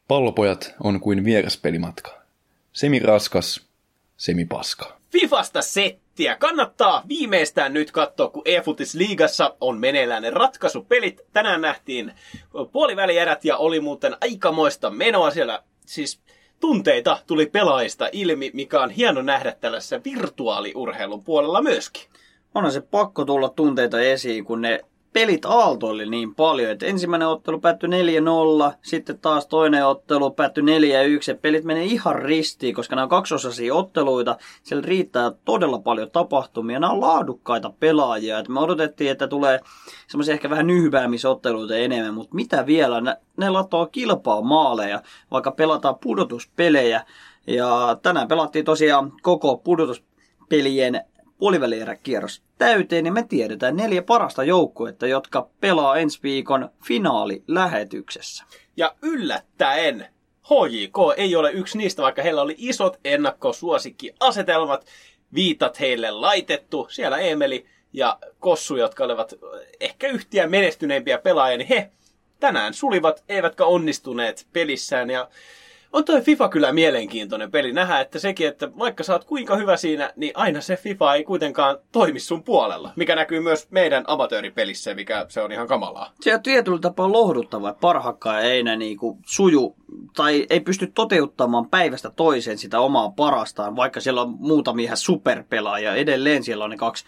Pallopojat 0.09 0.75
on 0.85 1.01
kuin 1.01 1.25
vieraspelimatka. 1.25 2.23
Semi 2.73 2.99
raskas, 2.99 3.67
semipaska. 4.17 4.97
Fifasta 5.13 5.63
settiä 5.63 6.37
kannattaa 6.37 7.03
viimeistään 7.09 7.73
nyt 7.73 7.93
katsoa, 7.93 8.29
kun 8.29 8.43
eFutis 8.45 8.95
liigassa 8.95 9.57
on 9.61 9.79
meneillään 9.79 10.23
ne 10.23 10.31
ratkaisupelit. 10.31 11.21
Tänään 11.33 11.61
nähtiin 11.61 12.13
puolivälierät 12.73 13.45
ja 13.45 13.57
oli 13.57 13.81
muuten 13.81 14.17
aikamoista 14.21 14.91
menoa 14.91 15.31
siellä. 15.31 15.63
Siis 15.87 16.21
tunteita 16.61 17.19
tuli 17.27 17.47
pelaajista 17.47 18.09
ilmi, 18.13 18.51
mikä 18.55 18.81
on 18.81 18.91
hieno 18.91 19.23
nähdä 19.23 19.53
tällaisessa 19.53 20.01
virtuaaliurheilun 20.05 21.25
puolella 21.25 21.63
myöskin. 21.63 22.03
onhan 22.55 22.73
se 22.73 22.81
pakko 22.81 23.25
tulla 23.25 23.49
tunteita 23.49 24.01
esiin, 24.01 24.45
kun 24.45 24.61
ne 24.61 24.85
pelit 25.17 25.45
aaltoili 25.45 26.07
niin 26.07 26.35
paljon, 26.35 26.71
että 26.71 26.87
ensimmäinen 26.87 27.29
ottelu 27.29 27.61
päättyi 27.61 27.89
4-0, 27.89 27.93
sitten 28.83 29.19
taas 29.19 29.47
toinen 29.47 29.87
ottelu 29.87 30.31
päättyi 30.31 30.65
4-1, 31.35 31.39
pelit 31.43 31.65
menee 31.65 31.85
ihan 31.85 32.15
ristiin, 32.15 32.75
koska 32.75 32.97
nämä 32.97 33.03
on 33.03 33.09
kaksosaisia 33.09 33.75
otteluita, 33.75 34.37
siellä 34.63 34.87
riittää 34.87 35.33
todella 35.45 35.79
paljon 35.79 36.11
tapahtumia, 36.11 36.81
nämä 36.81 36.93
on 36.93 37.01
laadukkaita 37.01 37.73
pelaajia, 37.81 38.39
että 38.39 38.53
me 38.53 38.61
odotettiin, 38.61 39.11
että 39.11 39.29
tulee 39.29 39.61
semmoisia 40.07 40.35
ehkä 40.35 40.51
vähän 40.51 40.67
nyhväämisotteluita 40.67 41.77
enemmän, 41.77 42.15
mutta 42.15 42.35
mitä 42.35 42.67
vielä, 42.67 43.01
ne, 43.01 43.17
ne 43.37 43.51
latoo 43.51 43.87
kilpaa 43.87 44.43
maaleja, 44.43 45.03
vaikka 45.31 45.51
pelataan 45.51 45.99
pudotuspelejä, 45.99 47.05
ja 47.47 47.99
tänään 48.03 48.29
pelattiin 48.29 48.65
tosiaan 48.65 49.13
koko 49.23 49.57
pudotuspelien 49.57 51.05
puolivälieräkierros 51.39 52.43
täyteen, 52.59 53.05
niin 53.05 53.15
me 53.15 53.23
tiedetään 53.23 53.77
neljä 53.77 54.03
parasta 54.03 54.45
joukkuetta, 54.45 55.07
jotka 55.07 55.49
pelaa 55.61 55.97
ensi 55.97 56.19
viikon 56.23 56.69
finaalilähetyksessä. 56.85 58.45
Ja 58.77 58.95
yllättäen 59.03 60.07
HJK 60.43 60.97
ei 61.17 61.37
ole 61.37 61.53
yksi 61.53 61.79
niistä, 61.79 62.03
vaikka 62.03 62.23
heillä 62.23 62.43
oli 62.43 62.55
isot 62.59 63.01
ennakkosuosikkiasetelmat, 63.05 64.87
viitat 65.35 65.81
heille 65.81 66.11
laitettu. 66.11 66.87
Siellä 66.91 67.19
Emeli 67.19 67.67
ja 67.93 68.19
Kossu, 68.41 68.77
jotka 68.77 69.05
olivat 69.05 69.35
ehkä 69.81 70.09
yhtiä 70.09 70.47
menestyneimpiä 70.47 71.19
pelaajia, 71.19 71.59
niin 71.59 71.69
he 71.69 71.91
tänään 72.41 72.75
sulivat, 72.75 73.25
eivätkä 73.29 73.65
onnistuneet 73.65 74.47
pelissään. 74.53 75.11
Ja 75.11 75.29
on 75.97 76.05
toi 76.05 76.21
FIFA 76.21 76.49
kyllä 76.49 76.73
mielenkiintoinen 76.73 77.51
peli 77.51 77.73
nähdä, 77.73 78.01
että 78.01 78.19
sekin, 78.19 78.49
että 78.49 78.79
vaikka 78.79 79.05
sä 79.05 79.13
oot 79.13 79.25
kuinka 79.25 79.57
hyvä 79.57 79.77
siinä, 79.77 80.13
niin 80.17 80.33
aina 80.35 80.61
se 80.61 80.77
FIFA 80.77 81.15
ei 81.15 81.25
kuitenkaan 81.25 81.79
toimi 81.93 82.21
sun 82.21 82.43
puolella. 82.43 82.93
Mikä 82.97 83.17
näkyy 83.17 83.41
myös 83.41 83.71
meidän 83.71 84.05
amatööripelissä, 84.07 84.95
mikä 84.95 85.27
se 85.29 85.43
on 85.43 85.53
ihan 85.53 85.67
kamalaa. 85.67 86.13
Se 86.21 86.35
on 86.35 86.43
tietyllä 86.43 86.79
tapaa 86.79 87.13
lohduttavaa, 87.13 87.71
että 87.71 87.81
parhakkaan 87.81 88.43
ei 88.43 88.61
enää 88.61 88.77
niinku 88.77 89.19
suju 89.27 89.77
tai 90.17 90.47
ei 90.51 90.61
pysty 90.61 90.87
toteuttamaan 90.87 91.69
päivästä 91.69 92.11
toiseen 92.11 92.59
sitä 92.59 92.81
omaa 92.81 93.11
parastaan, 93.11 93.77
vaikka 93.77 94.01
siellä 94.01 94.23
on 94.23 94.37
muutamia 94.39 94.85
ihan 94.85 94.97
superpelaajia. 94.97 95.95
Edelleen 95.95 96.43
siellä 96.43 96.65
on 96.65 96.71
ne 96.71 96.77
kaksi 96.77 97.05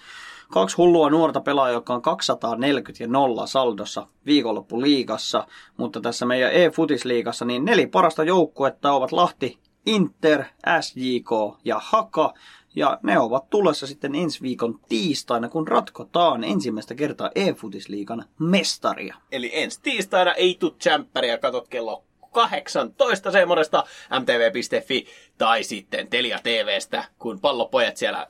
kaksi 0.49 0.77
hullua 0.77 1.11
nuorta 1.11 1.41
pelaajaa, 1.41 1.75
jotka 1.75 1.95
on 1.95 2.03
240 2.03 3.05
ja 3.05 3.09
nolla 3.09 3.47
saldossa 3.47 4.07
viikonloppuliigassa, 4.27 5.47
mutta 5.77 6.01
tässä 6.01 6.27
meidän 6.27 6.53
e-futisliigassa 6.53 7.45
niin 7.45 7.65
neli 7.65 7.87
parasta 7.87 8.25
joukkuetta 8.25 8.93
ovat 8.93 9.13
Lahti, 9.13 9.59
Inter, 9.87 10.45
SJK 10.81 11.31
ja 11.65 11.81
Haka, 11.85 12.35
ja 12.77 12.99
ne 13.03 13.19
ovat 13.19 13.51
tulossa 13.51 13.87
sitten 13.87 14.15
ensi 14.15 14.43
viikon 14.43 14.81
tiistaina, 14.89 15.49
kun 15.49 15.69
ratkotaan 15.69 16.45
ensimmäistä 16.45 16.95
kertaa 16.95 17.31
e-futisliigan 17.35 18.25
mestaria. 18.39 19.17
Eli 19.33 19.51
ensi 19.55 19.81
tiistaina 19.83 20.35
ei 20.35 20.57
tuu 20.61 20.71
tsemppäriä, 20.71 21.39
katot 21.39 21.69
kello 21.69 22.05
18 22.33 23.31
semmoista 23.31 23.85
mtv.fi 24.21 25.07
tai 25.39 25.63
sitten 25.63 26.09
Telia 26.09 26.39
TVstä, 26.43 27.05
kun 27.19 27.41
pallopojat 27.41 27.97
siellä 27.97 28.27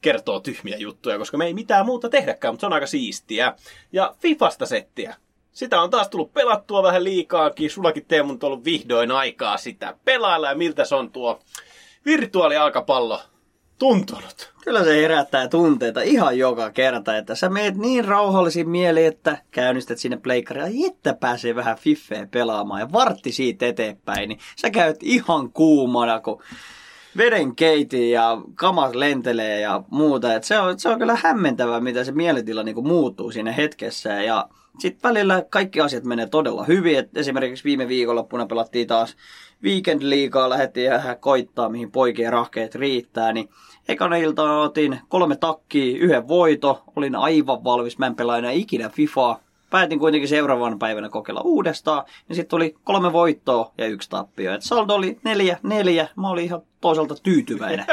kertoo 0.00 0.40
tyhmiä 0.40 0.76
juttuja, 0.76 1.18
koska 1.18 1.36
me 1.36 1.46
ei 1.46 1.54
mitään 1.54 1.86
muuta 1.86 2.08
tehdäkään, 2.08 2.54
mutta 2.54 2.60
se 2.60 2.66
on 2.66 2.72
aika 2.72 2.86
siistiä. 2.86 3.54
Ja 3.92 4.14
Fifasta 4.18 4.66
settiä. 4.66 5.16
Sitä 5.52 5.80
on 5.80 5.90
taas 5.90 6.08
tullut 6.08 6.32
pelattua 6.32 6.82
vähän 6.82 7.04
liikaakin. 7.04 7.70
Sullakin 7.70 8.04
Teemu 8.08 8.32
on 8.32 8.38
ollut 8.42 8.64
vihdoin 8.64 9.10
aikaa 9.10 9.56
sitä 9.56 9.96
pelailla 10.04 10.48
ja 10.48 10.54
miltä 10.54 10.84
se 10.84 10.94
on 10.94 11.10
tuo 11.10 11.40
virtuaalialkapallo 12.06 13.20
tuntunut. 13.78 14.52
Kyllä 14.64 14.84
se 14.84 15.02
herättää 15.02 15.48
tunteita 15.48 16.00
ihan 16.00 16.38
joka 16.38 16.70
kerta, 16.70 17.16
että 17.16 17.34
sä 17.34 17.48
meet 17.48 17.76
niin 17.76 18.04
rauhallisin 18.04 18.68
mieli, 18.68 19.04
että 19.04 19.38
käynnistät 19.50 19.98
sinne 19.98 20.16
pleikkaria, 20.16 20.86
että 20.86 21.14
pääsee 21.14 21.54
vähän 21.54 21.78
fiffeä 21.78 22.28
pelaamaan 22.30 22.80
ja 22.80 22.92
vartti 22.92 23.32
siitä 23.32 23.66
eteenpäin, 23.66 24.28
niin 24.28 24.38
sä 24.56 24.70
käyt 24.70 24.96
ihan 25.02 25.52
kuumana, 25.52 26.20
kun 26.20 26.42
veden 27.16 27.56
keiti 27.56 28.10
ja 28.10 28.42
kamat 28.54 28.94
lentelee 28.94 29.60
ja 29.60 29.82
muuta. 29.90 30.34
Et 30.34 30.44
se, 30.44 30.58
on, 30.58 30.78
se 30.78 30.88
on 30.88 30.98
kyllä 30.98 31.18
hämmentävää, 31.22 31.80
mitä 31.80 32.04
se 32.04 32.12
mielentila 32.12 32.62
niinku 32.62 32.82
muuttuu 32.82 33.30
siinä 33.30 33.52
hetkessä. 33.52 34.08
Ja 34.08 34.48
sitten 34.78 35.08
välillä 35.08 35.44
kaikki 35.50 35.80
asiat 35.80 36.04
menee 36.04 36.26
todella 36.26 36.64
hyvin. 36.64 36.98
Et 36.98 37.16
esimerkiksi 37.16 37.64
viime 37.64 37.88
viikonloppuna 37.88 38.46
pelattiin 38.46 38.86
taas 38.86 39.16
Weekend 39.64 40.02
Liigaa, 40.02 40.50
lähdettiin 40.50 40.90
vähän 40.90 41.18
koittaa, 41.18 41.68
mihin 41.68 41.90
poikien 41.90 42.32
rahkeet 42.32 42.74
riittää. 42.74 43.32
Niin 43.32 43.48
ekana 43.88 44.16
iltana 44.16 44.60
otin 44.60 45.00
kolme 45.08 45.36
takkia, 45.36 45.98
yhden 45.98 46.28
voito. 46.28 46.82
Olin 46.96 47.16
aivan 47.16 47.64
valmis, 47.64 47.98
mä 47.98 48.06
en 48.06 48.16
pelaa 48.16 48.38
enää 48.38 48.50
ikinä 48.50 48.88
FIFAa 48.88 49.45
päätin 49.70 49.98
kuitenkin 49.98 50.28
seuraavan 50.28 50.78
päivänä 50.78 51.08
kokeilla 51.08 51.40
uudestaan. 51.40 52.04
Ja 52.28 52.34
sitten 52.34 52.50
tuli 52.50 52.74
kolme 52.84 53.12
voittoa 53.12 53.72
ja 53.78 53.86
yksi 53.86 54.10
tappio. 54.10 54.54
Et 54.54 54.62
saldo 54.62 54.94
oli 54.94 55.18
neljä, 55.24 55.58
neljä. 55.62 56.08
Mä 56.16 56.28
olin 56.28 56.44
ihan 56.44 56.62
toisaalta 56.80 57.14
tyytyväinen. 57.22 57.86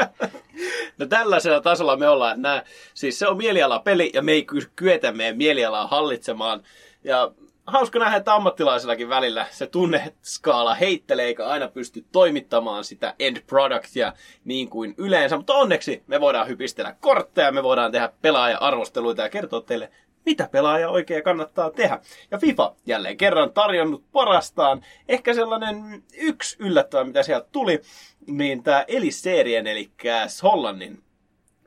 no 0.98 1.06
tällaisella 1.06 1.60
tasolla 1.60 1.96
me 1.96 2.08
ollaan. 2.08 2.42
Nää, 2.42 2.64
siis 2.94 3.18
se 3.18 3.28
on 3.28 3.36
mielialapeli 3.36 4.10
ja 4.14 4.22
me 4.22 4.32
ei 4.32 4.46
kyetä 4.76 5.12
meidän 5.12 5.36
mielialaa 5.36 5.86
hallitsemaan. 5.86 6.62
Ja 7.04 7.32
hauska 7.66 7.98
nähdä, 7.98 8.16
että 8.16 8.34
ammattilaisillakin 8.34 9.08
välillä 9.08 9.46
se 9.50 9.66
tunneskaala 9.66 10.74
heittelee 10.74 11.26
eikä 11.26 11.46
aina 11.46 11.68
pysty 11.68 12.04
toimittamaan 12.12 12.84
sitä 12.84 13.14
end 13.18 13.36
productia 13.46 14.12
niin 14.44 14.68
kuin 14.68 14.94
yleensä. 14.98 15.36
Mutta 15.36 15.54
onneksi 15.54 16.02
me 16.06 16.20
voidaan 16.20 16.48
hypistellä 16.48 16.96
kortteja, 17.00 17.52
me 17.52 17.62
voidaan 17.62 17.92
tehdä 17.92 18.12
pelaaja-arvosteluita 18.22 19.22
ja 19.22 19.28
kertoa 19.28 19.60
teille 19.60 19.90
mitä 20.26 20.48
pelaaja 20.52 20.90
oikein 20.90 21.22
kannattaa 21.22 21.70
tehdä. 21.70 22.00
Ja 22.30 22.38
FIFA 22.38 22.74
jälleen 22.86 23.16
kerran 23.16 23.52
tarjonnut 23.52 24.04
parastaan. 24.12 24.82
Ehkä 25.08 25.34
sellainen 25.34 26.02
yksi 26.16 26.56
yllättävä, 26.58 27.04
mitä 27.04 27.22
sieltä 27.22 27.48
tuli, 27.52 27.80
niin 28.26 28.62
tämä 28.62 28.84
Elis-serien, 28.88 29.66
eli 29.66 29.90
Hollannin 30.42 31.02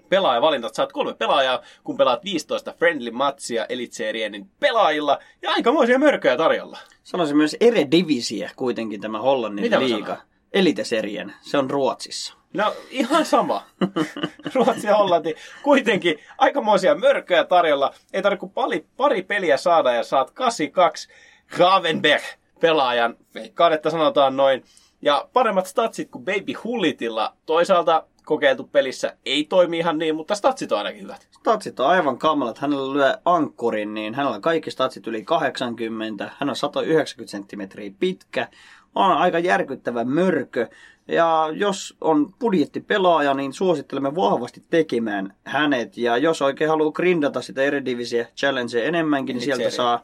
pelaajavalintat. 0.09 0.75
Saat 0.75 0.91
kolme 0.91 1.13
pelaajaa, 1.13 1.61
kun 1.83 1.97
pelaat 1.97 2.23
15 2.23 2.73
friendly 2.73 3.11
matsia 3.11 3.65
Elitserienin 3.69 4.49
pelaajilla. 4.59 5.19
Ja 5.41 5.51
aikamoisia 5.51 5.99
mörköjä 5.99 6.37
tarjolla. 6.37 6.77
Sanoisin 7.03 7.37
myös 7.37 7.55
Eredivisie 7.59 8.51
kuitenkin 8.55 9.01
tämä 9.01 9.21
Hollannin 9.21 9.63
Mitä 9.63 9.79
liiga. 9.79 10.17
Eliteserien. 10.53 11.33
Se 11.41 11.57
on 11.57 11.69
Ruotsissa. 11.69 12.36
No 12.53 12.73
ihan 12.89 13.25
sama. 13.25 13.63
Ruotsi 14.53 14.87
ja 14.87 14.97
Hollanti. 14.97 15.35
Kuitenkin 15.63 16.19
aikamoisia 16.37 16.95
mörköjä 16.95 17.43
tarjolla. 17.43 17.93
Ei 18.13 18.21
tarvitse 18.21 18.39
kuin 18.39 18.51
pari, 18.51 18.85
pari 18.97 19.21
peliä 19.21 19.57
saada 19.57 19.93
ja 19.93 20.03
saat 20.03 20.31
82 20.31 21.07
Gravenberg 21.55 22.23
pelaajan. 22.59 23.15
Veikkaan, 23.35 23.73
että 23.73 23.89
sanotaan 23.89 24.37
noin. 24.37 24.63
Ja 25.01 25.27
paremmat 25.33 25.65
statsit 25.65 26.11
kuin 26.11 26.25
Baby 26.25 26.53
Hullitilla. 26.63 27.33
Toisaalta 27.45 28.03
kokeiltu 28.25 28.63
pelissä 28.63 29.17
ei 29.25 29.43
toimi 29.43 29.77
ihan 29.77 29.97
niin, 29.97 30.15
mutta 30.15 30.35
statsit 30.35 30.71
on 30.71 30.77
ainakin 30.77 31.01
hyvät. 31.01 31.27
Statsit 31.31 31.79
on 31.79 31.87
aivan 31.87 32.17
kamalat. 32.17 32.57
Hänellä 32.57 32.93
lyö 32.93 33.17
ankkurin, 33.25 33.93
niin 33.93 34.13
hänellä 34.13 34.35
on 34.35 34.41
kaikki 34.41 34.71
statsit 34.71 35.07
yli 35.07 35.23
80. 35.23 36.31
Hän 36.37 36.49
on 36.49 36.55
190 36.55 37.31
senttimetriä 37.31 37.91
pitkä. 37.99 38.47
On 38.95 39.11
aika 39.11 39.39
järkyttävä 39.39 40.03
mörkö. 40.03 40.69
Ja 41.07 41.49
jos 41.53 41.97
on 42.01 42.33
budjettipelaaja, 42.39 43.33
niin 43.33 43.53
suosittelemme 43.53 44.15
vahvasti 44.15 44.63
tekemään 44.69 45.35
hänet. 45.43 45.97
Ja 45.97 46.17
jos 46.17 46.41
oikein 46.41 46.69
haluaa 46.69 46.91
grindata 46.91 47.41
sitä 47.41 47.61
Eredivisie 47.61 48.27
Challengea 48.37 48.83
enemmänkin, 48.83 49.33
niin 49.33 49.43
sieltä 49.43 49.69
saa 49.69 50.03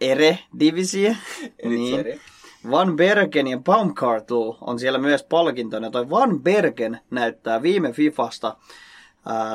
Eredivisie. 0.00 1.16
niin. 1.64 2.20
Van 2.70 2.96
Bergen 2.96 3.46
ja 3.46 3.58
Baumgartl 3.58 4.50
on 4.60 4.78
siellä 4.78 4.98
myös 4.98 5.22
palkintona. 5.22 5.90
Toi 5.90 6.10
Van 6.10 6.40
Bergen 6.40 7.00
näyttää 7.10 7.62
viime 7.62 7.92
Fifasta 7.92 8.56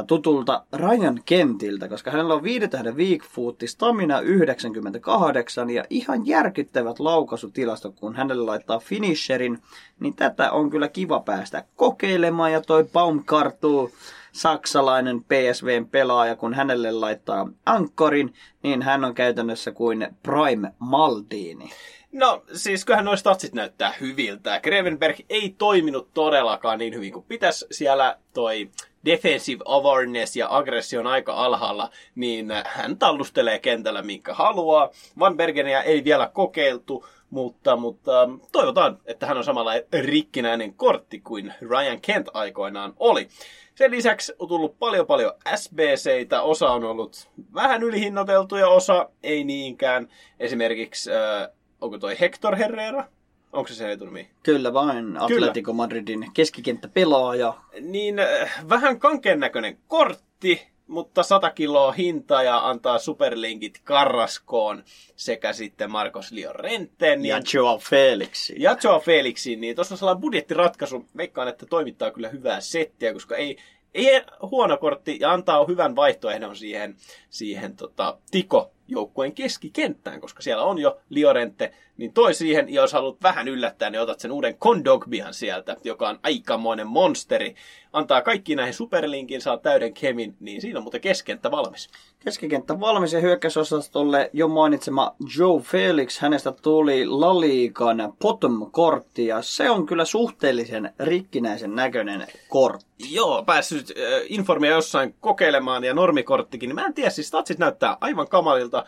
tutulta 0.08 0.64
Ryan 0.74 1.22
Kentiltä, 1.26 1.88
koska 1.90 2.12
hänellä 2.12 2.34
on 2.34 2.44
viiden 2.44 2.70
tähden 2.70 2.98
Weakfootti, 2.98 3.68
stamina 3.68 4.20
98 4.20 5.70
ja 5.70 5.84
ihan 5.90 6.28
järkyttävät 6.28 7.00
laukaisutilastot, 7.00 7.96
kun 8.00 8.16
hänelle 8.16 8.44
laittaa 8.44 8.80
finisherin, 8.80 9.60
niin 10.00 10.16
tätä 10.16 10.52
on 10.52 10.70
kyllä 10.70 10.88
kiva 10.88 11.20
päästä 11.20 11.64
kokeilemaan 11.76 12.52
ja 12.52 12.62
toi 12.62 12.84
Baumgartl 12.94 13.86
saksalainen 14.32 15.24
PSVn 15.24 15.88
pelaaja, 15.92 16.36
kun 16.36 16.54
hänelle 16.54 16.92
laittaa 16.92 17.48
ankkorin, 17.66 18.34
niin 18.64 18.82
hän 18.82 19.06
on 19.06 19.14
käytännössä 19.14 19.72
kuin 19.72 20.08
Prime 20.24 20.74
Maldini. 20.80 21.70
No 22.12 22.44
siis 22.54 22.86
kyllähän 22.86 23.06
noin 23.06 23.18
statsit 23.18 23.54
näyttää 23.54 23.94
hyviltä. 24.02 24.60
Grevenberg 24.60 25.16
ei 25.30 25.56
toiminut 25.58 26.14
todellakaan 26.14 26.80
niin 26.80 26.94
hyvin 26.94 27.14
kuin 27.14 27.26
pitäisi 27.28 27.66
siellä 27.72 28.18
toi 28.34 28.70
defensive 29.06 29.64
awareness 29.66 30.36
ja 30.36 30.48
aggressio 30.50 31.00
on 31.00 31.08
aika 31.08 31.34
alhaalla, 31.34 31.90
niin 32.16 32.52
hän 32.66 32.98
tallustelee 32.98 33.60
kentällä 33.60 34.02
minkä 34.02 34.34
haluaa. 34.34 34.90
Van 35.20 35.38
Bergenia 35.38 35.82
ei 35.84 36.04
vielä 36.04 36.30
kokeiltu, 36.34 37.06
Mutta, 37.30 37.76
mutta 37.76 38.30
toivotaan, 38.52 38.98
että 39.06 39.26
hän 39.26 39.38
on 39.38 39.44
samalla 39.44 39.72
rikkinäinen 40.02 40.74
kortti 40.74 41.20
kuin 41.20 41.54
Ryan 41.62 42.02
Kent 42.02 42.30
aikoinaan 42.34 42.94
oli. 43.00 43.28
Sen 43.76 43.92
lisäksi 43.92 44.34
on 44.40 44.48
tullut 44.48 44.80
paljon 44.80 45.08
paljon 45.08 45.34
SBCitä, 45.56 46.42
osa 46.42 46.70
on 46.72 46.84
ollut 46.84 47.30
vähän 47.54 47.84
ylihinnoiteltuja, 47.84 48.68
osa 48.68 49.10
ei 49.24 49.44
niinkään. 49.44 50.08
Esimerkiksi, 50.40 51.12
äh, 51.12 51.50
onko 51.82 51.98
toi 51.98 52.20
Hector 52.20 52.56
Herrera? 52.56 53.06
Onko 53.54 53.68
se 53.68 53.76
se 53.76 53.92
etunimi? 53.92 54.30
Kyllä 54.44 54.74
vain, 54.74 55.18
Atletico 55.18 55.74
Madridin 55.74 56.28
keskikenttäpelaaja. 56.34 57.54
Niin, 57.82 58.20
äh, 58.20 58.64
vähän 58.70 59.00
kankeen 59.00 59.40
näköinen 59.40 59.78
kortti, 59.88 60.68
mutta 60.88 61.24
100 61.24 61.50
kiloa 61.50 61.92
hinta 61.92 62.44
ja 62.44 62.70
antaa 62.70 63.00
superlinkit 63.00 63.82
Karraskoon 63.84 64.84
sekä 65.16 65.54
sitten 65.54 65.92
Marcos 65.92 66.32
Llorenteen. 66.32 67.26
Ja 67.26 67.42
Joao 67.54 67.78
Felixin. 67.78 68.62
Ja 68.62 68.78
Joao 68.84 69.00
Felixin, 69.00 69.62
niin 69.62 69.76
tuossa 69.76 69.94
on 69.94 69.98
sellainen 69.98 70.22
budjettiratkaisu. 70.22 71.06
Veikkaan, 71.18 71.48
että 71.48 71.66
toimittaa 71.66 72.12
kyllä 72.12 72.30
hyvää 72.30 72.62
settiä, 72.62 73.14
koska 73.14 73.36
ei, 73.36 73.58
ei 73.94 74.22
huono 74.42 74.78
kortti 74.78 75.18
ja 75.20 75.32
antaa 75.32 75.66
hyvän 75.66 75.96
vaihtoehdon 75.96 76.56
siihen, 76.56 76.96
siihen 77.30 77.76
tota, 77.76 78.18
Tiko 78.32 78.72
joukkueen 78.94 79.34
keskikenttään, 79.34 80.22
koska 80.22 80.42
siellä 80.42 80.64
on 80.64 80.80
jo 80.80 81.00
Liorente, 81.10 81.74
niin 81.98 82.14
toi 82.14 82.34
siihen, 82.34 82.70
ja 82.70 82.82
jos 82.82 82.94
haluat 82.94 83.24
vähän 83.24 83.48
yllättää, 83.48 83.90
niin 83.90 84.02
otat 84.02 84.20
sen 84.20 84.32
uuden 84.32 84.58
Kondogbian 84.58 85.34
sieltä, 85.34 85.78
joka 85.84 86.10
on 86.10 86.20
aikamoinen 86.24 86.88
monsteri. 86.88 87.56
Antaa 87.94 88.22
kaikki 88.22 88.56
näihin 88.56 88.74
superlinkin, 88.74 89.42
saa 89.42 89.58
täyden 89.58 89.94
kemin, 89.94 90.36
niin 90.40 90.62
siinä 90.62 90.80
on 90.80 90.84
muuten 90.84 91.02
keskenttä 91.02 91.52
valmis. 91.52 91.90
Keskikenttä 92.26 92.80
valmis 92.80 93.14
ja 93.14 93.20
hyökkäysosastolle 93.20 94.30
jo 94.34 94.48
mainitsema 94.48 95.16
Joe 95.38 95.62
Felix, 95.62 96.20
hänestä 96.20 96.52
tuli 96.52 97.06
Laliikan 97.06 98.14
bottom-kortti, 98.22 99.28
ja 99.28 99.42
se 99.42 99.70
on 99.70 99.86
kyllä 99.86 100.06
suhteellisen 100.06 100.94
rikkinäisen 101.00 101.76
näköinen 101.76 102.28
kortti. 102.50 103.14
Joo, 103.16 103.44
päässyt 103.44 103.90
äh, 103.90 104.22
informia 104.30 104.72
jossain 104.72 105.16
kokeilemaan, 105.20 105.84
ja 105.84 105.94
normikorttikin, 105.94 106.68
niin 106.68 106.76
mä 106.76 106.86
en 106.86 106.94
tiedä, 106.94 107.10
siis 107.10 107.28
statsit 107.28 107.60
näyttää 107.60 107.98
aivan 108.02 108.28
kamalilta, 108.28 108.86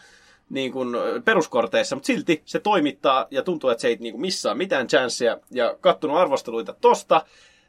niin 0.50 0.72
kuin 0.72 0.90
peruskorteissa, 1.26 1.96
mutta 1.96 2.08
silti 2.08 2.42
se 2.46 2.60
toimittaa 2.60 3.28
ja 3.32 3.42
tuntuu, 3.42 3.70
että 3.70 3.82
se 3.82 3.88
ei 3.88 3.98
niin 4.00 4.14
kuin 4.14 4.22
missaa 4.22 4.56
mitään 4.56 4.88
chanceja. 4.88 5.38
Ja 5.52 5.76
kattonut 5.82 6.18
arvosteluita 6.18 6.76
tosta, 6.82 7.26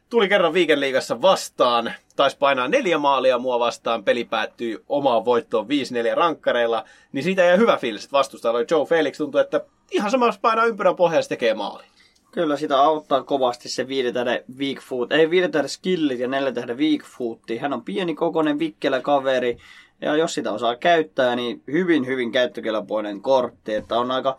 tuli 0.09 0.29
kerran 0.29 0.53
viikenliigassa 0.53 1.21
vastaan, 1.21 1.93
taisi 2.15 2.37
painaa 2.37 2.67
neljä 2.67 2.97
maalia 2.97 3.37
mua 3.37 3.59
vastaan, 3.59 4.03
peli 4.03 4.25
päättyi 4.25 4.79
omaan 4.89 5.25
voittoon 5.25 5.67
5-4 5.67 5.69
rankkareilla, 6.15 6.83
niin 7.11 7.23
siitä 7.23 7.51
ei 7.51 7.57
hyvä 7.57 7.77
fiilis, 7.77 8.03
että 8.03 8.17
vastustajalla 8.17 8.57
oli 8.57 8.65
Joe 8.71 8.85
Felix, 8.85 9.17
tuntuu, 9.17 9.41
että 9.41 9.61
ihan 9.91 10.11
samassa 10.11 10.39
painaa 10.41 10.65
ympyrän 10.65 10.95
pohjassa 10.95 11.29
tekee 11.29 11.53
maali. 11.53 11.83
Kyllä 12.31 12.57
sitä 12.57 12.79
auttaa 12.79 13.23
kovasti 13.23 13.69
se 13.69 13.87
viiden 13.87 14.13
tähden 14.13 14.43
weak 14.57 14.81
foot. 14.81 15.11
Ei 15.11 15.29
viiden 15.29 15.51
tähden 15.51 15.69
skillit 15.69 16.19
ja 16.19 16.27
neljän 16.27 16.53
tähden 16.53 16.77
weak 16.77 17.01
foot. 17.03 17.41
Hän 17.59 17.73
on 17.73 17.83
pieni 17.83 18.15
kokoinen 18.15 18.59
vikkelä 18.59 19.01
kaveri. 19.01 19.57
Ja 20.01 20.15
jos 20.15 20.33
sitä 20.33 20.51
osaa 20.51 20.75
käyttää, 20.75 21.35
niin 21.35 21.63
hyvin, 21.71 22.05
hyvin 22.05 22.31
käyttökelpoinen 22.31 23.21
kortti. 23.21 23.73
Että 23.73 23.99
on 23.99 24.11
aika 24.11 24.37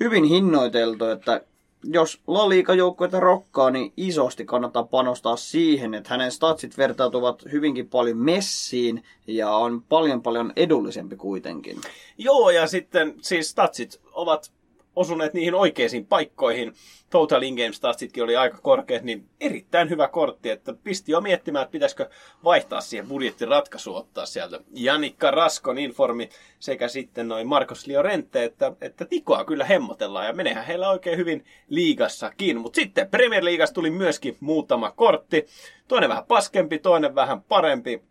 hyvin 0.00 0.24
hinnoiteltu, 0.24 1.04
että 1.04 1.40
jos 1.84 2.20
La 2.26 2.48
Liga-joukkueita 2.48 3.20
rokkaa, 3.20 3.70
niin 3.70 3.92
isosti 3.96 4.44
kannattaa 4.44 4.82
panostaa 4.82 5.36
siihen, 5.36 5.94
että 5.94 6.10
hänen 6.10 6.32
statsit 6.32 6.78
vertautuvat 6.78 7.42
hyvinkin 7.52 7.88
paljon 7.88 8.16
messiin 8.16 9.04
ja 9.26 9.50
on 9.50 9.82
paljon 9.88 10.22
paljon 10.22 10.52
edullisempi 10.56 11.16
kuitenkin. 11.16 11.80
Joo, 12.18 12.50
ja 12.50 12.66
sitten 12.66 13.14
siis 13.22 13.50
statsit 13.50 14.00
ovat 14.12 14.52
osuneet 14.96 15.34
niihin 15.34 15.54
oikeisiin 15.54 16.06
paikkoihin. 16.06 16.72
Total 17.10 17.42
in-game 17.42 17.72
statsitkin 17.72 18.24
oli 18.24 18.36
aika 18.36 18.58
korkeat, 18.62 19.02
niin 19.02 19.28
erittäin 19.40 19.90
hyvä 19.90 20.08
kortti, 20.08 20.50
että 20.50 20.74
pisti 20.84 21.12
jo 21.12 21.20
miettimään, 21.20 21.62
että 21.62 21.72
pitäisikö 21.72 22.10
vaihtaa 22.44 22.80
siihen 22.80 23.08
budjettiratkaisu 23.08 23.96
ottaa 23.96 24.26
sieltä 24.26 24.60
Janikka 24.74 25.30
Raskon 25.30 25.78
informi 25.78 26.28
sekä 26.58 26.88
sitten 26.88 27.28
noin 27.28 27.46
Marcos 27.46 27.86
Liorente, 27.86 28.44
että, 28.44 28.72
että 28.80 29.04
tikoa 29.04 29.44
kyllä 29.44 29.64
hemmotellaan 29.64 30.26
ja 30.26 30.32
menehän 30.32 30.66
heillä 30.66 30.90
oikein 30.90 31.18
hyvin 31.18 31.44
liigassakin. 31.68 32.60
Mutta 32.60 32.76
sitten 32.76 33.10
Premier 33.10 33.44
Leagueassa 33.44 33.74
tuli 33.74 33.90
myöskin 33.90 34.36
muutama 34.40 34.90
kortti, 34.90 35.46
toinen 35.88 36.08
vähän 36.08 36.24
paskempi, 36.24 36.78
toinen 36.78 37.14
vähän 37.14 37.42
parempi, 37.42 38.02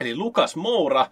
eli 0.00 0.16
Lukas 0.16 0.56
Moura, 0.56 1.06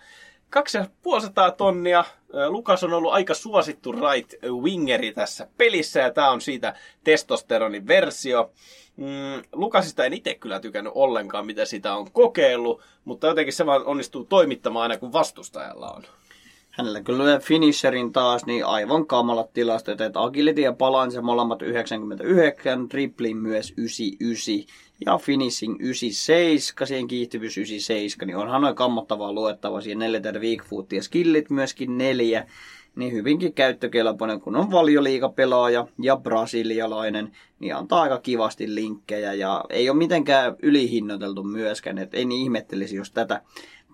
2500 0.52 1.50
tonnia. 1.50 2.04
Lukas 2.48 2.84
on 2.84 2.92
ollut 2.92 3.12
aika 3.12 3.34
suosittu 3.34 3.92
right 3.92 4.34
wingeri 4.62 5.12
tässä 5.12 5.48
pelissä 5.58 6.00
ja 6.00 6.10
tämä 6.10 6.30
on 6.30 6.40
siitä 6.40 6.74
testosteronin 7.04 7.86
versio. 7.86 8.52
Mm, 8.96 9.42
Lukasista 9.52 10.04
en 10.04 10.12
itse 10.12 10.34
kyllä 10.34 10.60
tykännyt 10.60 10.92
ollenkaan, 10.96 11.46
mitä 11.46 11.64
sitä 11.64 11.94
on 11.94 12.12
kokeillut, 12.12 12.82
mutta 13.04 13.26
jotenkin 13.26 13.52
se 13.52 13.66
vaan 13.66 13.84
onnistuu 13.84 14.24
toimittamaan 14.24 14.82
aina, 14.82 15.00
kun 15.00 15.12
vastustajalla 15.12 15.90
on. 15.90 16.02
Hänellä 16.70 17.00
kyllä 17.00 17.38
finisherin 17.38 18.12
taas, 18.12 18.46
niin 18.46 18.66
aivan 18.66 19.06
kamalat 19.06 19.52
tilastot, 19.52 20.00
että 20.00 20.22
agility 20.22 20.60
ja 20.60 20.72
balance 20.72 21.20
molemmat 21.20 21.62
99, 21.62 22.88
triplin 22.88 23.36
myös 23.36 23.74
99 23.76 24.54
ja 25.06 25.18
finishing 25.18 25.76
97, 25.80 26.88
siihen 26.88 27.08
kiihtyvyys 27.08 27.58
97, 27.58 28.26
niin 28.26 28.36
onhan 28.36 28.62
noin 28.62 28.74
kammottavaa 28.74 29.32
luettavaa 29.32 29.80
siihen 29.80 29.98
4 29.98 30.20
weak 30.20 30.64
foot 30.64 30.92
ja 30.92 31.02
skillit 31.02 31.50
myöskin 31.50 31.98
neljä, 31.98 32.46
niin 32.96 33.12
hyvinkin 33.12 33.52
käyttökelpoinen, 33.52 34.40
kun 34.40 34.56
on 34.56 34.70
valioliikapelaaja 34.70 35.86
ja 35.98 36.16
brasilialainen, 36.16 37.36
niin 37.58 37.76
antaa 37.76 38.02
aika 38.02 38.18
kivasti 38.18 38.74
linkkejä 38.74 39.32
ja 39.32 39.64
ei 39.70 39.90
ole 39.90 39.98
mitenkään 39.98 40.56
ylihinnoiteltu 40.62 41.42
myöskään, 41.44 41.98
että 41.98 42.16
ei 42.16 42.24
niin 42.24 42.42
ihmettelisi, 42.42 42.96
jos 42.96 43.10
tätä 43.10 43.42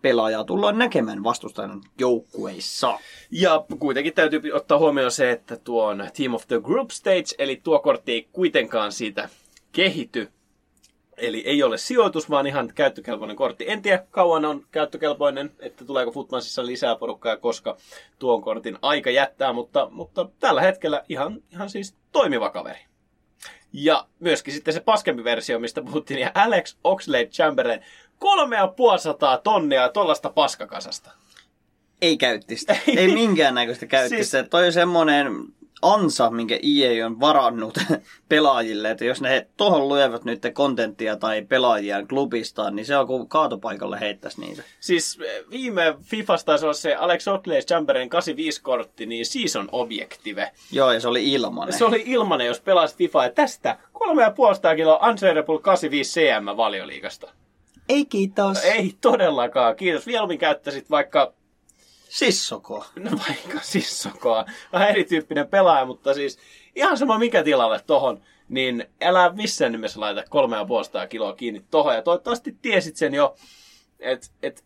pelaajaa 0.02 0.44
tullaan 0.44 0.78
näkemään 0.78 1.24
vastustajan 1.24 1.82
joukkueissa. 1.98 2.98
Ja 3.30 3.64
kuitenkin 3.78 4.14
täytyy 4.14 4.40
ottaa 4.52 4.78
huomioon 4.78 5.10
se, 5.10 5.30
että 5.30 5.56
tuon 5.56 6.08
Team 6.16 6.34
of 6.34 6.46
the 6.48 6.60
Group 6.60 6.90
Stage, 6.90 7.34
eli 7.38 7.60
tuo 7.62 7.78
kortti 7.78 8.12
ei 8.12 8.28
kuitenkaan 8.32 8.92
siitä 8.92 9.28
kehity. 9.72 10.28
Eli 11.18 11.42
ei 11.46 11.62
ole 11.62 11.78
sijoitus, 11.78 12.30
vaan 12.30 12.46
ihan 12.46 12.72
käyttökelpoinen 12.74 13.36
kortti. 13.36 13.70
En 13.70 13.82
tiedä, 13.82 14.04
kauan 14.10 14.44
on 14.44 14.64
käyttökelpoinen, 14.70 15.50
että 15.58 15.84
tuleeko 15.84 16.12
Footmansissa 16.12 16.66
lisää 16.66 16.96
porukkaa, 16.96 17.36
koska 17.36 17.76
tuon 18.18 18.42
kortin 18.42 18.78
aika 18.82 19.10
jättää, 19.10 19.52
mutta, 19.52 19.88
mutta 19.90 20.28
tällä 20.40 20.60
hetkellä 20.60 21.04
ihan, 21.08 21.42
ihan 21.52 21.70
siis 21.70 21.94
toimiva 22.12 22.50
kaveri. 22.50 22.80
Ja 23.72 24.06
myöskin 24.20 24.54
sitten 24.54 24.74
se 24.74 24.80
paskempi 24.80 25.24
versio, 25.24 25.58
mistä 25.58 25.82
puhuttiin, 25.82 26.20
ja 26.20 26.30
Alex 26.34 26.76
Oxlade 26.84 27.26
Chamberlain, 27.26 27.80
kolme 28.18 28.56
ja 28.56 28.74
tonnia 29.42 29.88
tuollaista 29.88 30.30
paskakasasta. 30.30 31.10
Ei 32.02 32.16
käyttistä. 32.16 32.76
Ei, 32.86 32.98
ei 33.00 33.14
minkäännäköistä 33.14 33.86
käyttistä. 33.86 34.38
Siis... 34.38 34.50
Toi 34.50 34.66
on 34.66 34.72
semmonen 34.72 35.32
ansa, 35.82 36.30
minkä 36.30 36.58
EA 36.62 37.06
on 37.06 37.20
varannut 37.20 37.78
pelaajille, 38.28 38.90
että 38.90 39.04
jos 39.04 39.20
ne 39.20 39.46
tuohon 39.56 39.88
luevat 39.88 40.24
nyt 40.24 40.42
kontenttia 40.52 41.16
tai 41.16 41.42
pelaajia 41.42 42.06
klubistaan, 42.06 42.76
niin 42.76 42.86
se 42.86 42.96
on 42.96 43.06
kuin 43.06 43.28
kaatopaikalle 43.28 44.00
heittäisi 44.00 44.40
niitä. 44.40 44.62
Siis 44.80 45.18
eh, 45.24 45.44
viime 45.50 45.94
Fifasta 46.02 46.46
taisi 46.46 46.64
olla 46.64 46.74
se 46.74 46.94
Alex 46.94 47.28
Oakley 47.28 47.60
Chamberin 47.60 48.10
85-kortti, 48.12 49.06
niin 49.06 49.26
season 49.26 49.68
objective. 49.72 50.50
Joo, 50.72 50.92
ja 50.92 51.00
se 51.00 51.08
oli 51.08 51.32
ilmanen. 51.32 51.78
Se 51.78 51.84
oli 51.84 52.02
ilmanen, 52.06 52.46
jos 52.46 52.60
pelasit 52.60 52.98
FIFA, 52.98 53.24
ja 53.24 53.30
tästä 53.30 53.78
3,5 53.94 54.76
kiloa 54.76 55.08
Untradeable 55.08 55.58
85 55.58 56.20
CM 56.20 56.56
valioliigasta. 56.56 57.30
Ei 57.88 58.04
kiitos. 58.04 58.64
Ei 58.64 58.94
todellakaan, 59.00 59.76
kiitos. 59.76 60.06
Mieluummin 60.06 60.38
käyttäisit 60.38 60.90
vaikka 60.90 61.32
Sissoko. 62.08 62.84
No 62.96 63.10
vaikka 63.28 63.60
Sissokoa. 63.62 64.44
Vähän 64.72 64.88
erityyppinen 64.88 65.48
pelaaja, 65.48 65.84
mutta 65.84 66.14
siis 66.14 66.38
ihan 66.74 66.98
sama 66.98 67.18
mikä 67.18 67.42
tilalle 67.42 67.80
tohon, 67.86 68.20
niin 68.48 68.86
älä 69.00 69.32
missään 69.32 69.72
nimessä 69.72 70.00
laita 70.00 70.24
kolme 70.28 70.56
ja 71.00 71.06
kiloa 71.06 71.32
kiinni 71.32 71.64
tohon. 71.70 71.94
Ja 71.94 72.02
toivottavasti 72.02 72.56
tiesit 72.62 72.96
sen 72.96 73.14
jo, 73.14 73.36
että 74.00 74.26
et, 74.42 74.64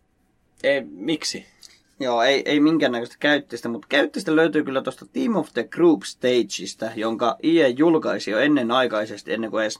ei, 0.63 0.81
miksi. 0.81 1.45
Joo, 1.99 2.21
ei, 2.21 2.41
ei 2.45 2.59
minkäännäköistä 2.59 3.15
käyttistä, 3.19 3.69
mutta 3.69 3.87
käyttistä 3.87 4.35
löytyy 4.35 4.63
kyllä 4.63 4.81
tuosta 4.81 5.05
Team 5.13 5.35
of 5.35 5.53
the 5.53 5.63
Group 5.63 6.03
Stageista, 6.03 6.85
jonka 6.95 7.37
EA 7.43 7.67
julkaisi 7.67 8.31
jo 8.31 8.39
ennen 8.39 8.71
aikaisesti, 8.71 9.33
ennen 9.33 9.51
kuin 9.51 9.61
edes 9.61 9.79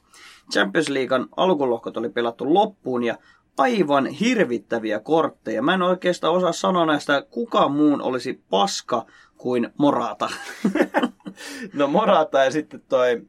Champions 0.53 0.89
Leaguean 0.89 1.27
alkulohkot 1.37 1.97
oli 1.97 2.09
pelattu 2.09 2.53
loppuun, 2.53 3.03
ja 3.03 3.17
aivan 3.57 4.05
hirvittäviä 4.05 4.99
kortteja. 4.99 5.61
Mä 5.61 5.73
en 5.73 5.81
oikeastaan 5.81 6.33
osaa 6.33 6.51
sanoa 6.51 6.85
näistä, 6.85 7.25
kuka 7.29 7.69
muun 7.69 8.01
olisi 8.01 8.41
paska 8.49 9.05
kuin 9.37 9.69
Morata. 9.77 10.29
no 11.73 11.87
Morata 11.87 12.43
ja 12.43 12.51
sitten 12.51 12.81
toi 12.89 13.21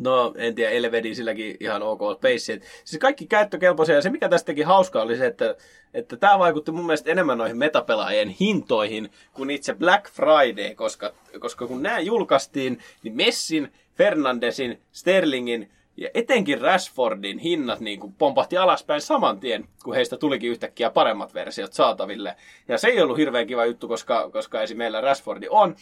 No, 0.00 0.34
en 0.36 0.54
tiedä, 0.54 0.70
Elvedi 0.70 1.14
silläkin 1.14 1.56
ihan 1.60 1.82
ok 1.82 2.00
pace. 2.20 2.60
Siis 2.84 3.00
kaikki 3.00 3.26
käyttökelpoisia, 3.26 3.94
ja 3.94 4.02
se 4.02 4.10
mikä 4.10 4.28
tästä 4.28 4.46
teki 4.46 4.62
hauskaa 4.62 5.02
oli 5.02 5.16
se, 5.16 5.26
että, 5.26 5.56
että 5.94 6.16
tämä 6.16 6.38
vaikutti 6.38 6.72
mun 6.72 6.86
mielestä 6.86 7.10
enemmän 7.10 7.38
noihin 7.38 7.58
metapelaajien 7.58 8.28
hintoihin 8.28 9.10
kuin 9.32 9.50
itse 9.50 9.74
Black 9.74 10.10
Friday, 10.10 10.74
koska, 10.74 11.12
koska 11.40 11.66
kun 11.66 11.82
nämä 11.82 12.00
julkaistiin, 12.00 12.78
niin 13.02 13.16
Messin, 13.16 13.72
Fernandesin, 13.96 14.80
Sterlingin 14.92 15.70
ja 15.96 16.08
etenkin 16.14 16.60
Rashfordin 16.60 17.38
hinnat 17.38 17.80
niin 17.80 18.00
kuin 18.00 18.12
pompahti 18.12 18.56
alaspäin 18.56 19.00
saman 19.00 19.40
tien, 19.40 19.68
kun 19.84 19.94
heistä 19.94 20.16
tulikin 20.16 20.50
yhtäkkiä 20.50 20.90
paremmat 20.90 21.34
versiot 21.34 21.72
saataville. 21.72 22.36
Ja 22.68 22.78
se 22.78 22.88
ei 22.88 23.02
ollut 23.02 23.18
hirveän 23.18 23.46
kiva 23.46 23.66
juttu, 23.66 23.88
koska, 23.88 24.30
koska 24.30 24.62
esim. 24.62 24.78
meillä 24.78 25.00
Rashfordi 25.00 25.46
on 25.50 25.76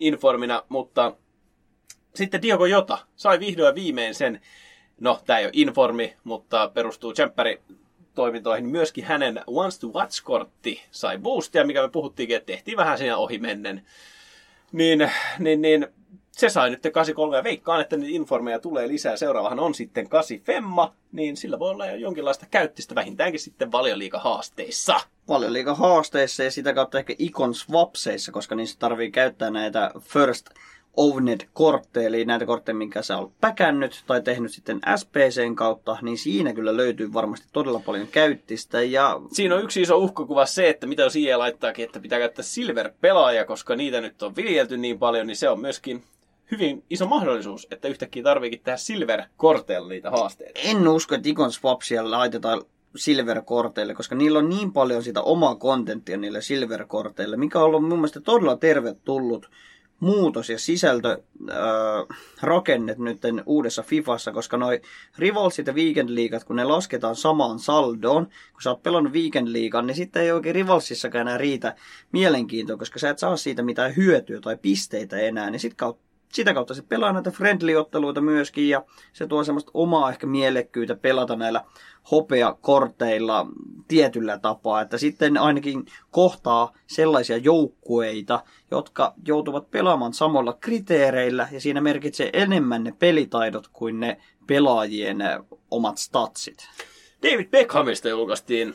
informina, 0.00 0.62
mutta 0.68 1.12
sitten 2.14 2.42
Diogo 2.42 2.66
Jota 2.66 2.98
sai 3.16 3.40
vihdoin 3.40 3.74
viimein 3.74 4.14
sen, 4.14 4.40
no 5.00 5.20
tämä 5.26 5.38
ei 5.38 5.44
ole 5.44 5.52
informi, 5.54 6.16
mutta 6.24 6.70
perustuu 6.74 7.12
Tsemppäri 7.12 7.60
toimintoihin. 8.14 8.66
Myöskin 8.66 9.04
hänen 9.04 9.40
Once 9.46 9.80
to 9.80 9.86
Watch-kortti 9.86 10.82
sai 10.90 11.18
boostia, 11.18 11.66
mikä 11.66 11.82
me 11.82 11.88
puhuttiinkin, 11.88 12.36
että 12.36 12.46
tehtiin 12.46 12.76
vähän 12.76 12.98
siinä 12.98 13.16
ohi 13.16 13.38
mennen. 13.38 13.86
Niin, 14.72 15.10
niin, 15.38 15.62
niin 15.62 15.86
se 16.36 16.48
sai 16.48 16.70
nyt 16.70 16.82
83 16.92 17.36
ja 17.36 17.44
veikkaan, 17.44 17.80
että 17.80 17.96
niitä 17.96 18.16
informeja 18.16 18.58
tulee 18.58 18.88
lisää. 18.88 19.16
Seuraavahan 19.16 19.60
on 19.60 19.74
sitten 19.74 20.08
8 20.08 20.38
Femma, 20.40 20.94
niin 21.12 21.36
sillä 21.36 21.58
voi 21.58 21.70
olla 21.70 21.86
jo 21.86 21.96
jonkinlaista 21.96 22.46
käyttistä 22.50 22.94
vähintäänkin 22.94 23.40
sitten 23.40 23.72
valioliiga-haasteissa. 23.72 25.00
Valioliiga-haasteissa 25.28 26.42
ja 26.42 26.50
sitä 26.50 26.74
kautta 26.74 26.98
ehkä 26.98 27.14
Icon 27.18 27.54
Swapseissa, 27.54 28.32
koska 28.32 28.54
niissä 28.54 28.78
tarvii 28.78 29.10
käyttää 29.10 29.50
näitä 29.50 29.90
First 30.00 30.50
Owned-kortteja, 30.96 32.08
eli 32.08 32.24
näitä 32.24 32.46
kortteja, 32.46 32.74
minkä 32.74 33.02
sä 33.02 33.18
olet 33.18 33.32
päkännyt 33.40 34.04
tai 34.06 34.22
tehnyt 34.22 34.52
sitten 34.52 34.80
SPCn 34.96 35.54
kautta, 35.54 35.98
niin 36.02 36.18
siinä 36.18 36.52
kyllä 36.52 36.76
löytyy 36.76 37.12
varmasti 37.12 37.46
todella 37.52 37.82
paljon 37.86 38.08
käyttistä. 38.08 38.82
Ja... 38.82 39.20
Siinä 39.32 39.54
on 39.54 39.62
yksi 39.62 39.82
iso 39.82 39.96
uhkakuva 39.96 40.46
se, 40.46 40.68
että 40.68 40.86
mitä 40.86 41.02
jos 41.02 41.16
IE 41.16 41.36
laittaakin, 41.36 41.84
että 41.84 42.00
pitää 42.00 42.18
käyttää 42.18 42.42
Silver-pelaajia, 42.42 43.44
koska 43.44 43.76
niitä 43.76 44.00
nyt 44.00 44.22
on 44.22 44.36
viljelty 44.36 44.76
niin 44.76 44.98
paljon, 44.98 45.26
niin 45.26 45.36
se 45.36 45.48
on 45.48 45.60
myöskin 45.60 46.02
hyvin 46.50 46.84
iso 46.90 47.06
mahdollisuus, 47.06 47.66
että 47.70 47.88
yhtäkkiä 47.88 48.22
tarviikin 48.22 48.60
tehdä 48.60 48.76
Silver-korteilla 48.76 49.88
niitä 49.88 50.10
haasteita. 50.10 50.60
En 50.64 50.88
usko, 50.88 51.14
että 51.14 51.28
Icon 51.28 51.52
Swapsia 51.52 52.10
laitetaan 52.10 52.62
Silver-korteille, 52.96 53.94
koska 53.94 54.14
niillä 54.14 54.38
on 54.38 54.48
niin 54.48 54.72
paljon 54.72 55.02
sitä 55.02 55.22
omaa 55.22 55.54
kontenttia 55.54 56.16
niille 56.16 56.40
Silver-korteille, 56.40 57.36
mikä 57.36 57.58
on 57.58 57.64
ollut 57.64 57.88
mun 57.88 57.98
mielestä 57.98 58.20
todella 58.20 58.56
tervetullut 58.56 59.50
muutos 60.00 60.50
ja 60.50 60.58
sisältö 60.58 61.22
äh, 61.50 61.56
rakennet 62.42 62.98
nyt 62.98 63.20
uudessa 63.46 63.82
Fifassa, 63.82 64.32
koska 64.32 64.56
noi 64.56 64.80
Rivalsit 65.18 65.66
ja 65.66 65.72
Weekend 65.72 66.08
Leagueat, 66.08 66.44
kun 66.44 66.56
ne 66.56 66.64
lasketaan 66.64 67.16
samaan 67.16 67.58
saldoon, 67.58 68.26
kun 68.26 68.62
sä 68.62 68.70
oot 68.70 68.82
pelannut 68.82 69.12
Weekend 69.12 69.48
Leaguean, 69.48 69.86
niin 69.86 69.94
sitten 69.94 70.22
ei 70.22 70.32
oikein 70.32 70.54
Rivalsissakaan 70.54 71.22
enää 71.22 71.38
riitä 71.38 71.74
mielenkiintoa, 72.12 72.76
koska 72.76 72.98
sä 72.98 73.10
et 73.10 73.18
saa 73.18 73.36
siitä 73.36 73.62
mitään 73.62 73.96
hyötyä 73.96 74.40
tai 74.40 74.56
pisteitä 74.62 75.16
enää, 75.18 75.50
niin 75.50 75.60
sit 75.60 75.74
kautta 75.74 76.05
sitä 76.32 76.54
kautta 76.54 76.74
se 76.74 76.82
pelaa 76.82 77.12
näitä 77.12 77.30
friendly-otteluita 77.30 78.20
myöskin 78.20 78.68
ja 78.68 78.84
se 79.12 79.26
tuo 79.26 79.44
semmoista 79.44 79.70
omaa 79.74 80.10
ehkä 80.10 80.26
mielekkyyttä 80.26 80.94
pelata 80.94 81.36
näillä 81.36 81.64
hopeakorteilla 82.10 83.46
tietyllä 83.88 84.38
tapaa, 84.38 84.80
että 84.80 84.98
sitten 84.98 85.38
ainakin 85.38 85.86
kohtaa 86.10 86.72
sellaisia 86.86 87.36
joukkueita, 87.36 88.44
jotka 88.70 89.14
joutuvat 89.26 89.70
pelaamaan 89.70 90.12
samalla 90.12 90.52
kriteereillä 90.52 91.48
ja 91.52 91.60
siinä 91.60 91.80
merkitsee 91.80 92.30
enemmän 92.32 92.84
ne 92.84 92.94
pelitaidot 92.98 93.68
kuin 93.72 94.00
ne 94.00 94.20
pelaajien 94.46 95.18
omat 95.70 95.98
statsit. 95.98 96.68
David 97.22 97.48
Beckhamista 97.50 98.08
julkaistiin 98.08 98.74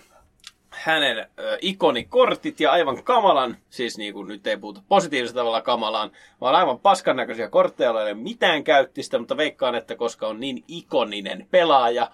hänen 0.72 1.20
äh, 1.20 1.28
ikonikortit 1.62 2.60
ja 2.60 2.72
aivan 2.72 3.04
kamalan, 3.04 3.58
siis 3.70 3.98
niin 3.98 4.14
kuin 4.14 4.28
nyt 4.28 4.48
ei 4.48 4.58
puhuta 4.58 4.82
positiivisella 4.88 5.42
tavalla 5.42 5.62
kamalaan, 5.62 6.12
vaan 6.42 6.56
aivan 6.56 6.80
paskan 6.80 7.16
näköisiä 7.16 7.50
kortteja, 7.50 7.88
joilla 7.88 8.02
ei 8.02 8.14
ole 8.14 8.22
mitään 8.22 8.64
käyttistä, 8.64 9.20
mutta 9.20 9.38
veikkaan, 9.38 9.76
että 9.76 9.96
koska 9.96 10.28
on 10.28 10.40
niin 10.40 10.64
ikoninen 10.68 11.48
pelaaja, 11.52 12.12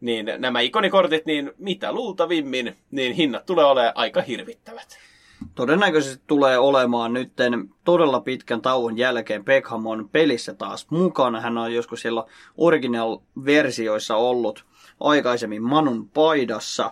niin 0.00 0.26
nämä 0.38 0.60
ikonikortit, 0.60 1.26
niin 1.26 1.52
mitä 1.58 1.92
luultavimmin, 1.92 2.76
niin 2.90 3.12
hinnat 3.12 3.46
tulee 3.46 3.64
olemaan 3.64 3.92
aika 3.96 4.22
hirvittävät. 4.22 4.98
Todennäköisesti 5.54 6.24
tulee 6.26 6.58
olemaan 6.58 7.12
nyt 7.12 7.32
todella 7.84 8.20
pitkän 8.20 8.62
tauon 8.62 8.98
jälkeen 8.98 9.44
Beckham 9.44 9.86
on 9.86 10.08
pelissä 10.12 10.54
taas 10.54 10.86
mukana. 10.90 11.40
Hän 11.40 11.58
on 11.58 11.74
joskus 11.74 12.00
siellä 12.00 12.24
original-versioissa 12.56 14.16
ollut 14.16 14.64
aikaisemmin 15.00 15.62
Manun 15.62 16.08
paidassa. 16.08 16.90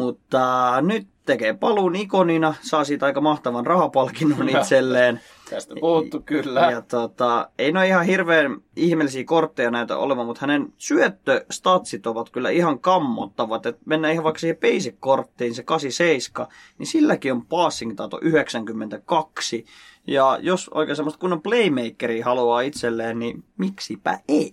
Mutta 0.00 0.74
nyt 0.80 1.08
tekee 1.26 1.54
paluun 1.54 1.96
ikonina, 1.96 2.54
saa 2.62 2.84
siitä 2.84 3.06
aika 3.06 3.20
mahtavan 3.20 3.66
rahapalkinnon 3.66 4.48
itselleen. 4.48 5.20
Tästä 5.50 5.74
puhuttu 5.80 6.20
kyllä. 6.20 6.60
Ja 6.60 6.82
tota, 6.82 7.50
ei 7.58 7.72
ne 7.72 7.88
ihan 7.88 8.06
hirveän 8.06 8.60
ihmeellisiä 8.76 9.24
kortteja 9.24 9.70
näitä 9.70 9.96
olevan, 9.96 10.26
mutta 10.26 10.40
hänen 10.40 10.72
syöttöstatsit 10.78 12.06
ovat 12.06 12.30
kyllä 12.30 12.50
ihan 12.50 12.78
kammottavat. 12.78 13.66
Et 13.66 13.78
mennään 13.84 14.12
ihan 14.12 14.24
vaikka 14.24 14.38
siihen 14.38 14.56
basic-korttiin, 14.56 15.54
se 15.54 15.62
87, 15.62 16.48
niin 16.78 16.86
silläkin 16.86 17.32
on 17.32 17.46
passing 17.46 17.96
tato 17.96 18.18
92. 18.22 19.64
Ja 20.06 20.38
jos 20.42 20.68
oikein 20.68 20.96
semmoista 20.96 21.20
kunnon 21.20 21.42
playmakeria 21.42 22.24
haluaa 22.24 22.60
itselleen, 22.60 23.18
niin 23.18 23.44
miksipä 23.56 24.20
ei? 24.28 24.52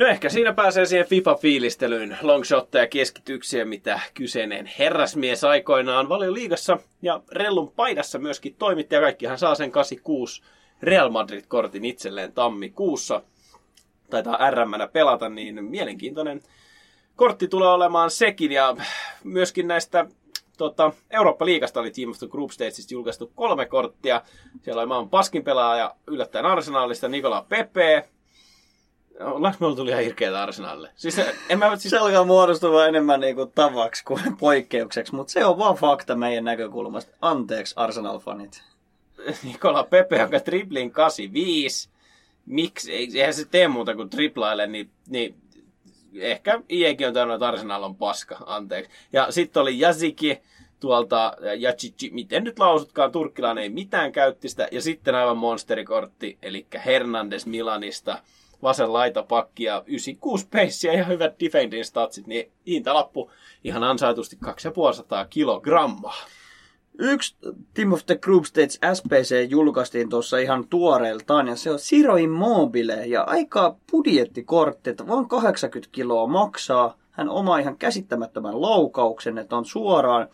No 0.00 0.06
ehkä 0.06 0.28
siinä 0.28 0.52
pääsee 0.52 0.86
siihen 0.86 1.06
FIFA-fiilistelyyn, 1.06 2.16
longshotteja 2.22 2.84
ja 2.84 2.88
keskityksiä, 2.88 3.64
mitä 3.64 4.00
kyseinen 4.14 4.70
herrasmies 4.78 5.44
aikoinaan 5.44 6.08
liigassa 6.08 6.78
ja 7.02 7.20
Rellun 7.32 7.72
paidassa 7.72 8.18
myöskin 8.18 8.54
toimitti 8.58 8.94
ja 8.94 9.00
kaikkihan 9.00 9.38
saa 9.38 9.54
sen 9.54 9.72
86 9.72 10.42
Real 10.82 11.10
Madrid-kortin 11.10 11.84
itselleen 11.84 12.32
tammikuussa. 12.32 13.22
Taitaa 14.10 14.50
rm 14.50 14.70
pelata, 14.92 15.28
niin 15.28 15.64
mielenkiintoinen 15.64 16.40
kortti 17.16 17.48
tulee 17.48 17.68
olemaan 17.68 18.10
sekin 18.10 18.52
ja 18.52 18.76
myöskin 19.24 19.68
näistä 19.68 20.06
tota, 20.58 20.92
Eurooppa-liigasta 21.10 21.80
oli 21.80 21.90
Team 21.90 22.10
of 22.10 22.18
the 22.18 22.28
Group 22.28 22.50
Stagesista 22.50 22.94
julkaistu 22.94 23.32
kolme 23.34 23.66
korttia. 23.66 24.22
Siellä 24.62 24.80
oli 24.80 24.88
maailman 24.88 25.10
paskin 25.10 25.44
pelaaja 25.44 25.94
yllättäen 26.06 26.46
arsenaalista 26.46 27.08
Nikola 27.08 27.46
Pepe, 27.48 28.08
Ollaanko 29.20 29.68
me 29.68 29.76
tuli 29.76 29.90
ihan 29.90 30.02
hirkeätä 30.02 30.42
Arsenalille? 30.42 30.90
Siis, 30.96 31.20
en 31.48 31.58
mä, 31.58 31.76
siis... 31.76 31.90
Se 31.90 31.98
alkaa 31.98 32.24
muodostua 32.24 32.86
enemmän 32.86 33.20
niinku 33.20 33.46
tavaksi 33.46 34.04
kuin 34.04 34.22
poikkeukseksi, 34.40 35.14
mutta 35.14 35.32
se 35.32 35.44
on 35.44 35.58
vaan 35.58 35.76
fakta 35.76 36.14
meidän 36.16 36.44
näkökulmasta. 36.44 37.12
Anteeksi 37.20 37.74
Arsenal-fanit. 37.76 38.62
Nikola 39.52 39.84
Pepe, 39.84 40.18
jonka 40.18 40.40
triplin 40.40 40.90
85. 40.90 41.88
Miksi? 42.46 42.92
Eihän 42.92 43.34
se 43.34 43.44
tee 43.44 43.68
muuta 43.68 43.94
kuin 43.94 44.10
triplaille, 44.10 44.66
niin, 44.66 44.90
niin 45.08 45.34
ehkä 46.14 46.60
IEkin 46.70 47.08
on 47.08 47.14
täynnä, 47.14 47.34
että 47.34 47.48
Arsenal 47.48 47.82
on 47.82 47.96
paska, 47.96 48.36
anteeksi. 48.46 48.90
Ja 49.12 49.30
sitten 49.30 49.60
oli 49.62 49.80
Yaziki 49.80 50.38
tuolta, 50.80 51.36
Yachichi, 51.62 52.10
miten 52.10 52.44
nyt 52.44 52.58
lausutkaan, 52.58 53.12
turkkilainen 53.12 53.62
ei 53.62 53.70
mitään 53.70 54.12
käyttistä. 54.12 54.68
Ja 54.72 54.82
sitten 54.82 55.14
aivan 55.14 55.36
monsterikortti, 55.36 56.38
eli 56.42 56.66
Hernandez 56.84 57.46
Milanista 57.46 58.18
vasen 58.62 58.92
laitapakki 58.92 59.64
ja 59.64 59.82
96 59.86 60.48
peissiä 60.50 60.92
ja 60.92 61.04
hyvät 61.04 61.40
defending 61.40 61.84
statsit, 61.84 62.26
niin 62.26 62.52
hintalappu 62.66 63.30
ihan 63.64 63.84
ansaitusti 63.84 64.36
250 64.40 65.26
kilogrammaa. 65.30 66.26
Yksi 66.98 67.36
Team 67.74 67.92
of 67.92 68.06
the 68.06 68.16
Group 68.16 68.44
States 68.44 68.78
SPC 68.94 69.46
julkaistiin 69.50 70.08
tuossa 70.08 70.38
ihan 70.38 70.68
tuoreeltaan 70.68 71.48
ja 71.48 71.56
se 71.56 71.70
on 71.70 71.78
Siro 71.78 72.16
Immobile 72.16 73.06
ja 73.06 73.22
aika 73.22 73.76
budjettikortti, 73.90 74.90
että 74.90 75.08
vain 75.08 75.28
80 75.28 75.92
kiloa 75.92 76.26
maksaa. 76.26 76.96
Hän 77.10 77.28
omaa 77.28 77.58
ihan 77.58 77.78
käsittämättömän 77.78 78.62
laukauksen, 78.62 79.38
että 79.38 79.56
on 79.56 79.64
suoraan 79.64 80.28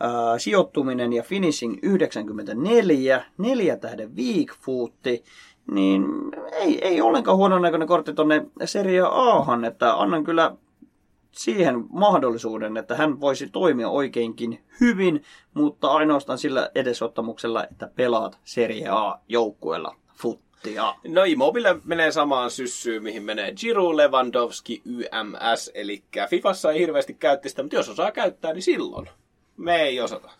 ää, 0.00 0.38
sijoittuminen 0.38 1.12
ja 1.12 1.22
finishing 1.22 1.78
94, 1.82 3.24
neljä 3.38 3.76
tähden 3.76 4.16
weak 4.16 4.48
niin 5.70 6.06
ei, 6.52 6.78
ei 6.88 7.00
ollenkaan 7.00 7.36
huonon 7.36 7.62
näköinen 7.62 7.88
kortti 7.88 8.12
tuonne 8.12 8.46
Serie 8.64 9.00
Ahan, 9.00 9.64
että 9.64 10.00
annan 10.00 10.24
kyllä 10.24 10.56
siihen 11.30 11.84
mahdollisuuden, 11.90 12.76
että 12.76 12.96
hän 12.96 13.20
voisi 13.20 13.48
toimia 13.48 13.88
oikeinkin 13.88 14.64
hyvin, 14.80 15.22
mutta 15.54 15.88
ainoastaan 15.88 16.38
sillä 16.38 16.70
edesottamuksella, 16.74 17.64
että 17.64 17.90
pelaat 17.96 18.38
Serie 18.44 18.88
A-joukkueella 18.88 19.96
futtia. 20.14 20.94
No 21.08 21.24
Immobile 21.24 21.76
menee 21.84 22.12
samaan 22.12 22.50
syssyyn, 22.50 23.02
mihin 23.02 23.22
menee 23.22 23.52
Giroud, 23.52 23.96
Lewandowski, 23.96 24.82
YMS, 24.84 25.70
eli 25.74 26.04
Fifassa 26.30 26.72
ei 26.72 26.78
hirveästi 26.78 27.14
käyttistä, 27.14 27.62
mutta 27.62 27.76
jos 27.76 27.88
osaa 27.88 28.12
käyttää, 28.12 28.52
niin 28.52 28.62
silloin. 28.62 29.08
Me 29.56 29.82
ei 29.82 30.00
osata. 30.00 30.30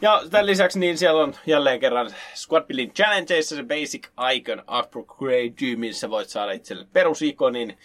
Ja 0.00 0.22
tämän 0.30 0.46
lisäksi 0.46 0.78
niin 0.78 0.98
siellä 0.98 1.22
on 1.22 1.34
jälleen 1.46 1.80
kerran 1.80 2.10
Squad 2.34 2.64
Building 2.64 2.92
Challengeissa 2.92 3.56
se 3.56 3.62
Basic 3.62 4.06
Icon 4.34 4.58
Upgrade, 4.78 5.76
missä 5.76 6.10
voit 6.10 6.28
saada 6.28 6.52
itselle 6.52 6.86
perusikonin. 6.92 7.78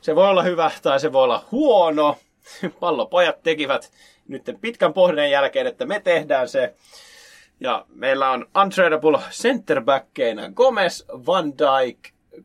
Se 0.00 0.16
voi 0.16 0.28
olla 0.28 0.42
hyvä 0.42 0.70
tai 0.82 1.00
se 1.00 1.12
voi 1.12 1.24
olla 1.24 1.44
huono. 1.50 2.18
Pallopojat 2.80 3.42
tekivät 3.42 3.92
nyt 4.28 4.42
pitkän 4.60 4.92
pohdinnan 4.92 5.30
jälkeen, 5.30 5.66
että 5.66 5.86
me 5.86 6.00
tehdään 6.00 6.48
se. 6.48 6.74
Ja 7.60 7.84
meillä 7.88 8.30
on 8.30 8.46
untradable 8.62 9.18
centerbackkeinä 9.30 10.50
Gomez, 10.54 11.04
Van 11.08 11.52
Dijk, 11.58 11.98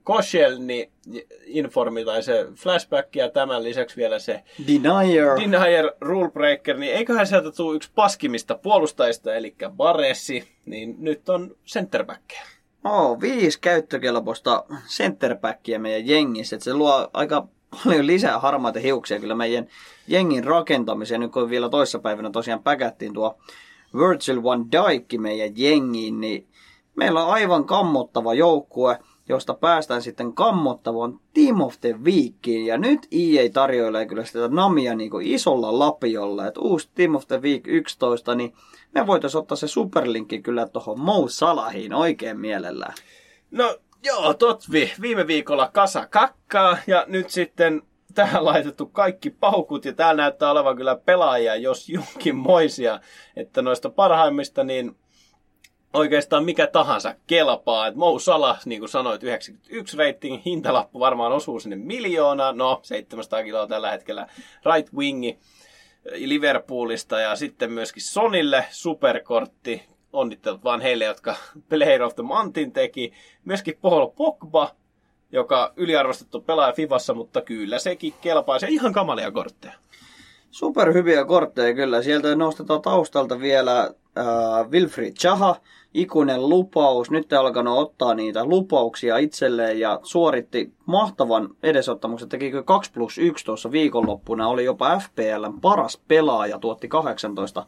Koscielny, 0.04 0.90
Informi 1.46 2.06
tai 2.06 2.24
se 2.24 2.48
flashback 2.56 3.16
ja 3.16 3.30
tämän 3.30 3.64
lisäksi 3.64 3.98
vielä 3.98 4.20
se 4.20 4.44
Denier. 4.68 5.28
Denier 5.40 5.92
Rule 6.02 6.32
Breaker, 6.32 6.78
niin 6.78 6.94
eiköhän 6.94 7.28
sieltä 7.28 7.52
tule 7.52 7.76
yksi 7.76 7.92
paskimista 7.96 8.56
puolustajista, 8.56 9.36
eli 9.36 9.56
Baressi, 9.70 10.48
niin 10.66 10.96
nyt 11.00 11.30
on 11.30 11.56
centerbackkejä. 11.66 12.42
Oh, 12.84 13.22
viisi 13.22 13.60
käyttökelpoista 13.60 14.66
centerbackia 14.88 15.80
meidän 15.80 16.08
jengissä. 16.08 16.56
Et 16.56 16.62
se 16.62 16.74
luo 16.74 17.10
aika 17.14 17.48
paljon 17.84 18.08
lisää 18.08 18.40
harmaita 18.40 18.80
hiuksia 18.80 19.20
kyllä 19.20 19.36
meidän 19.36 19.68
jengin 20.08 20.44
rakentamiseen. 20.44 21.22
Nyt 21.22 21.32
kun 21.32 21.50
vielä 21.50 21.70
toissapäivänä 21.70 22.30
tosiaan 22.30 22.64
päkättiin 22.64 23.14
tuo 23.14 23.38
Virgil 23.94 24.44
van 24.44 24.72
Dijk 24.72 25.22
meidän 25.22 25.54
jengiin, 25.56 26.22
niin 26.22 26.48
meillä 26.96 27.26
on 27.26 27.34
aivan 27.34 27.66
kammottava 27.66 28.34
joukkue, 28.34 29.00
josta 29.30 29.54
päästään 29.54 30.02
sitten 30.02 30.34
kammottavaan 30.34 31.20
Team 31.34 31.62
of 31.62 31.76
the 31.82 31.96
Weekiin. 32.04 32.66
Ja 32.66 32.78
nyt 32.78 33.08
EA 33.12 33.50
tarjoilee 33.54 34.06
kyllä 34.06 34.26
sitä 34.26 34.48
namia 34.48 34.96
niin 34.96 35.10
kuin 35.10 35.28
isolla 35.28 35.80
lapiolla, 35.80 36.48
että 36.48 36.60
uusi 36.60 36.90
Team 36.96 37.16
of 37.16 37.28
the 37.28 37.42
Week 37.42 37.68
11, 37.68 38.36
niin 38.36 38.54
me 38.96 39.08
voitaisiin 39.08 39.40
ottaa 39.40 39.56
se 39.56 39.68
superlinkki 39.68 40.42
kyllä 40.42 40.68
tuohon 40.68 41.00
Mo 41.00 41.28
Salahiin 41.28 41.94
oikein 41.94 42.40
mielellään. 42.40 42.94
No 43.52 43.78
joo, 44.04 44.34
Totvi, 44.34 44.92
viime 45.02 45.28
viikolla 45.28 45.70
kasa 45.74 46.08
kakkaa 46.08 46.78
ja 46.88 47.06
nyt 47.08 47.30
sitten 47.30 47.82
tähän 48.14 48.46
laitettu 48.46 48.86
kaikki 48.86 49.30
paukut 49.30 49.86
ja 49.86 49.94
täällä 49.94 50.22
näyttää 50.22 50.52
olevan 50.52 50.78
kyllä 50.78 50.96
pelaajia, 50.96 51.56
jos 51.56 51.90
jonkin 51.90 52.36
moisia, 52.36 53.00
että 53.36 53.62
noista 53.62 53.90
parhaimmista 53.90 54.64
niin 54.64 54.96
oikeastaan 55.94 56.46
mikä 56.46 56.68
tahansa 56.68 57.16
kelpaa. 57.28 57.88
Et 57.88 57.96
Mou 57.96 58.20
Salah, 58.20 58.60
niin 58.66 58.80
kuin 58.80 58.90
sanoit, 58.90 59.24
91 59.24 59.98
rating, 59.98 60.46
hintalappu 60.46 61.00
varmaan 61.00 61.32
osuu 61.32 61.60
sinne 61.60 61.76
miljoonaan, 61.76 62.58
no 62.58 62.80
700 62.84 63.44
kiloa 63.44 63.68
tällä 63.68 63.92
hetkellä, 63.92 64.28
right 64.66 64.94
wingi 64.94 65.40
Liverpoolista 66.16 67.20
ja 67.20 67.36
sitten 67.36 67.72
myöskin 67.72 68.04
Sonille 68.04 68.66
superkortti, 68.70 69.84
onnittelut 70.14 70.64
vaan 70.64 70.82
heille, 70.82 71.06
jotka 71.06 71.36
Player 71.70 72.04
of 72.04 72.16
the 72.16 72.24
Monthin 72.24 72.72
teki. 72.72 73.14
Myöskin 73.46 73.78
Paul 73.82 74.08
Pogba, 74.08 74.76
joka 75.32 75.74
yliarvostettu 75.76 76.42
pelaaja 76.42 76.74
Fivassa, 76.74 77.14
mutta 77.14 77.42
kyllä 77.42 77.80
sekin 77.80 78.14
kelpaa. 78.22 78.60
Se 78.60 78.68
ihan 78.70 78.94
kamalia 78.94 79.32
kortteja. 79.32 79.74
Super 80.52 80.94
hyviä 80.94 81.26
kortteja 81.26 81.76
kyllä. 81.76 82.02
Sieltä 82.02 82.36
nostetaan 82.36 82.82
taustalta 82.82 83.40
vielä 83.40 83.82
äh, 83.82 84.70
Wilfried 84.70 85.14
Chaha, 85.14 85.56
ikuinen 85.98 86.50
lupaus. 86.50 87.12
Nyt 87.12 87.34
alkanut 87.34 87.78
ottaa 87.78 88.14
niitä 88.14 88.46
lupauksia 88.46 89.18
itselleen 89.18 89.80
ja 89.80 90.00
suoritti 90.04 90.74
mahtavan 90.86 91.50
edesottamuksen. 91.64 92.30
Tekikö 92.30 92.64
2 92.64 92.92
plus 92.92 93.18
1 93.18 93.46
tuossa 93.46 93.72
viikonloppuna. 93.72 94.48
Oli 94.48 94.66
jopa 94.66 95.00
FPLn 95.00 95.62
paras 95.62 96.02
pelaaja, 96.08 96.60
tuotti 96.60 96.88
18 96.88 97.66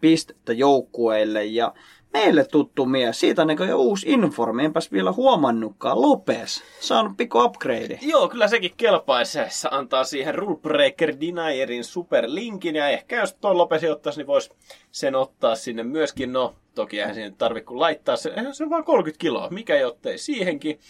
pistettä 0.00 0.52
joukkueille 0.52 1.44
ja 1.44 1.74
meille 2.12 2.44
tuttu 2.44 2.86
mies. 2.86 3.20
Siitä 3.20 3.46
jo 3.68 3.78
uusi 3.78 4.10
informi, 4.10 4.64
enpäs 4.64 4.92
vielä 4.92 5.12
huomannutkaan. 5.12 6.02
Lopes, 6.02 6.62
saanut 6.80 7.16
pikku 7.16 7.38
upgrade. 7.38 7.98
Joo, 8.02 8.28
kyllä 8.28 8.48
sekin 8.48 8.72
kelpaisi. 8.76 9.38
Se 9.48 9.68
antaa 9.70 10.04
siihen 10.04 10.34
Rulebreaker 10.34 11.14
Denierin 11.20 11.84
superlinkin. 11.84 12.76
Ja 12.76 12.88
ehkä 12.88 13.16
jos 13.20 13.34
tuon 13.34 13.58
Lopesi 13.58 13.88
ottaisi, 13.88 14.18
niin 14.20 14.26
voisi 14.26 14.50
sen 14.90 15.14
ottaa 15.14 15.54
sinne 15.54 15.82
myöskin. 15.82 16.32
No, 16.32 16.54
toki 16.74 17.00
eihän 17.00 17.14
siihen 17.14 17.34
tarvitse 17.34 17.66
kuin 17.66 17.80
laittaa 17.80 18.16
se. 18.16 18.30
Eihän 18.30 18.54
se 18.54 18.64
on 18.64 18.70
vain 18.70 18.84
30 18.84 19.20
kiloa. 19.20 19.50
Mikä 19.50 19.76
jottei 19.76 20.18
siihenkin. 20.18 20.80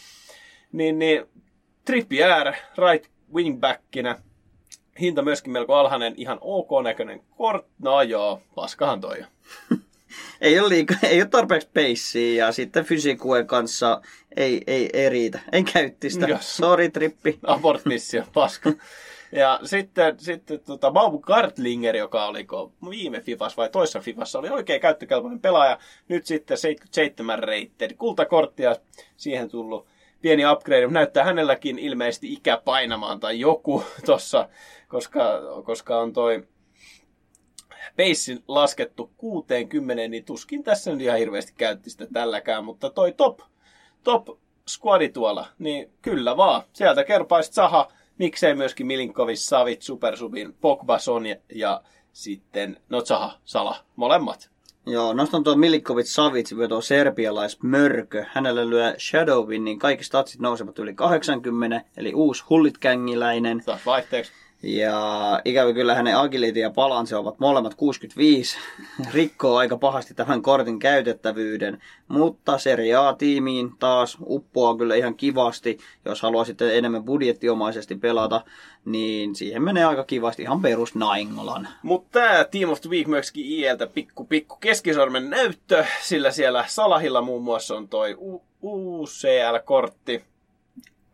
Niin, 0.73 0.99
niin 0.99 1.27
Trippier, 1.85 2.53
right 2.79 3.11
wingbackinä. 3.35 4.19
Hinta 5.01 5.23
myöskin 5.23 5.53
melko 5.53 5.75
alhainen, 5.75 6.15
ihan 6.17 6.39
ok 6.41 6.69
näköinen 6.85 7.21
kort. 7.37 7.67
No 7.79 8.03
joo, 8.03 8.43
paskahan 8.55 9.01
toi 9.01 9.25
ei 10.41 10.61
ole, 10.61 10.69
liika, 10.69 10.95
ei 11.03 11.21
ole 11.21 11.29
tarpeeksi 11.29 11.69
peissiä 11.73 12.47
ja 12.47 12.53
sitten 12.53 12.85
fysikuen 12.85 13.47
kanssa 13.47 14.01
ei, 14.37 14.63
ei, 14.67 14.91
ei 14.93 15.09
riitä. 15.09 15.41
En 15.53 15.65
käytti 15.65 16.11
sitä. 16.11 16.27
Yes. 16.27 16.57
Sorry, 16.57 16.89
trippi. 16.89 17.39
Abort 17.43 17.85
mission, 17.85 18.27
paska. 18.35 18.73
Ja 19.33 19.61
sitten, 19.65 20.21
sitten 20.21 20.61
tota, 20.61 20.91
Baum 20.91 21.21
Gartlinger, 21.21 21.97
joka 21.97 22.27
oli 22.27 22.47
viime 22.91 23.21
Fifassa 23.21 23.57
vai 23.57 23.69
toissa 23.69 24.01
Fifassa, 24.01 24.39
oli 24.39 24.51
oikein 24.51 24.81
käyttökelpoinen 24.81 25.41
pelaaja. 25.41 25.79
Nyt 26.09 26.27
sitten 26.27 26.59
77 26.59 27.39
reitted. 27.39 27.95
Kultakorttia 27.95 28.77
siihen 29.17 29.51
tullut 29.51 29.87
pieni 30.21 30.47
upgrade, 30.47 30.87
näyttää 30.87 31.25
hänelläkin 31.25 31.79
ilmeisesti 31.79 32.33
ikä 32.33 32.63
painamaan 32.65 33.21
tai 33.21 33.41
joku 33.41 33.85
tossa, 34.07 34.49
koska, 34.89 35.41
koska 35.65 36.01
on 36.01 36.13
toi 36.13 36.47
peissin 37.97 38.45
laskettu 38.49 39.13
60, 39.17 40.09
niin 40.09 40.25
tuskin 40.25 40.65
tässä 40.65 40.93
nyt 40.93 41.01
ihan 41.01 41.19
hirveästi 41.19 41.53
käytti 41.59 41.91
sitä 41.91 42.07
tälläkään, 42.13 42.65
mutta 42.65 42.91
toi 42.91 43.13
top, 43.13 43.41
top 44.05 44.29
squadi 44.69 45.09
tuolla, 45.09 45.47
niin 45.59 45.91
kyllä 46.03 46.37
vaan. 46.37 46.63
Sieltä 46.73 47.05
kerpaisi 47.05 47.53
Saha, 47.53 47.93
miksei 48.19 48.55
myöskin 48.55 48.87
Milinkovic, 48.87 49.39
Savit, 49.39 49.83
Supersubin, 49.83 50.55
Pogba, 50.61 50.99
Son 50.99 51.27
ja, 51.27 51.37
ja 51.55 51.83
sitten 52.13 52.77
no 52.89 53.01
Zaha, 53.01 53.39
Sala, 53.45 53.77
molemmat. 53.97 54.51
Joo, 54.87 55.13
nostan 55.13 55.45
tuon 55.45 55.61
Milinkovic 55.61 56.07
Savic, 56.07 56.53
tuo 56.69 56.81
serbialaismörkö. 56.81 58.25
Hänellä 58.29 58.71
lyö 58.71 58.95
Shadowin, 58.99 59.65
niin 59.65 59.79
kaikki 59.79 60.05
statsit 60.05 60.41
nousevat 60.41 60.79
yli 60.79 60.95
80, 60.95 61.81
eli 61.97 62.15
uusi 62.15 62.45
hullitkäängiläinen. 62.51 63.63
Taas 63.65 63.87
vaihteeksi. 63.87 64.33
Ja 64.63 65.41
ikävä 65.45 65.73
kyllä 65.73 65.95
hänen 65.95 66.17
agility 66.17 66.61
ja 66.61 66.71
balanse 66.71 67.17
ovat 67.17 67.39
molemmat 67.39 67.75
65. 67.75 68.59
Rikkoo 69.15 69.57
aika 69.57 69.77
pahasti 69.77 70.15
tämän 70.15 70.43
kortin 70.43 70.79
käytettävyyden. 70.79 71.83
Mutta 72.09 72.59
Serie 72.59 72.95
A-tiimiin 72.95 73.73
taas 73.79 74.19
uppoaa 74.27 74.77
kyllä 74.77 74.95
ihan 74.95 75.15
kivasti. 75.15 75.79
Jos 76.05 76.23
haluaa 76.23 76.45
sitten 76.45 76.77
enemmän 76.77 77.05
budjettiomaisesti 77.05 77.95
pelata, 77.95 78.45
niin 78.85 79.35
siihen 79.35 79.63
menee 79.63 79.85
aika 79.85 80.05
kivasti 80.05 80.43
ihan 80.43 80.63
perus 80.63 80.95
Naingolan. 80.95 81.69
Mutta 81.83 82.09
tämä 82.21 82.45
Team 82.45 82.71
of 82.71 82.81
the 82.81 82.91
Week 82.91 83.07
myöskin 83.07 83.47
IELtä 83.47 83.87
pikku 83.87 84.25
pikku 84.25 84.57
keskisormen 84.57 85.31
näyttö, 85.31 85.85
sillä 86.03 86.31
siellä 86.31 86.65
Salahilla 86.69 87.23
muun 87.23 87.43
muassa 87.43 87.77
on 87.77 87.89
toi 87.89 88.17
UCL-kortti 88.63 90.25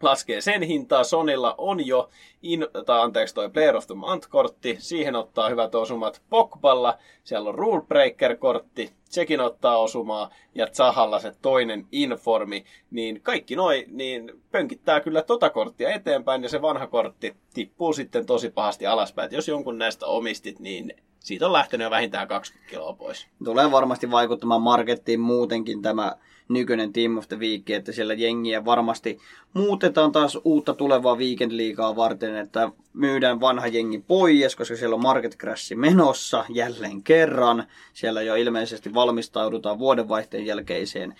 laskee 0.02 0.40
sen 0.40 0.62
hintaa. 0.62 1.04
Sonilla 1.04 1.54
on 1.58 1.86
jo, 1.86 2.10
in, 2.42 2.66
tai 2.86 3.00
anteeksi 3.00 3.34
toi 3.34 3.50
Player 3.50 3.76
of 3.76 3.86
the 3.86 3.94
Month-kortti, 3.94 4.76
siihen 4.78 5.16
ottaa 5.16 5.48
hyvät 5.48 5.74
osumat 5.74 6.22
Pokballa, 6.30 6.98
siellä 7.24 7.48
on 7.48 7.54
Rule 7.54 7.82
Breaker-kortti, 7.82 8.92
sekin 9.04 9.40
ottaa 9.40 9.78
osumaa, 9.78 10.30
ja 10.54 10.66
Zahalla 10.66 11.20
se 11.20 11.32
toinen 11.42 11.86
informi, 11.92 12.64
niin 12.90 13.20
kaikki 13.22 13.56
noi, 13.56 13.84
niin 13.88 14.32
pönkittää 14.50 15.00
kyllä 15.00 15.22
tota 15.22 15.50
korttia 15.50 15.90
eteenpäin, 15.90 16.42
ja 16.42 16.48
se 16.48 16.62
vanha 16.62 16.86
kortti 16.86 17.36
tippuu 17.54 17.92
sitten 17.92 18.26
tosi 18.26 18.50
pahasti 18.50 18.86
alaspäin. 18.86 19.26
Et 19.26 19.32
jos 19.32 19.48
jonkun 19.48 19.78
näistä 19.78 20.06
omistit, 20.06 20.58
niin 20.58 20.94
siitä 21.18 21.46
on 21.46 21.52
lähtenyt 21.52 21.84
jo 21.84 21.90
vähintään 21.90 22.28
20 22.28 22.70
kiloa 22.70 22.92
pois. 22.92 23.26
Tulee 23.44 23.70
varmasti 23.70 24.10
vaikuttamaan 24.10 24.62
markettiin 24.62 25.20
muutenkin 25.20 25.82
tämä 25.82 26.12
nykyinen 26.48 26.92
Team 26.92 27.16
of 27.16 27.28
the 27.28 27.38
Week, 27.38 27.70
että 27.70 27.92
siellä 27.92 28.14
jengiä 28.14 28.64
varmasti 28.64 29.18
muutetaan 29.54 30.12
taas 30.12 30.38
uutta 30.44 30.74
tulevaa 30.74 31.16
Weekend 31.16 31.52
varten, 31.96 32.36
että 32.36 32.70
myydään 32.92 33.40
vanha 33.40 33.66
jengi 33.66 34.04
pois, 34.06 34.56
koska 34.56 34.76
siellä 34.76 34.94
on 34.94 35.02
Market 35.02 35.36
Crash 35.36 35.74
menossa 35.74 36.44
jälleen 36.48 37.02
kerran. 37.02 37.64
Siellä 37.92 38.22
jo 38.22 38.34
ilmeisesti 38.34 38.94
valmistaudutaan 38.94 39.78
vuodenvaihteen 39.78 40.46
jälkeiseen 40.46 41.14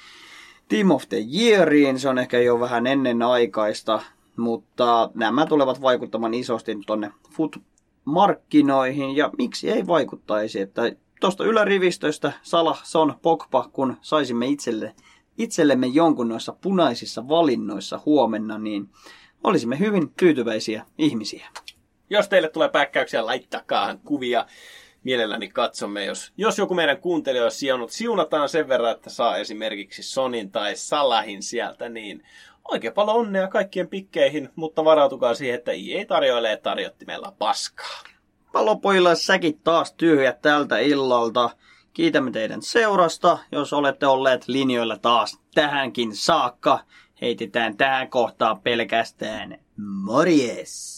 Team 0.69 0.91
of 0.91 1.09
the 1.09 1.25
Yeariin, 1.39 1.99
se 1.99 2.09
on 2.09 2.19
ehkä 2.19 2.41
jo 2.41 2.61
vähän 2.61 2.87
ennen 2.87 3.23
aikaista, 3.23 4.03
mutta 4.37 5.11
nämä 5.15 5.47
tulevat 5.47 5.83
vaikuttamaan 5.83 6.35
isosti 6.35 6.79
tuonne 6.87 7.11
foot 7.31 7.57
markkinoihin 8.05 9.17
ja 9.17 9.31
miksi 9.39 9.71
ei 9.71 9.87
vaikuttaisi, 9.87 10.61
että 10.61 10.93
tuosta 11.21 11.45
ylärivistöstä 11.45 12.33
Salah, 12.43 12.85
Son, 12.85 13.15
Pogba, 13.23 13.69
kun 13.73 13.97
saisimme 14.01 14.47
itselle 14.47 14.95
itsellemme 15.39 15.87
jonkun 15.87 16.29
noissa 16.29 16.53
punaisissa 16.53 17.29
valinnoissa 17.29 18.01
huomenna, 18.07 18.59
niin 18.59 18.89
olisimme 19.45 19.79
hyvin 19.79 20.13
tyytyväisiä 20.15 20.85
ihmisiä. 20.99 21.49
Jos 22.11 22.29
teille 22.29 22.49
tulee 22.49 22.69
päkkäyksiä, 22.69 23.27
laittakaa 23.27 23.97
kuvia 24.05 24.47
mielelläni 25.05 25.49
katsomme, 25.49 26.05
jos, 26.05 26.33
jos 26.37 26.59
joku 26.59 26.75
meidän 26.75 27.01
kuuntelija 27.01 27.51
siunut, 27.51 27.91
siunataan 27.91 28.49
sen 28.49 28.69
verran, 28.69 28.93
että 28.93 29.11
saa 29.11 29.37
esimerkiksi 29.37 30.03
Sonin 30.03 30.51
tai 30.51 30.77
Salahin 30.77 31.43
sieltä, 31.43 31.89
niin 31.89 32.23
oikein 32.65 32.93
paljon 32.93 33.17
onnea 33.17 33.49
kaikkien 33.49 33.89
pikkeihin, 33.89 34.49
mutta 34.57 34.85
varautukaa 34.85 35.35
siihen, 35.35 35.55
että 35.55 35.73
EA 35.73 36.05
tarjoilee 36.09 36.57
tarjottimella 36.57 37.35
paskaa. 37.39 38.03
Palopojilla 38.53 39.15
säkit 39.15 39.65
taas 39.65 39.93
tyhjät 39.93 40.43
tältä 40.43 40.79
illalta. 40.79 41.51
Kiitämme 41.99 42.31
teidän 42.31 42.63
seurasta, 42.63 43.39
jos 43.53 43.73
olette 43.73 44.07
olleet 44.07 44.49
linjoilla 44.49 44.97
taas 44.97 45.39
tähänkin 45.55 46.17
saakka. 46.17 46.81
Heitetään 47.21 47.77
tähän 47.77 48.11
kohtaan 48.11 48.61
pelkästään 48.61 49.59
morjes! 49.77 50.98